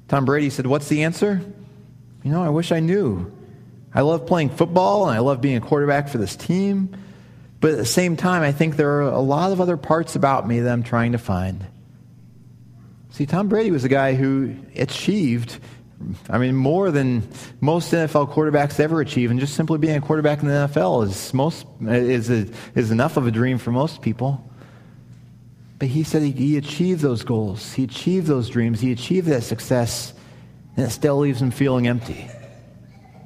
Tom 0.08 0.26
Brady 0.26 0.50
said, 0.50 0.68
What's 0.68 0.90
the 0.90 1.04
answer? 1.04 1.42
You 2.24 2.32
know, 2.32 2.44
I 2.44 2.50
wish 2.50 2.72
I 2.72 2.80
knew. 2.80 3.32
I 3.94 4.02
love 4.02 4.26
playing 4.26 4.50
football 4.50 5.08
and 5.08 5.16
I 5.16 5.20
love 5.20 5.42
being 5.42 5.58
a 5.58 5.62
quarterback 5.62 6.10
for 6.10 6.18
this 6.18 6.36
team. 6.36 6.96
But 7.64 7.72
at 7.72 7.78
the 7.78 7.86
same 7.86 8.18
time, 8.18 8.42
I 8.42 8.52
think 8.52 8.76
there 8.76 8.98
are 8.98 9.04
a 9.04 9.22
lot 9.22 9.54
of 9.54 9.62
other 9.62 9.78
parts 9.78 10.18
about 10.18 10.46
me 10.46 10.60
that 10.60 10.70
I'm 10.70 10.84
trying 10.84 11.14
to 11.14 11.18
find. 11.18 11.66
See, 13.12 13.26
Tom 13.26 13.48
Brady 13.48 13.72
was 13.72 13.86
a 13.86 13.88
guy 13.88 14.16
who 14.16 14.54
achieved, 14.76 15.60
I 16.30 16.40
mean, 16.40 16.58
more 16.58 16.92
than 16.92 17.26
most 17.62 17.94
NFL 17.94 18.34
quarterbacks 18.34 18.82
ever 18.82 19.00
achieve. 19.00 19.32
And 19.32 19.40
just 19.40 19.56
simply 19.56 19.78
being 19.78 19.96
a 19.96 20.02
quarterback 20.02 20.42
in 20.42 20.50
the 20.50 20.54
NFL 20.56 21.06
is, 21.06 21.34
most, 21.34 21.66
is, 21.84 22.30
a, 22.30 22.50
is 22.76 22.92
enough 22.92 23.16
of 23.16 23.28
a 23.28 23.32
dream 23.32 23.58
for 23.58 23.72
most 23.72 24.02
people. 24.02 24.44
But 25.80 25.88
he 25.88 26.04
said 26.04 26.22
he, 26.22 26.32
he 26.32 26.58
achieved 26.58 27.00
those 27.00 27.24
goals, 27.24 27.72
he 27.72 27.86
achieved 27.86 28.28
those 28.28 28.50
dreams, 28.50 28.82
he 28.82 28.92
achieved 28.92 29.28
that 29.28 29.44
success, 29.44 30.14
and 30.76 30.86
it 30.88 30.90
still 30.90 31.18
leaves 31.18 31.42
him 31.42 31.52
feeling 31.52 31.88
empty. 31.88 32.30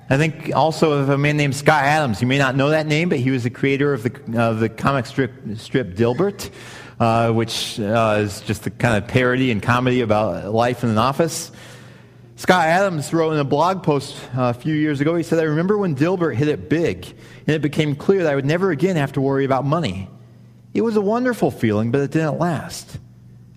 I 0.10 0.18
think 0.18 0.56
also 0.56 0.94
of 0.94 1.10
a 1.10 1.18
man 1.18 1.36
named 1.36 1.54
Scott 1.54 1.84
Adams. 1.84 2.22
You 2.22 2.28
may 2.28 2.38
not 2.38 2.56
know 2.56 2.70
that 2.70 2.88
name, 2.88 3.10
but 3.10 3.20
he 3.20 3.30
was 3.30 3.44
the 3.44 3.50
creator 3.50 3.94
of 3.94 4.04
the, 4.04 4.42
of 4.42 4.62
the 4.62 4.70
comic 4.70 5.06
strip, 5.06 5.34
strip 5.58 5.96
Dilbert, 5.96 6.50
uh, 6.98 7.34
which 7.34 7.78
uh, 7.78 8.20
is 8.20 8.40
just 8.42 8.66
a 8.68 8.70
kind 8.70 9.04
of 9.04 9.10
parody 9.10 9.52
and 9.52 9.62
comedy 9.62 10.00
about 10.00 10.54
life 10.54 10.84
in 10.84 10.90
an 10.90 10.98
office. 10.98 11.52
Scott 12.38 12.68
Adams 12.68 13.12
wrote 13.14 13.34
in 13.34 13.40
a 13.40 13.44
blog 13.44 13.84
post 13.84 14.16
uh, 14.38 14.44
a 14.44 14.54
few 14.54 14.74
years 14.74 15.02
ago, 15.02 15.14
he 15.16 15.24
said, 15.24 15.40
I 15.40 15.44
remember 15.44 15.78
when 15.78 15.94
Dilbert 15.94 16.36
hit 16.36 16.48
it 16.48 16.70
big, 16.70 17.06
and 17.46 17.56
it 17.56 17.62
became 17.62 17.94
clear 17.94 18.24
that 18.24 18.32
I 18.32 18.36
would 18.36 18.46
never 18.46 18.72
again 18.72 18.96
have 18.96 19.12
to 19.14 19.22
worry 19.22 19.44
about 19.44 19.66
money. 19.66 20.10
It 20.74 20.82
was 20.82 20.96
a 20.96 21.02
wonderful 21.02 21.52
feeling, 21.52 21.92
but 21.92 22.00
it 22.00 22.12
didn't 22.12 22.38
last. 22.38 22.98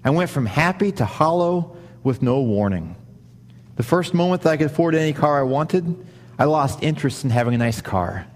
I 0.03 0.11
went 0.11 0.31
from 0.31 0.47
happy 0.47 0.91
to 0.93 1.05
hollow 1.05 1.77
with 2.03 2.23
no 2.23 2.41
warning. 2.41 2.97
The 3.77 3.83
first 3.85 4.15
moment 4.15 4.43
that 4.43 4.51
I 4.51 4.57
could 4.57 4.67
afford 4.67 4.97
any 4.97 5.13
car 5.13 5.39
I 5.39 5.43
wanted, 5.43 6.07
I 6.41 6.45
lost 6.45 6.83
interest 6.83 7.23
in 7.23 7.29
having 7.29 7.53
a 7.53 7.59
nice 7.59 7.83
car. 7.83 8.27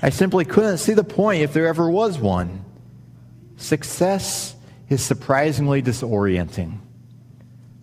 I 0.00 0.08
simply 0.08 0.46
couldn't 0.46 0.78
see 0.78 0.94
the 0.94 1.04
point 1.04 1.42
if 1.42 1.52
there 1.52 1.66
ever 1.66 1.90
was 1.90 2.18
one. 2.18 2.64
Success 3.58 4.56
is 4.88 5.02
surprisingly 5.02 5.82
disorienting. 5.82 6.78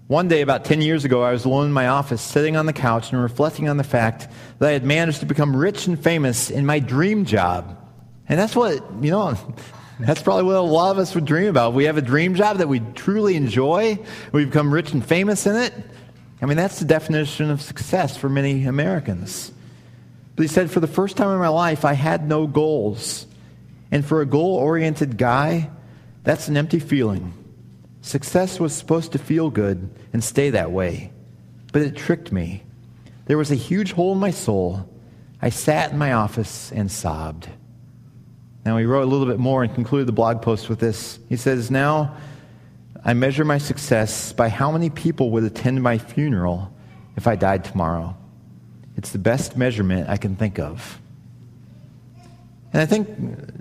One 0.07 0.27
day, 0.27 0.41
about 0.41 0.65
10 0.65 0.81
years 0.81 1.05
ago, 1.05 1.21
I 1.21 1.31
was 1.33 1.45
alone 1.45 1.67
in 1.67 1.71
my 1.71 1.87
office, 1.87 2.19
sitting 2.19 2.57
on 2.57 2.65
the 2.65 2.73
couch 2.73 3.11
and 3.11 3.21
reflecting 3.21 3.69
on 3.69 3.77
the 3.77 3.83
fact 3.83 4.27
that 4.57 4.69
I 4.69 4.71
had 4.71 4.83
managed 4.83 5.19
to 5.19 5.27
become 5.27 5.55
rich 5.55 5.85
and 5.85 6.03
famous 6.03 6.49
in 6.49 6.65
my 6.65 6.79
dream 6.79 7.23
job. 7.23 7.77
And 8.27 8.39
that's 8.39 8.55
what, 8.55 8.83
you 9.03 9.11
know, 9.11 9.37
that's 9.99 10.23
probably 10.23 10.45
what 10.45 10.55
a 10.55 10.61
lot 10.61 10.89
of 10.89 10.97
us 10.97 11.13
would 11.13 11.25
dream 11.25 11.47
about. 11.47 11.75
We 11.75 11.83
have 11.83 11.97
a 11.97 12.01
dream 12.01 12.33
job 12.33 12.57
that 12.57 12.67
we 12.67 12.79
truly 12.95 13.35
enjoy. 13.35 13.99
We 14.31 14.45
become 14.45 14.73
rich 14.73 14.93
and 14.93 15.05
famous 15.05 15.45
in 15.45 15.55
it. 15.57 15.75
I 16.43 16.45
mean, 16.45 16.57
that's 16.57 16.79
the 16.79 16.85
definition 16.85 17.49
of 17.49 17.61
success 17.61 18.17
for 18.17 18.27
many 18.27 18.65
Americans. 18.65 19.53
But 20.35 20.41
he 20.41 20.49
said, 20.49 20.69
for 20.69 20.81
the 20.81 20.87
first 20.87 21.15
time 21.15 21.29
in 21.29 21.39
my 21.39 21.47
life, 21.47 21.85
I 21.85 21.93
had 21.93 22.27
no 22.27 22.47
goals. 22.47 23.27
And 23.91 24.05
for 24.05 24.19
a 24.19 24.25
goal 24.25 24.55
oriented 24.55 25.17
guy, 25.17 25.69
that's 26.25 26.49
an 26.49 26.57
empty 26.57 26.79
feeling. 26.79 27.33
Success 28.01 28.59
was 28.59 28.73
supposed 28.73 29.13
to 29.13 29.19
feel 29.19 29.49
good 29.49 29.89
and 30.11 30.21
stay 30.21 30.49
that 30.49 30.71
way. 30.71 31.13
But 31.71 31.83
it 31.83 31.95
tricked 31.95 32.33
me. 32.33 32.63
There 33.25 33.37
was 33.37 33.51
a 33.51 33.55
huge 33.55 33.93
hole 33.93 34.11
in 34.11 34.19
my 34.19 34.31
soul. 34.31 34.89
I 35.41 35.49
sat 35.49 35.93
in 35.93 35.97
my 35.97 36.11
office 36.11 36.73
and 36.73 36.91
sobbed. 36.91 37.47
Now, 38.65 38.75
he 38.77 38.85
wrote 38.85 39.03
a 39.03 39.09
little 39.09 39.27
bit 39.27 39.39
more 39.39 39.63
and 39.63 39.73
concluded 39.73 40.09
the 40.09 40.13
blog 40.13 40.41
post 40.41 40.67
with 40.67 40.79
this. 40.79 41.19
He 41.29 41.37
says, 41.37 41.71
Now 41.71 42.17
I 43.05 43.13
measure 43.13 43.43
my 43.43 43.57
success 43.57 44.31
by 44.33 44.49
how 44.49 44.71
many 44.71 44.89
people 44.89 45.31
would 45.31 45.43
attend 45.43 45.83
my 45.83 45.97
funeral 45.97 46.73
if 47.15 47.27
I 47.27 47.35
died 47.35 47.65
tomorrow. 47.65 48.15
It's 48.95 49.11
the 49.11 49.19
best 49.19 49.57
measurement 49.57 50.09
I 50.09 50.17
can 50.17 50.35
think 50.35 50.59
of. 50.59 50.99
And 52.71 52.81
I 52.81 52.87
think 52.87 53.07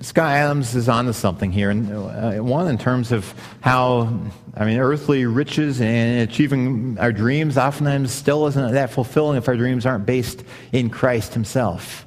Scott 0.00 0.32
Adams 0.32 0.74
is 0.74 0.88
onto 0.88 1.12
something 1.12 1.52
here. 1.52 1.68
And 1.68 1.92
uh, 1.92 2.42
one, 2.42 2.68
in 2.68 2.78
terms 2.78 3.12
of 3.12 3.34
how, 3.60 4.20
I 4.56 4.64
mean, 4.64 4.78
earthly 4.78 5.26
riches 5.26 5.82
and 5.82 6.22
achieving 6.22 6.96
our 6.98 7.12
dreams 7.12 7.58
oftentimes 7.58 8.10
still 8.10 8.46
isn't 8.46 8.72
that 8.72 8.90
fulfilling 8.90 9.36
if 9.36 9.48
our 9.48 9.56
dreams 9.56 9.84
aren't 9.84 10.06
based 10.06 10.44
in 10.72 10.88
Christ 10.88 11.34
Himself. 11.34 12.06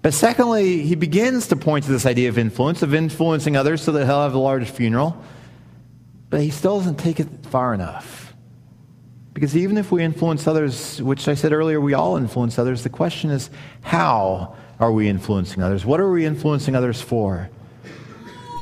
But 0.00 0.14
secondly, 0.14 0.82
he 0.82 0.94
begins 0.94 1.48
to 1.48 1.56
point 1.56 1.84
to 1.84 1.92
this 1.92 2.06
idea 2.06 2.30
of 2.30 2.38
influence, 2.38 2.82
of 2.82 2.94
influencing 2.94 3.56
others 3.56 3.82
so 3.82 3.92
that 3.92 4.06
he'll 4.06 4.22
have 4.22 4.34
a 4.34 4.38
large 4.38 4.70
funeral. 4.70 5.22
But 6.32 6.40
he 6.40 6.48
still 6.48 6.78
doesn't 6.78 6.98
take 6.98 7.20
it 7.20 7.28
far 7.50 7.74
enough. 7.74 8.32
Because 9.34 9.54
even 9.54 9.76
if 9.76 9.92
we 9.92 10.02
influence 10.02 10.46
others, 10.46 11.00
which 11.02 11.28
I 11.28 11.34
said 11.34 11.52
earlier, 11.52 11.78
we 11.78 11.92
all 11.92 12.16
influence 12.16 12.58
others, 12.58 12.84
the 12.84 12.88
question 12.88 13.28
is 13.28 13.50
how 13.82 14.56
are 14.80 14.90
we 14.90 15.10
influencing 15.10 15.62
others? 15.62 15.84
What 15.84 16.00
are 16.00 16.10
we 16.10 16.24
influencing 16.24 16.74
others 16.74 17.02
for? 17.02 17.50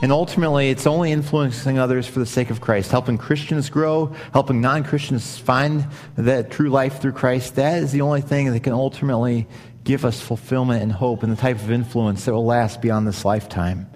And 0.03 0.11
ultimately, 0.11 0.71
it's 0.71 0.85
only 0.85 1.13
influencing 1.13 1.79
others 1.79 2.09
for 2.09 2.19
the 2.19 2.27
sake 2.27 2.51
of 2.51 2.61
Christ, 2.61 2.91
helping 2.91 3.17
Christians 3.19 3.71
grow, 3.71 4.17
helping 4.33 4.61
non 4.61 4.83
Christians 4.83 5.39
find 5.39 5.87
that 6.17 6.51
true 6.51 6.71
life 6.71 7.01
through 7.01 7.13
Christ. 7.13 7.55
That 7.55 7.85
is 7.85 7.93
the 7.93 8.01
only 8.01 8.21
thing 8.21 8.51
that 8.51 8.65
can 8.65 8.73
ultimately 8.73 9.47
give 9.85 10.05
us 10.05 10.21
fulfillment 10.21 10.83
and 10.83 10.91
hope 10.91 11.23
and 11.23 11.31
the 11.31 11.41
type 11.41 11.61
of 11.61 11.71
influence 11.71 12.25
that 12.25 12.33
will 12.33 12.45
last 12.45 12.83
beyond 12.83 13.07
this 13.07 13.25
lifetime. 13.25 13.89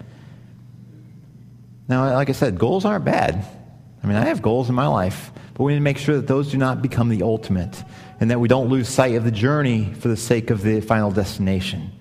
Now, 1.89 2.13
like 2.13 2.29
I 2.29 2.31
said, 2.31 2.57
goals 2.57 2.85
aren't 2.85 3.03
bad. 3.03 3.45
I 4.05 4.07
mean, 4.07 4.17
I 4.17 4.25
have 4.25 4.43
goals 4.43 4.69
in 4.69 4.75
my 4.75 4.85
life, 4.85 5.31
but 5.55 5.63
we 5.63 5.71
need 5.71 5.79
to 5.79 5.83
make 5.83 5.97
sure 5.97 6.17
that 6.17 6.27
those 6.27 6.51
do 6.51 6.59
not 6.59 6.79
become 6.79 7.09
the 7.09 7.23
ultimate 7.23 7.83
and 8.19 8.29
that 8.29 8.39
we 8.39 8.47
don't 8.47 8.69
lose 8.69 8.87
sight 8.87 9.15
of 9.15 9.23
the 9.23 9.31
journey 9.31 9.95
for 9.95 10.09
the 10.09 10.15
sake 10.15 10.51
of 10.51 10.61
the 10.61 10.79
final 10.79 11.09
destination. 11.09 11.91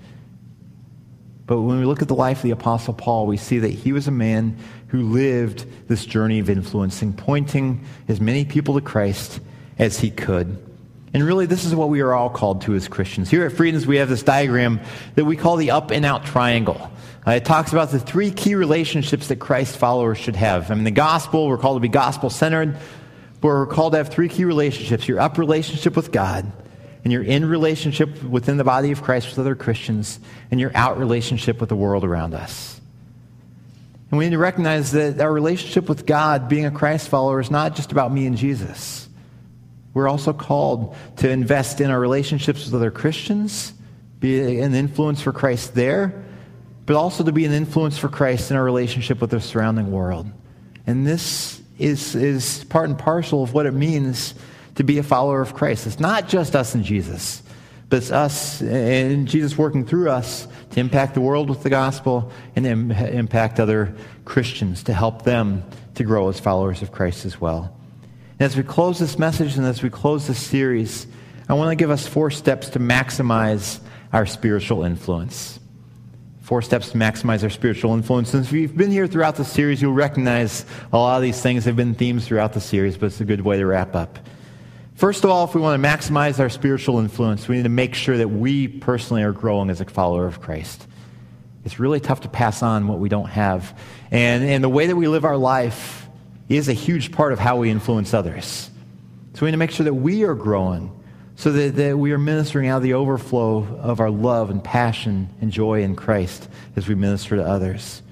But 1.47 1.63
when 1.63 1.79
we 1.79 1.87
look 1.87 2.03
at 2.03 2.09
the 2.09 2.15
life 2.15 2.39
of 2.39 2.43
the 2.43 2.51
Apostle 2.51 2.93
Paul, 2.93 3.27
we 3.27 3.39
see 3.39 3.59
that 3.61 3.71
he 3.71 3.95
was 3.95 4.07
a 4.07 4.11
man 4.11 4.59
who 4.89 5.01
lived 5.01 5.65
this 5.89 6.05
journey 6.05 6.41
of 6.41 6.51
influencing, 6.51 7.15
pointing 7.15 7.87
as 8.07 8.21
many 8.21 8.45
people 8.45 8.75
to 8.75 8.83
Christ 8.83 9.41
as 9.79 9.99
he 9.99 10.11
could. 10.11 10.59
And 11.15 11.23
really, 11.23 11.47
this 11.47 11.65
is 11.65 11.75
what 11.77 11.91
we 11.91 12.01
are 12.01 12.13
all 12.13 12.29
called 12.29 12.63
to 12.63 12.75
as 12.75 12.89
Christians. 12.89 13.31
Here 13.31 13.47
at 13.47 13.53
Freedoms, 13.53 13.87
we 13.87 13.99
have 13.99 14.09
this 14.09 14.25
diagram 14.25 14.81
that 15.15 15.25
we 15.25 15.37
call 15.37 15.57
the 15.57 15.71
up 15.71 15.93
and 15.93 16.05
out 16.05 16.25
triangle. 16.25 16.91
Uh, 17.25 17.31
it 17.33 17.45
talks 17.45 17.73
about 17.73 17.93
the 17.93 18.01
three 18.01 18.33
key 18.33 18.57
relationships 18.57 19.29
that 19.29 19.37
Christ 19.37 19.77
followers 19.77 20.19
should 20.19 20.35
have. 20.35 20.73
I 20.73 20.75
mean, 20.75 20.83
the 20.83 20.91
gospel, 20.91 21.47
we're 21.47 21.57
called 21.57 21.77
to 21.77 21.81
be 21.81 21.89
gospel 21.89 22.31
centered, 22.31 22.77
but 23.41 23.49
we're 23.49 23.67
called 23.67 23.93
to 23.93 23.99
have 23.99 24.09
three 24.09 24.29
key 24.29 24.45
relationships 24.45 25.07
your 25.07 25.21
up 25.21 25.39
relationship 25.39 25.95
with 25.95 26.11
God, 26.11 26.51
and 27.05 27.13
your 27.13 27.23
in 27.23 27.47
relationship 27.47 28.23
within 28.25 28.57
the 28.57 28.65
body 28.65 28.91
of 28.91 29.03
Christ 29.03 29.29
with 29.29 29.39
other 29.39 29.55
Christians, 29.55 30.19
and 30.51 30.59
your 30.59 30.73
out 30.75 30.99
relationship 30.99 31.61
with 31.61 31.69
the 31.69 31.77
world 31.77 32.05
around 32.05 32.35
us. 32.35 32.81
And 34.11 34.19
we 34.19 34.25
need 34.25 34.33
to 34.33 34.39
recognize 34.39 34.93
that 34.93 35.21
our 35.21 35.33
relationship 35.33 35.89
with 35.89 36.07
God, 36.07 36.49
being 36.49 36.67
a 36.67 36.71
Christ 36.73 37.09
follower, 37.09 37.41
is 37.41 37.51
not 37.51 37.77
just 37.77 37.93
about 37.93 38.13
me 38.13 38.27
and 38.27 38.37
Jesus. 38.37 39.09
We're 39.95 40.09
also 40.09 40.33
called 40.33 40.97
to 41.19 41.31
invest 41.31 41.81
in 41.81 41.91
our 41.91 42.01
relationships 42.01 42.65
with 42.67 42.75
other 42.75 42.91
Christians, 42.91 43.73
be 44.21 44.61
an 44.61 44.75
influence 44.75 45.23
for 45.23 45.33
Christ 45.33 45.75
there, 45.75 46.25
but 46.87 46.97
also 46.97 47.25
to 47.25 47.33
be 47.33 47.45
an 47.45 47.53
influence 47.53 47.97
for 47.97 48.09
Christ 48.09 48.51
in 48.51 48.57
our 48.57 48.65
relationship 48.65 49.21
with 49.21 49.31
the 49.31 49.41
surrounding 49.41 49.93
world. 49.93 50.31
And 50.87 51.07
this 51.07 51.63
is, 51.79 52.15
is 52.15 52.65
part 52.65 52.89
and 52.89 52.99
parcel 52.99 53.43
of 53.43 53.55
what 53.55 53.67
it 53.67 53.73
means 53.73 54.35
to 54.75 54.85
be 54.85 54.99
a 54.99 55.03
follower 55.03 55.41
of 55.41 55.55
Christ. 55.55 55.87
It's 55.87 56.01
not 56.01 56.29
just 56.29 56.57
us 56.57 56.75
and 56.75 56.85
Jesus, 56.85 57.43
but 57.89 57.99
it's 57.99 58.11
us 58.11 58.61
and 58.61 59.29
Jesus 59.29 59.57
working 59.57 59.87
through 59.87 60.11
us 60.11 60.49
to 60.71 60.81
impact 60.81 61.15
the 61.15 61.21
world 61.21 61.49
with 61.49 61.63
the 61.63 61.71
gospel 61.71 62.33
and 62.57 62.67
Im- 62.67 62.91
impact 62.91 63.61
other 63.61 63.95
Christians 64.25 64.83
to 64.85 64.93
help 64.93 65.23
them 65.23 65.63
to 65.95 66.03
grow 66.03 66.29
as 66.29 66.41
followers 66.41 66.83
of 66.83 66.91
Christ 66.91 67.25
as 67.25 67.41
well. 67.41 67.77
As 68.41 68.57
we 68.57 68.65
close 68.65 68.99
this 68.99 69.17
message 69.17 69.57
and 69.57 69.65
as 69.65 69.83
we 69.83 69.91
close 69.91 70.27
this 70.27 70.41
series, 70.41 71.07
I 71.49 71.55
want 71.55 71.71
to 71.71 71.77
give 71.77 71.91
us 71.91 72.07
four 72.07 72.33
steps 72.33 72.69
to 72.71 72.81
maximize 72.81 73.79
our 74.13 74.27
spiritual 74.27 74.83
influence. 74.83 75.61
Four 76.43 76.61
steps 76.61 76.91
to 76.91 76.99
maximize 76.99 77.45
our 77.45 77.51
spiritual 77.51 77.95
influence. 77.95 78.35
And 78.35 78.45
if 78.45 78.51
you've 78.51 78.77
been 78.77 78.91
here 78.91 79.07
throughout 79.07 79.37
the 79.37 79.45
series, 79.45 79.81
you'll 79.81 79.93
recognize 79.93 80.67
a 80.93 80.99
lot 80.99 81.17
of 81.17 81.23
these 81.23 81.41
things 81.41 81.65
have 81.65 81.77
been 81.77 81.95
themes 81.95 82.27
throughout 82.27 82.55
the 82.55 82.61
series, 82.61 82.97
but 82.97 83.07
it's 83.07 83.21
a 83.21 83.25
good 83.25 83.43
way 83.43 83.57
to 83.57 83.67
wrap 83.67 83.95
up. 83.95 84.19
First 84.97 85.23
of 85.23 85.31
all, 85.31 85.45
if 85.45 85.55
we 85.55 85.61
want 85.61 85.81
to 85.81 85.89
maximize 85.89 86.41
our 86.41 86.49
spiritual 86.49 86.99
influence, 86.99 87.47
we 87.47 87.57
need 87.57 87.63
to 87.63 87.69
make 87.69 87.95
sure 87.95 88.17
that 88.17 88.29
we 88.29 88.67
personally 88.67 89.23
are 89.23 89.33
growing 89.33 89.71
as 89.71 89.81
a 89.81 89.85
follower 89.85 90.27
of 90.27 90.41
Christ. 90.41 90.87
It's 91.65 91.79
really 91.79 92.01
tough 92.01 92.23
to 92.23 92.29
pass 92.29 92.63
on 92.63 92.89
what 92.89 92.99
we 92.99 93.09
don't 93.09 93.29
have. 93.31 93.79
And, 94.11 94.45
and 94.45 94.63
the 94.63 94.69
way 94.69 94.89
that 94.89 94.97
we 94.97 95.07
live 95.07 95.25
our 95.25 95.37
life 95.37 96.04
is 96.49 96.69
a 96.69 96.73
huge 96.73 97.13
part 97.13 97.33
of 97.33 97.39
how 97.39 97.57
we 97.57 97.71
influence 97.71 98.13
others. 98.15 98.71
So 99.35 99.41
we 99.41 99.47
need 99.47 99.53
to 99.53 99.59
make 99.59 99.71
sure 99.71 99.85
that 99.85 99.95
we 99.95 100.25
are 100.25 100.35
growing 100.35 100.91
so 101.37 101.51
that, 101.53 101.77
that 101.77 101.99
we 101.99 102.13
are 102.13 102.19
ministering 102.19 102.69
out 102.69 102.79
of 102.79 102.83
the 102.83 102.95
overflow 102.95 103.65
of 103.81 104.01
our 104.01 104.11
love 104.11 104.51
and 104.51 104.63
passion 104.63 105.29
and 105.41 105.51
joy 105.51 105.83
in 105.83 105.97
Christ 105.97 106.49
as 106.77 106.87
we 106.87 106.95
minister 106.95 107.37
to 107.37 107.45
others. 107.45 108.03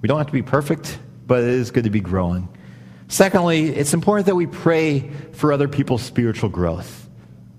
We 0.00 0.08
don't 0.08 0.18
have 0.18 0.28
to 0.28 0.32
be 0.32 0.42
perfect, 0.42 0.98
but 1.26 1.42
it 1.42 1.50
is 1.50 1.70
good 1.70 1.84
to 1.84 1.90
be 1.90 2.00
growing. 2.00 2.48
Secondly, 3.08 3.68
it's 3.68 3.92
important 3.92 4.26
that 4.26 4.34
we 4.34 4.46
pray 4.46 5.10
for 5.32 5.52
other 5.52 5.68
people's 5.68 6.02
spiritual 6.02 6.48
growth. 6.48 7.08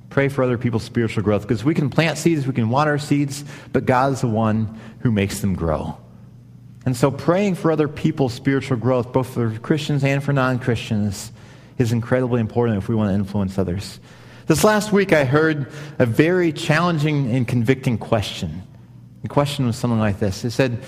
Pray 0.09 0.29
for 0.29 0.43
other 0.43 0.57
people's 0.57 0.83
spiritual 0.83 1.23
growth 1.23 1.43
because 1.43 1.63
we 1.63 1.75
can 1.75 1.89
plant 1.89 2.17
seeds, 2.17 2.47
we 2.47 2.53
can 2.53 2.69
water 2.69 2.97
seeds, 2.97 3.45
but 3.71 3.85
God 3.85 4.13
is 4.13 4.21
the 4.21 4.27
one 4.27 4.79
who 5.01 5.11
makes 5.11 5.41
them 5.41 5.53
grow. 5.53 5.97
And 6.87 6.95
so 6.95 7.11
praying 7.11 7.55
for 7.55 7.69
other 7.69 7.89
people's 7.89 8.33
spiritual 8.33 8.77
growth, 8.77 9.11
both 9.11 9.33
for 9.33 9.59
Christians 9.59 10.05
and 10.05 10.23
for 10.23 10.31
non 10.31 10.57
Christians, 10.57 11.33
is 11.77 11.91
incredibly 11.91 12.39
important 12.39 12.77
if 12.77 12.87
we 12.87 12.95
want 12.95 13.09
to 13.09 13.13
influence 13.13 13.57
others. 13.57 13.99
This 14.45 14.63
last 14.63 14.93
week, 14.93 15.11
I 15.11 15.25
heard 15.25 15.69
a 15.99 16.05
very 16.05 16.53
challenging 16.53 17.29
and 17.35 17.45
convicting 17.45 17.97
question. 17.97 18.63
The 19.21 19.27
question 19.27 19.65
was 19.65 19.75
something 19.75 19.99
like 19.99 20.19
this 20.19 20.45
It 20.45 20.51
said, 20.51 20.81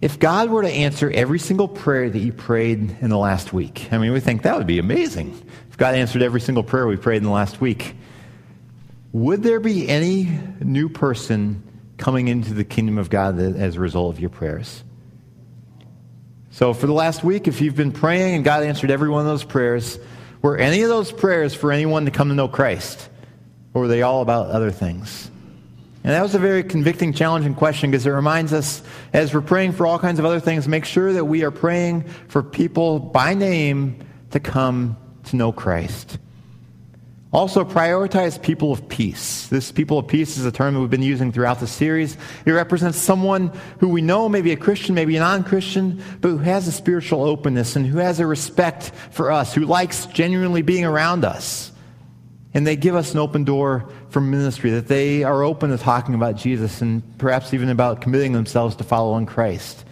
If 0.00 0.18
God 0.18 0.48
were 0.48 0.62
to 0.62 0.70
answer 0.70 1.10
every 1.10 1.40
single 1.40 1.68
prayer 1.68 2.08
that 2.08 2.18
you 2.18 2.32
prayed 2.32 2.96
in 3.02 3.10
the 3.10 3.18
last 3.18 3.52
week, 3.52 3.88
I 3.92 3.98
mean, 3.98 4.14
we 4.14 4.20
think 4.20 4.44
that 4.44 4.56
would 4.56 4.66
be 4.66 4.78
amazing. 4.78 5.38
If 5.68 5.76
God 5.76 5.94
answered 5.94 6.22
every 6.22 6.40
single 6.40 6.64
prayer 6.64 6.86
we 6.86 6.96
prayed 6.96 7.18
in 7.18 7.24
the 7.24 7.28
last 7.28 7.60
week, 7.60 7.96
would 9.12 9.42
there 9.42 9.60
be 9.60 9.90
any 9.90 10.38
new 10.62 10.88
person 10.88 11.62
coming 11.98 12.28
into 12.28 12.54
the 12.54 12.64
kingdom 12.64 12.98
of 12.98 13.10
God 13.10 13.38
as 13.38 13.76
a 13.76 13.80
result 13.80 14.14
of 14.14 14.20
your 14.20 14.30
prayers? 14.30 14.84
So, 16.50 16.72
for 16.72 16.86
the 16.86 16.92
last 16.92 17.22
week, 17.22 17.48
if 17.48 17.60
you've 17.60 17.76
been 17.76 17.92
praying 17.92 18.34
and 18.34 18.44
God 18.44 18.62
answered 18.62 18.90
every 18.90 19.10
one 19.10 19.20
of 19.20 19.26
those 19.26 19.44
prayers, 19.44 19.98
were 20.40 20.56
any 20.56 20.82
of 20.82 20.88
those 20.88 21.12
prayers 21.12 21.54
for 21.54 21.72
anyone 21.72 22.06
to 22.06 22.10
come 22.10 22.28
to 22.28 22.34
know 22.34 22.48
Christ? 22.48 23.08
Or 23.74 23.82
were 23.82 23.88
they 23.88 24.02
all 24.02 24.22
about 24.22 24.48
other 24.48 24.70
things? 24.70 25.30
And 26.02 26.14
that 26.14 26.22
was 26.22 26.34
a 26.34 26.38
very 26.38 26.62
convicting, 26.62 27.12
challenging 27.12 27.54
question 27.54 27.90
because 27.90 28.06
it 28.06 28.10
reminds 28.10 28.52
us, 28.52 28.80
as 29.12 29.34
we're 29.34 29.40
praying 29.40 29.72
for 29.72 29.86
all 29.86 29.98
kinds 29.98 30.18
of 30.18 30.24
other 30.24 30.38
things, 30.38 30.68
make 30.68 30.84
sure 30.84 31.12
that 31.12 31.24
we 31.24 31.42
are 31.42 31.50
praying 31.50 32.04
for 32.28 32.42
people 32.44 33.00
by 33.00 33.34
name 33.34 33.98
to 34.30 34.38
come 34.38 34.96
to 35.24 35.36
know 35.36 35.50
Christ. 35.50 36.18
Also, 37.36 37.66
prioritize 37.66 38.40
people 38.40 38.72
of 38.72 38.88
peace. 38.88 39.46
This 39.48 39.70
people 39.70 39.98
of 39.98 40.08
peace 40.08 40.38
is 40.38 40.46
a 40.46 40.50
term 40.50 40.72
that 40.72 40.80
we've 40.80 40.88
been 40.88 41.02
using 41.02 41.32
throughout 41.32 41.60
the 41.60 41.66
series. 41.66 42.16
It 42.46 42.52
represents 42.52 42.96
someone 42.96 43.52
who 43.78 43.88
we 43.88 44.00
know, 44.00 44.26
maybe 44.26 44.52
a 44.52 44.56
Christian, 44.56 44.94
maybe 44.94 45.18
a 45.18 45.20
non 45.20 45.44
Christian, 45.44 46.02
but 46.22 46.30
who 46.30 46.38
has 46.38 46.66
a 46.66 46.72
spiritual 46.72 47.24
openness 47.24 47.76
and 47.76 47.84
who 47.84 47.98
has 47.98 48.20
a 48.20 48.26
respect 48.26 48.90
for 49.10 49.30
us, 49.30 49.52
who 49.52 49.66
likes 49.66 50.06
genuinely 50.06 50.62
being 50.62 50.86
around 50.86 51.26
us. 51.26 51.72
And 52.54 52.66
they 52.66 52.74
give 52.74 52.94
us 52.94 53.12
an 53.12 53.18
open 53.18 53.44
door 53.44 53.86
for 54.08 54.22
ministry, 54.22 54.70
that 54.70 54.88
they 54.88 55.22
are 55.22 55.42
open 55.42 55.68
to 55.68 55.76
talking 55.76 56.14
about 56.14 56.36
Jesus 56.36 56.80
and 56.80 57.02
perhaps 57.18 57.52
even 57.52 57.68
about 57.68 58.00
committing 58.00 58.32
themselves 58.32 58.76
to 58.76 58.84
following 58.84 59.26
Christ. 59.26 59.84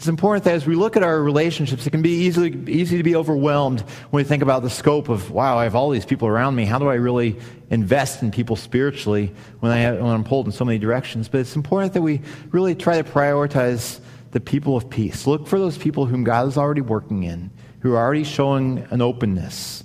It's 0.00 0.08
important 0.08 0.44
that 0.44 0.54
as 0.54 0.66
we 0.66 0.76
look 0.76 0.96
at 0.96 1.02
our 1.02 1.22
relationships, 1.22 1.86
it 1.86 1.90
can 1.90 2.00
be 2.00 2.24
easily, 2.24 2.58
easy 2.66 2.96
to 2.96 3.02
be 3.02 3.14
overwhelmed 3.14 3.82
when 4.08 4.24
we 4.24 4.24
think 4.26 4.42
about 4.42 4.62
the 4.62 4.70
scope 4.70 5.10
of, 5.10 5.30
wow, 5.30 5.58
I 5.58 5.64
have 5.64 5.74
all 5.74 5.90
these 5.90 6.06
people 6.06 6.26
around 6.26 6.54
me. 6.54 6.64
How 6.64 6.78
do 6.78 6.88
I 6.88 6.94
really 6.94 7.38
invest 7.68 8.22
in 8.22 8.30
people 8.30 8.56
spiritually 8.56 9.30
when, 9.58 9.70
I 9.70 9.76
have, 9.80 10.00
when 10.00 10.10
I'm 10.10 10.24
pulled 10.24 10.46
in 10.46 10.52
so 10.52 10.64
many 10.64 10.78
directions? 10.78 11.28
But 11.28 11.42
it's 11.42 11.54
important 11.54 11.92
that 11.92 12.00
we 12.00 12.22
really 12.50 12.74
try 12.74 12.96
to 12.96 13.04
prioritize 13.04 14.00
the 14.30 14.40
people 14.40 14.74
of 14.74 14.88
peace. 14.88 15.26
Look 15.26 15.46
for 15.46 15.58
those 15.58 15.76
people 15.76 16.06
whom 16.06 16.24
God 16.24 16.48
is 16.48 16.56
already 16.56 16.80
working 16.80 17.24
in, 17.24 17.50
who 17.80 17.92
are 17.92 17.98
already 17.98 18.24
showing 18.24 18.86
an 18.88 19.02
openness 19.02 19.84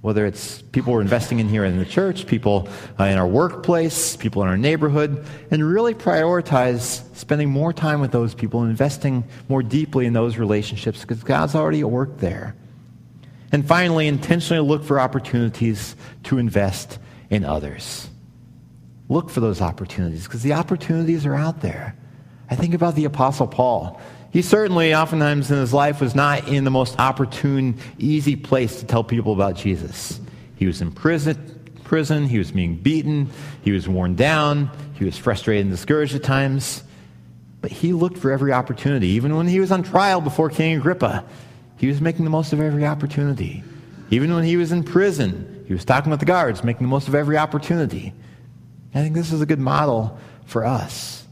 whether 0.00 0.26
it's 0.26 0.62
people 0.62 0.92
we're 0.92 1.00
investing 1.00 1.40
in 1.40 1.48
here 1.48 1.64
in 1.64 1.78
the 1.78 1.84
church, 1.84 2.26
people 2.26 2.68
uh, 3.00 3.04
in 3.04 3.18
our 3.18 3.26
workplace, 3.26 4.16
people 4.16 4.42
in 4.42 4.48
our 4.48 4.56
neighborhood, 4.56 5.24
and 5.50 5.68
really 5.68 5.94
prioritize 5.94 7.02
spending 7.16 7.50
more 7.50 7.72
time 7.72 8.00
with 8.00 8.12
those 8.12 8.34
people 8.34 8.62
and 8.62 8.70
investing 8.70 9.24
more 9.48 9.62
deeply 9.62 10.06
in 10.06 10.12
those 10.12 10.36
relationships 10.36 11.00
because 11.00 11.22
God's 11.24 11.54
already 11.54 11.80
at 11.80 11.90
work 11.90 12.18
there. 12.18 12.54
And 13.50 13.66
finally, 13.66 14.06
intentionally 14.06 14.66
look 14.66 14.84
for 14.84 15.00
opportunities 15.00 15.96
to 16.24 16.38
invest 16.38 16.98
in 17.30 17.44
others. 17.44 18.08
Look 19.08 19.30
for 19.30 19.40
those 19.40 19.60
opportunities 19.60 20.24
because 20.24 20.42
the 20.42 20.52
opportunities 20.52 21.26
are 21.26 21.34
out 21.34 21.60
there. 21.60 21.96
I 22.50 22.56
think 22.56 22.74
about 22.74 22.94
the 22.94 23.04
Apostle 23.04 23.46
Paul. 23.46 24.00
He 24.30 24.42
certainly, 24.42 24.94
oftentimes 24.94 25.50
in 25.50 25.58
his 25.58 25.72
life, 25.72 26.00
was 26.00 26.14
not 26.14 26.48
in 26.48 26.64
the 26.64 26.70
most 26.70 26.98
opportune, 26.98 27.78
easy 27.98 28.36
place 28.36 28.80
to 28.80 28.86
tell 28.86 29.02
people 29.02 29.32
about 29.32 29.56
Jesus. 29.56 30.20
He 30.56 30.66
was 30.66 30.82
in 30.82 30.92
prison, 30.92 31.70
prison, 31.84 32.26
he 32.26 32.38
was 32.38 32.52
being 32.52 32.76
beaten, 32.76 33.30
he 33.62 33.72
was 33.72 33.88
worn 33.88 34.16
down, 34.16 34.70
he 34.94 35.04
was 35.04 35.16
frustrated 35.16 35.62
and 35.62 35.70
discouraged 35.70 36.14
at 36.14 36.22
times. 36.22 36.82
But 37.60 37.72
he 37.72 37.92
looked 37.92 38.18
for 38.18 38.30
every 38.30 38.52
opportunity. 38.52 39.08
Even 39.08 39.34
when 39.36 39.48
he 39.48 39.60
was 39.60 39.72
on 39.72 39.82
trial 39.82 40.20
before 40.20 40.50
King 40.50 40.76
Agrippa, 40.76 41.24
he 41.76 41.86
was 41.86 42.00
making 42.00 42.24
the 42.24 42.30
most 42.30 42.52
of 42.52 42.60
every 42.60 42.84
opportunity. 42.84 43.64
Even 44.10 44.34
when 44.34 44.44
he 44.44 44.56
was 44.56 44.72
in 44.72 44.84
prison, 44.84 45.64
he 45.66 45.72
was 45.72 45.84
talking 45.84 46.10
with 46.10 46.20
the 46.20 46.26
guards, 46.26 46.62
making 46.62 46.86
the 46.86 46.90
most 46.90 47.08
of 47.08 47.14
every 47.14 47.36
opportunity. 47.36 48.12
I 48.94 49.02
think 49.02 49.14
this 49.14 49.32
is 49.32 49.40
a 49.40 49.46
good 49.46 49.58
model 49.58 50.18
for 50.44 50.64
us 50.64 51.26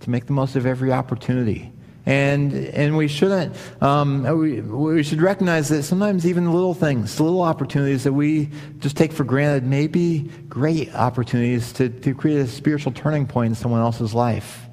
to 0.00 0.10
make 0.10 0.26
the 0.26 0.32
most 0.32 0.56
of 0.56 0.66
every 0.66 0.92
opportunity 0.92 1.71
And, 2.04 2.52
and 2.52 2.96
we 2.96 3.06
shouldn't, 3.06 3.54
um, 3.80 4.24
we, 4.38 4.60
we 4.60 5.02
should 5.04 5.22
recognize 5.22 5.68
that 5.68 5.84
sometimes 5.84 6.26
even 6.26 6.52
little 6.52 6.74
things, 6.74 7.20
little 7.20 7.42
opportunities 7.42 8.02
that 8.04 8.12
we 8.12 8.50
just 8.80 8.96
take 8.96 9.12
for 9.12 9.22
granted 9.22 9.64
may 9.64 9.86
be 9.86 10.28
great 10.48 10.92
opportunities 10.94 11.72
to, 11.74 11.88
to 11.88 12.12
create 12.12 12.38
a 12.38 12.48
spiritual 12.48 12.92
turning 12.92 13.26
point 13.26 13.50
in 13.50 13.54
someone 13.54 13.80
else's 13.80 14.14
life. 14.14 14.66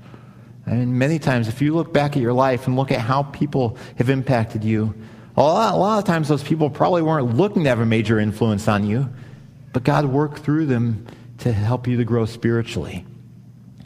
I 0.66 0.72
mean, 0.72 0.98
many 0.98 1.20
times, 1.20 1.48
if 1.48 1.62
you 1.62 1.76
look 1.76 1.94
back 1.94 2.16
at 2.16 2.22
your 2.22 2.34
life 2.34 2.68
and 2.68 2.76
look 2.76 2.92
at 2.92 3.00
how 3.00 3.24
people 3.24 3.78
have 3.98 4.10
impacted 4.10 4.64
you, 4.64 4.96
a 5.38 5.42
lot, 5.42 5.74
a 5.74 5.78
lot 5.78 6.00
of 6.00 6.06
times 6.06 6.28
those 6.28 6.44
people 6.44 6.70
probably 6.70 7.02
weren't 7.02 7.38
looking 7.38 7.64
to 7.64 7.70
have 7.70 7.80
a 7.80 7.86
major 7.86 8.20
influence 8.20 8.68
on 8.68 8.86
you, 8.86 9.08
but 9.72 9.84
God 9.84 10.06
worked 10.06 10.40
through 10.40 10.66
them 10.66 11.06
to 11.40 11.54
help 11.54 11.88
you 11.88 11.98
to 11.98 12.04
grow 12.04 12.26
spiritually. 12.26 13.06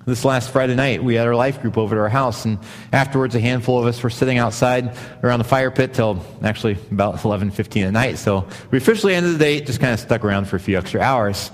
This 0.06 0.26
last 0.26 0.50
Friday 0.50 0.76
night, 0.76 1.02
we 1.02 1.16
had 1.16 1.28
our 1.28 1.36
life 1.36 1.62
group 1.62 1.78
over 1.78 1.96
to 1.96 2.02
our 2.02 2.10
house, 2.10 2.44
and 2.44 2.60
afterwards, 2.92 3.36
a 3.36 3.40
handful 3.40 3.80
of 3.80 3.86
us 3.86 4.04
were 4.04 4.10
sitting 4.10 4.38
outside 4.38 4.98
around 5.24 5.40
the 5.40 5.46
fire 5.46 5.72
pit 5.72 5.94
till 5.94 6.22
actually 6.44 6.78
about 6.92 7.20
11:15 7.20 7.86
at 7.86 7.94
night. 7.94 8.18
So 8.18 8.46
we 8.70 8.78
officially 8.78 9.16
ended 9.16 9.36
the 9.36 9.40
date, 9.40 9.66
just 9.66 9.80
kind 9.80 9.94
of 9.94 10.00
stuck 10.02 10.26
around 10.26 10.50
for 10.50 10.58
a 10.58 10.60
few 10.60 10.78
extra 10.78 11.00
hours. 11.00 11.52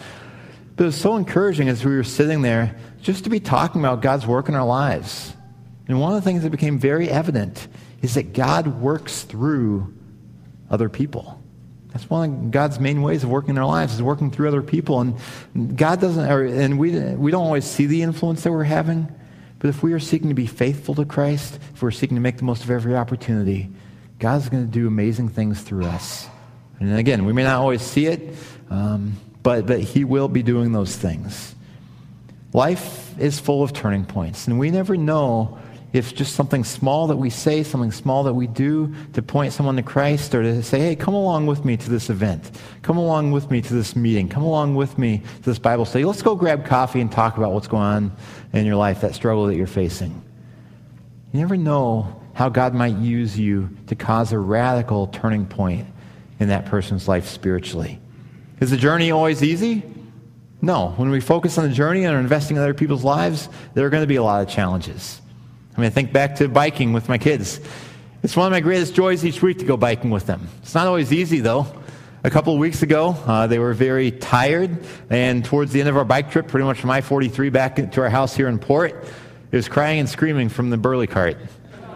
But 0.76 0.86
it 0.86 0.88
was 0.88 0.96
so 0.96 1.16
encouraging 1.16 1.70
as 1.70 1.86
we 1.86 1.96
were 1.96 2.04
sitting 2.04 2.42
there 2.42 2.76
just 3.04 3.26
to 3.26 3.30
be 3.30 3.40
talking 3.40 3.82
about 3.82 4.02
God's 4.02 4.26
work 4.26 4.50
in 4.50 4.56
our 4.56 4.66
lives. 4.66 5.34
And 5.88 6.00
one 6.00 6.16
of 6.16 6.24
the 6.24 6.28
things 6.28 6.42
that 6.42 6.50
became 6.50 6.80
very 6.80 7.08
evident 7.08 7.68
is 8.02 8.16
that 8.16 8.34
God 8.34 8.82
works 8.82 9.24
through 9.24 9.94
other 10.72 10.90
people. 10.90 11.39
That's 11.92 12.10
one 12.10 12.30
of 12.30 12.52
God's 12.52 12.80
main 12.80 13.02
ways 13.02 13.24
of 13.24 13.30
working 13.30 13.52
in 13.52 13.58
our 13.58 13.66
lives 13.66 13.96
is 13.96 14.04
working 14.04 14.30
through 14.30 14.48
other 14.48 14.62
people. 14.62 15.02
And 15.02 15.78
God 15.78 16.00
doesn't, 16.00 16.32
or, 16.32 16.46
and 16.46 16.78
we, 16.78 16.92
we 17.16 17.32
don't 17.32 17.46
always 17.46 17.66
see 17.66 17.88
the 17.88 18.04
influence 18.04 18.44
that 18.44 18.52
we're 18.52 18.64
having. 18.64 19.08
But 19.58 19.70
if 19.70 19.84
we 19.84 19.94
are 19.94 20.00
seeking 20.00 20.30
to 20.30 20.36
be 20.36 20.48
faithful 20.48 20.96
to 20.96 21.06
Christ, 21.06 21.60
if 21.74 21.82
we're 21.82 21.92
seeking 21.92 22.16
to 22.16 22.22
make 22.22 22.38
the 22.38 22.44
most 22.44 22.64
of 22.64 22.70
every 22.70 22.96
opportunity, 22.96 23.70
God's 24.20 24.50
going 24.50 24.66
to 24.66 24.72
do 24.72 24.88
amazing 24.88 25.30
things 25.30 25.62
through 25.62 25.86
us. 25.86 26.28
And 26.80 26.96
again, 26.98 27.26
we 27.26 27.34
may 27.34 27.44
not 27.44 27.56
always 27.56 27.82
see 27.82 28.06
it, 28.06 28.36
um, 28.70 29.18
but, 29.44 29.66
but 29.66 29.80
He 29.80 30.04
will 30.04 30.28
be 30.28 30.44
doing 30.44 30.72
those 30.72 30.96
things. 30.96 31.56
Life 32.54 33.20
is 33.20 33.40
full 33.40 33.64
of 33.64 33.74
turning 33.74 34.06
points, 34.06 34.48
and 34.48 34.58
we 34.58 34.72
never 34.72 34.96
know 34.96 35.60
if 35.92 36.14
just 36.14 36.36
something 36.36 36.64
small 36.64 37.08
that 37.08 37.16
we 37.18 37.30
say, 37.30 37.64
something 37.64 37.92
small 37.92 38.24
that 38.24 38.34
we 38.34 38.46
do 38.46 38.94
to 39.14 39.22
point 39.22 39.54
someone 39.54 39.76
to 39.76 39.82
Christ 39.82 40.36
or 40.36 40.44
to 40.44 40.62
say, 40.62 40.80
hey, 40.80 40.96
come 40.96 41.16
along 41.16 41.48
with 41.48 41.66
me 41.66 41.78
to 41.78 41.90
this 41.90 42.10
event. 42.10 42.52
Come 42.84 42.98
along 42.98 43.32
with 43.32 43.50
me 43.50 43.62
to 43.62 43.74
this 43.74 43.96
meeting. 43.96 44.30
Come 44.30 44.44
along 44.44 44.76
with 44.76 44.98
me 45.00 45.24
to 45.38 45.42
this 45.44 45.58
Bible 45.58 45.86
study. 45.86 46.06
Let's 46.06 46.22
go 46.22 46.36
grab 46.36 46.66
coffee 46.66 47.02
and 47.02 47.12
talk 47.12 47.38
about 47.38 47.54
what's 47.54 47.68
going 47.68 47.84
on 47.84 48.12
in 48.54 48.66
your 48.66 48.76
life, 48.76 49.02
that 49.02 49.16
struggle 49.16 49.48
that 49.48 49.56
you're 49.56 49.68
facing. 49.68 50.22
You 51.32 51.40
never 51.40 51.58
know 51.58 52.22
how 52.34 52.50
God 52.50 52.74
might 52.76 52.96
use 52.96 53.38
you 53.38 53.70
to 53.88 53.96
cause 53.96 54.32
a 54.32 54.40
radical 54.40 55.08
turning 55.08 55.46
point 55.46 55.88
in 56.40 56.50
that 56.50 56.66
person's 56.68 57.08
life 57.08 57.28
spiritually. 57.28 58.00
Is 58.60 58.72
the 58.72 58.78
journey 58.78 59.12
always 59.12 59.42
easy? 59.42 59.84
No. 60.62 60.90
When 60.98 61.10
we 61.10 61.20
focus 61.20 61.58
on 61.58 61.68
the 61.68 61.74
journey 61.74 62.04
and 62.04 62.16
are 62.16 62.20
investing 62.20 62.58
in 62.58 62.64
other 62.64 62.74
people's 62.74 63.04
lives, 63.04 63.50
there 63.74 63.86
are 63.86 63.90
going 63.90 64.04
to 64.04 64.08
be 64.08 64.18
a 64.18 64.24
lot 64.24 64.42
of 64.42 64.50
challenges. 64.54 65.22
I 65.80 65.82
mean, 65.82 65.88
I 65.88 65.92
think 65.92 66.12
back 66.12 66.36
to 66.36 66.50
biking 66.50 66.92
with 66.92 67.08
my 67.08 67.18
kids. 67.18 67.62
It's 68.22 68.36
one 68.36 68.46
of 68.46 68.52
my 68.52 68.60
greatest 68.60 68.94
joys 68.94 69.24
each 69.24 69.42
week 69.42 69.60
to 69.60 69.66
go 69.66 69.78
biking 69.78 70.10
with 70.10 70.26
them. 70.26 70.50
It's 70.62 70.76
not 70.76 70.88
always 70.88 71.14
easy, 71.14 71.40
though. 71.40 71.68
A 72.26 72.30
couple 72.30 72.52
of 72.52 72.60
weeks 72.60 72.82
ago, 72.82 73.16
uh, 73.26 73.48
they 73.48 73.60
were 73.60 73.74
very 73.74 74.12
tired, 74.12 74.78
and 75.10 75.46
towards 75.46 75.72
the 75.72 75.80
end 75.80 75.88
of 75.88 75.96
our 75.96 76.04
bike 76.04 76.32
trip, 76.32 76.50
pretty 76.50 76.66
much 76.66 76.82
from 76.82 76.92
I 76.92 77.00
43 77.00 77.48
back 77.48 77.92
to 77.94 78.02
our 78.02 78.10
house 78.10 78.36
here 78.36 78.50
in 78.50 78.60
Port, 78.60 78.92
it 79.54 79.56
was 79.56 79.70
crying 79.70 80.02
and 80.02 80.10
screaming 80.10 80.50
from 80.50 80.70
the 80.70 80.76
burley 80.76 81.08
cart. 81.08 81.38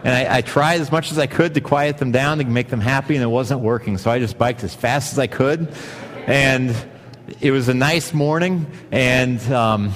And 0.05 0.13
I, 0.13 0.37
I, 0.37 0.41
tried 0.41 0.79
as 0.79 0.89
much 0.89 1.11
as 1.11 1.19
I 1.19 1.27
could 1.27 1.53
to 1.55 1.59
quiet 1.59 1.97
them 1.97 2.13
down, 2.13 2.37
to 2.37 2.45
make 2.45 2.69
them 2.69 2.79
happy, 2.79 3.15
and 3.15 3.23
it 3.23 3.27
wasn't 3.27 3.59
working. 3.59 3.97
So 3.97 4.09
I 4.09 4.19
just 4.19 4.37
biked 4.37 4.63
as 4.63 4.73
fast 4.73 5.11
as 5.11 5.19
I 5.19 5.27
could. 5.27 5.73
And 6.25 6.73
it 7.41 7.51
was 7.51 7.67
a 7.67 7.73
nice 7.73 8.13
morning, 8.13 8.65
and 8.93 9.41
um, 9.51 9.91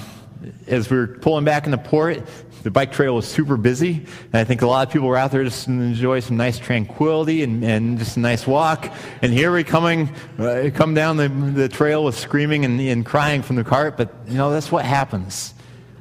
as 0.66 0.90
we 0.90 0.98
were 0.98 1.06
pulling 1.06 1.46
back 1.46 1.64
in 1.64 1.70
the 1.70 1.78
port, 1.78 2.22
the 2.62 2.70
bike 2.70 2.92
trail 2.92 3.14
was 3.14 3.26
super 3.26 3.56
busy. 3.56 4.04
And 4.24 4.34
I 4.34 4.44
think 4.44 4.62
a 4.62 4.66
lot 4.66 4.86
of 4.86 4.92
people 4.92 5.08
were 5.08 5.16
out 5.16 5.30
there 5.30 5.44
just 5.44 5.64
to 5.66 5.70
enjoy 5.70 6.20
some 6.20 6.36
nice 6.36 6.58
tranquility 6.58 7.42
and, 7.42 7.64
and 7.64 7.98
just 7.98 8.16
a 8.16 8.20
nice 8.20 8.46
walk. 8.46 8.92
And 9.22 9.32
here 9.32 9.52
we 9.52 9.64
coming, 9.64 10.14
uh, 10.38 10.70
come 10.74 10.94
down 10.94 11.16
the, 11.16 11.28
the 11.28 11.68
trail 11.68 12.04
with 12.04 12.18
screaming 12.18 12.64
and, 12.64 12.80
and 12.80 13.06
crying 13.06 13.42
from 13.42 13.56
the 13.56 13.64
cart. 13.64 13.96
But, 13.96 14.14
you 14.26 14.34
know, 14.34 14.50
that's 14.50 14.72
what 14.72 14.84
happens. 14.84 15.54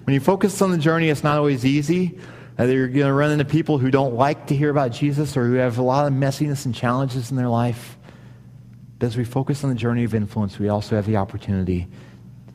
When 0.05 0.14
you 0.14 0.20
focus 0.20 0.62
on 0.62 0.72
the 0.72 0.78
journey, 0.78 1.10
it's 1.10 1.24
not 1.24 1.38
always 1.38 1.66
easy. 1.66 2.18
Uh, 2.60 2.64
you're 2.64 2.88
going 2.88 3.08
to 3.08 3.14
run 3.14 3.32
into 3.32 3.45
people 3.45 3.78
who 3.78 3.91
don't 3.91 4.16
like 4.16 4.47
to 4.47 4.55
hear 4.55 4.70
about 4.70 4.91
Jesus 4.91 5.38
or 5.38 5.45
who 5.45 5.53
have 5.53 5.78
a 5.78 5.84
lot 5.84 6.08
of 6.08 6.14
messiness 6.14 6.66
and 6.66 6.74
challenges 6.74 7.30
in 7.30 7.38
their 7.38 7.49
life. 7.49 7.97
But 8.97 9.08
as 9.08 9.18
we 9.18 9.26
focus 9.26 9.64
on 9.64 9.70
the 9.70 9.76
journey 9.76 10.03
of 10.05 10.16
influence, 10.16 10.58
we 10.58 10.70
also 10.70 10.95
have 10.95 11.05
the 11.05 11.18
opportunity 11.18 11.88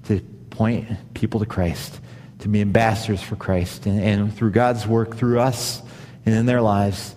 to 0.05 0.21
point 0.51 0.89
people 1.15 1.39
to 1.41 1.47
Christ 1.47 2.01
to 2.43 2.49
be 2.49 2.61
ambassadors 2.61 3.23
for 3.23 3.37
Christ 3.37 3.87
and, 3.87 4.01
and 4.01 4.37
through 4.37 4.51
God's 4.51 4.85
work 4.85 5.17
through 5.17 5.39
us 5.39 5.81
and 6.27 6.35
in 6.35 6.45
their 6.47 6.61
lives 6.61 7.15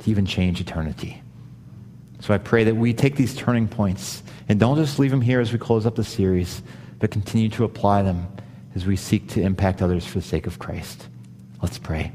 to 0.00 0.10
even 0.10 0.24
change 0.24 0.60
eternity. 0.60 1.20
So 2.20 2.32
I 2.32 2.38
pray 2.38 2.62
that 2.64 2.76
we 2.76 2.94
take 2.94 3.16
these 3.16 3.34
turning 3.34 3.66
points 3.66 4.22
and 4.48 4.60
don't 4.60 4.76
just 4.76 5.00
leave 5.00 5.10
them 5.10 5.20
here 5.20 5.40
as 5.40 5.52
we 5.52 5.58
close 5.58 5.84
up 5.84 5.96
the 5.96 6.04
series, 6.04 6.62
but 7.00 7.10
continue 7.10 7.48
to 7.50 7.64
apply 7.64 8.02
them 8.02 8.28
as 8.76 8.86
we 8.86 8.94
seek 8.94 9.28
to 9.30 9.42
impact 9.42 9.82
others 9.82 10.06
for 10.06 10.20
the 10.20 10.24
sake 10.24 10.46
of 10.46 10.60
Christ. 10.60 11.08
Let's 11.60 11.78
pray. 11.78 12.12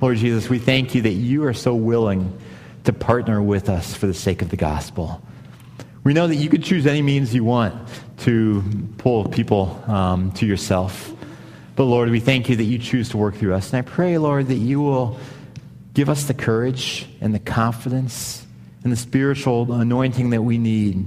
Lord 0.00 0.16
Jesus, 0.16 0.48
we 0.48 0.58
thank 0.58 0.96
you 0.96 1.02
that 1.02 1.10
you 1.10 1.44
are 1.44 1.54
so 1.54 1.76
willing 1.76 2.36
to 2.84 2.92
partner 2.92 3.40
with 3.40 3.68
us 3.68 3.94
for 3.94 4.08
the 4.08 4.14
sake 4.14 4.42
of 4.42 4.50
the 4.50 4.56
gospel. 4.56 5.22
We 6.02 6.12
know 6.12 6.26
that 6.26 6.36
you 6.36 6.48
could 6.48 6.64
choose 6.64 6.86
any 6.86 7.02
means 7.02 7.32
you 7.32 7.44
want 7.44 7.76
to 8.20 8.62
pull 8.98 9.28
people 9.28 9.82
um, 9.86 10.32
to 10.32 10.46
yourself. 10.46 11.12
But 11.76 11.84
Lord, 11.84 12.10
we 12.10 12.20
thank 12.20 12.48
you 12.48 12.56
that 12.56 12.64
you 12.64 12.78
choose 12.78 13.10
to 13.10 13.16
work 13.16 13.36
through 13.36 13.54
us. 13.54 13.72
And 13.72 13.78
I 13.78 13.82
pray, 13.82 14.18
Lord, 14.18 14.48
that 14.48 14.56
you 14.56 14.80
will 14.80 15.18
give 15.94 16.08
us 16.08 16.24
the 16.24 16.34
courage 16.34 17.06
and 17.20 17.34
the 17.34 17.38
confidence 17.38 18.44
and 18.82 18.92
the 18.92 18.96
spiritual 18.96 19.72
anointing 19.72 20.30
that 20.30 20.42
we 20.42 20.58
need 20.58 21.06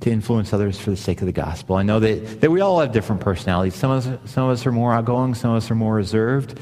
to 0.00 0.10
influence 0.10 0.52
others 0.52 0.78
for 0.78 0.90
the 0.90 0.96
sake 0.96 1.20
of 1.20 1.26
the 1.26 1.32
gospel. 1.32 1.76
I 1.76 1.82
know 1.82 2.00
that, 2.00 2.42
that 2.42 2.50
we 2.50 2.60
all 2.60 2.80
have 2.80 2.92
different 2.92 3.22
personalities. 3.22 3.74
Some 3.74 3.90
of, 3.90 4.06
us, 4.06 4.30
some 4.30 4.44
of 4.44 4.50
us 4.50 4.66
are 4.66 4.72
more 4.72 4.92
outgoing, 4.92 5.34
some 5.34 5.52
of 5.52 5.56
us 5.58 5.70
are 5.70 5.74
more 5.74 5.94
reserved. 5.94 6.58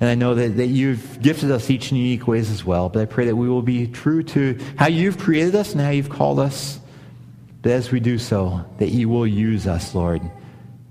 And 0.00 0.10
I 0.10 0.14
know 0.14 0.34
that, 0.34 0.56
that 0.56 0.66
you've 0.66 1.20
gifted 1.22 1.50
us 1.50 1.70
each 1.70 1.90
in 1.90 1.96
unique 1.96 2.26
ways 2.26 2.50
as 2.50 2.64
well. 2.64 2.88
But 2.88 3.02
I 3.02 3.04
pray 3.06 3.26
that 3.26 3.36
we 3.36 3.48
will 3.48 3.62
be 3.62 3.86
true 3.86 4.22
to 4.24 4.58
how 4.76 4.86
you've 4.86 5.18
created 5.18 5.54
us 5.54 5.72
and 5.72 5.80
how 5.80 5.90
you've 5.90 6.10
called 6.10 6.38
us 6.40 6.80
but 7.64 7.72
as 7.72 7.90
we 7.90 7.98
do 7.98 8.18
so, 8.18 8.64
that 8.78 8.90
you 8.90 9.08
will 9.08 9.26
use 9.26 9.66
us, 9.66 9.94
Lord, 9.94 10.20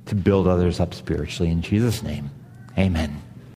to 0.07 0.15
build 0.15 0.47
others 0.47 0.79
up 0.79 0.95
spiritually. 0.95 1.51
In 1.51 1.61
Jesus' 1.61 2.01
name, 2.01 2.31
amen. 2.77 3.22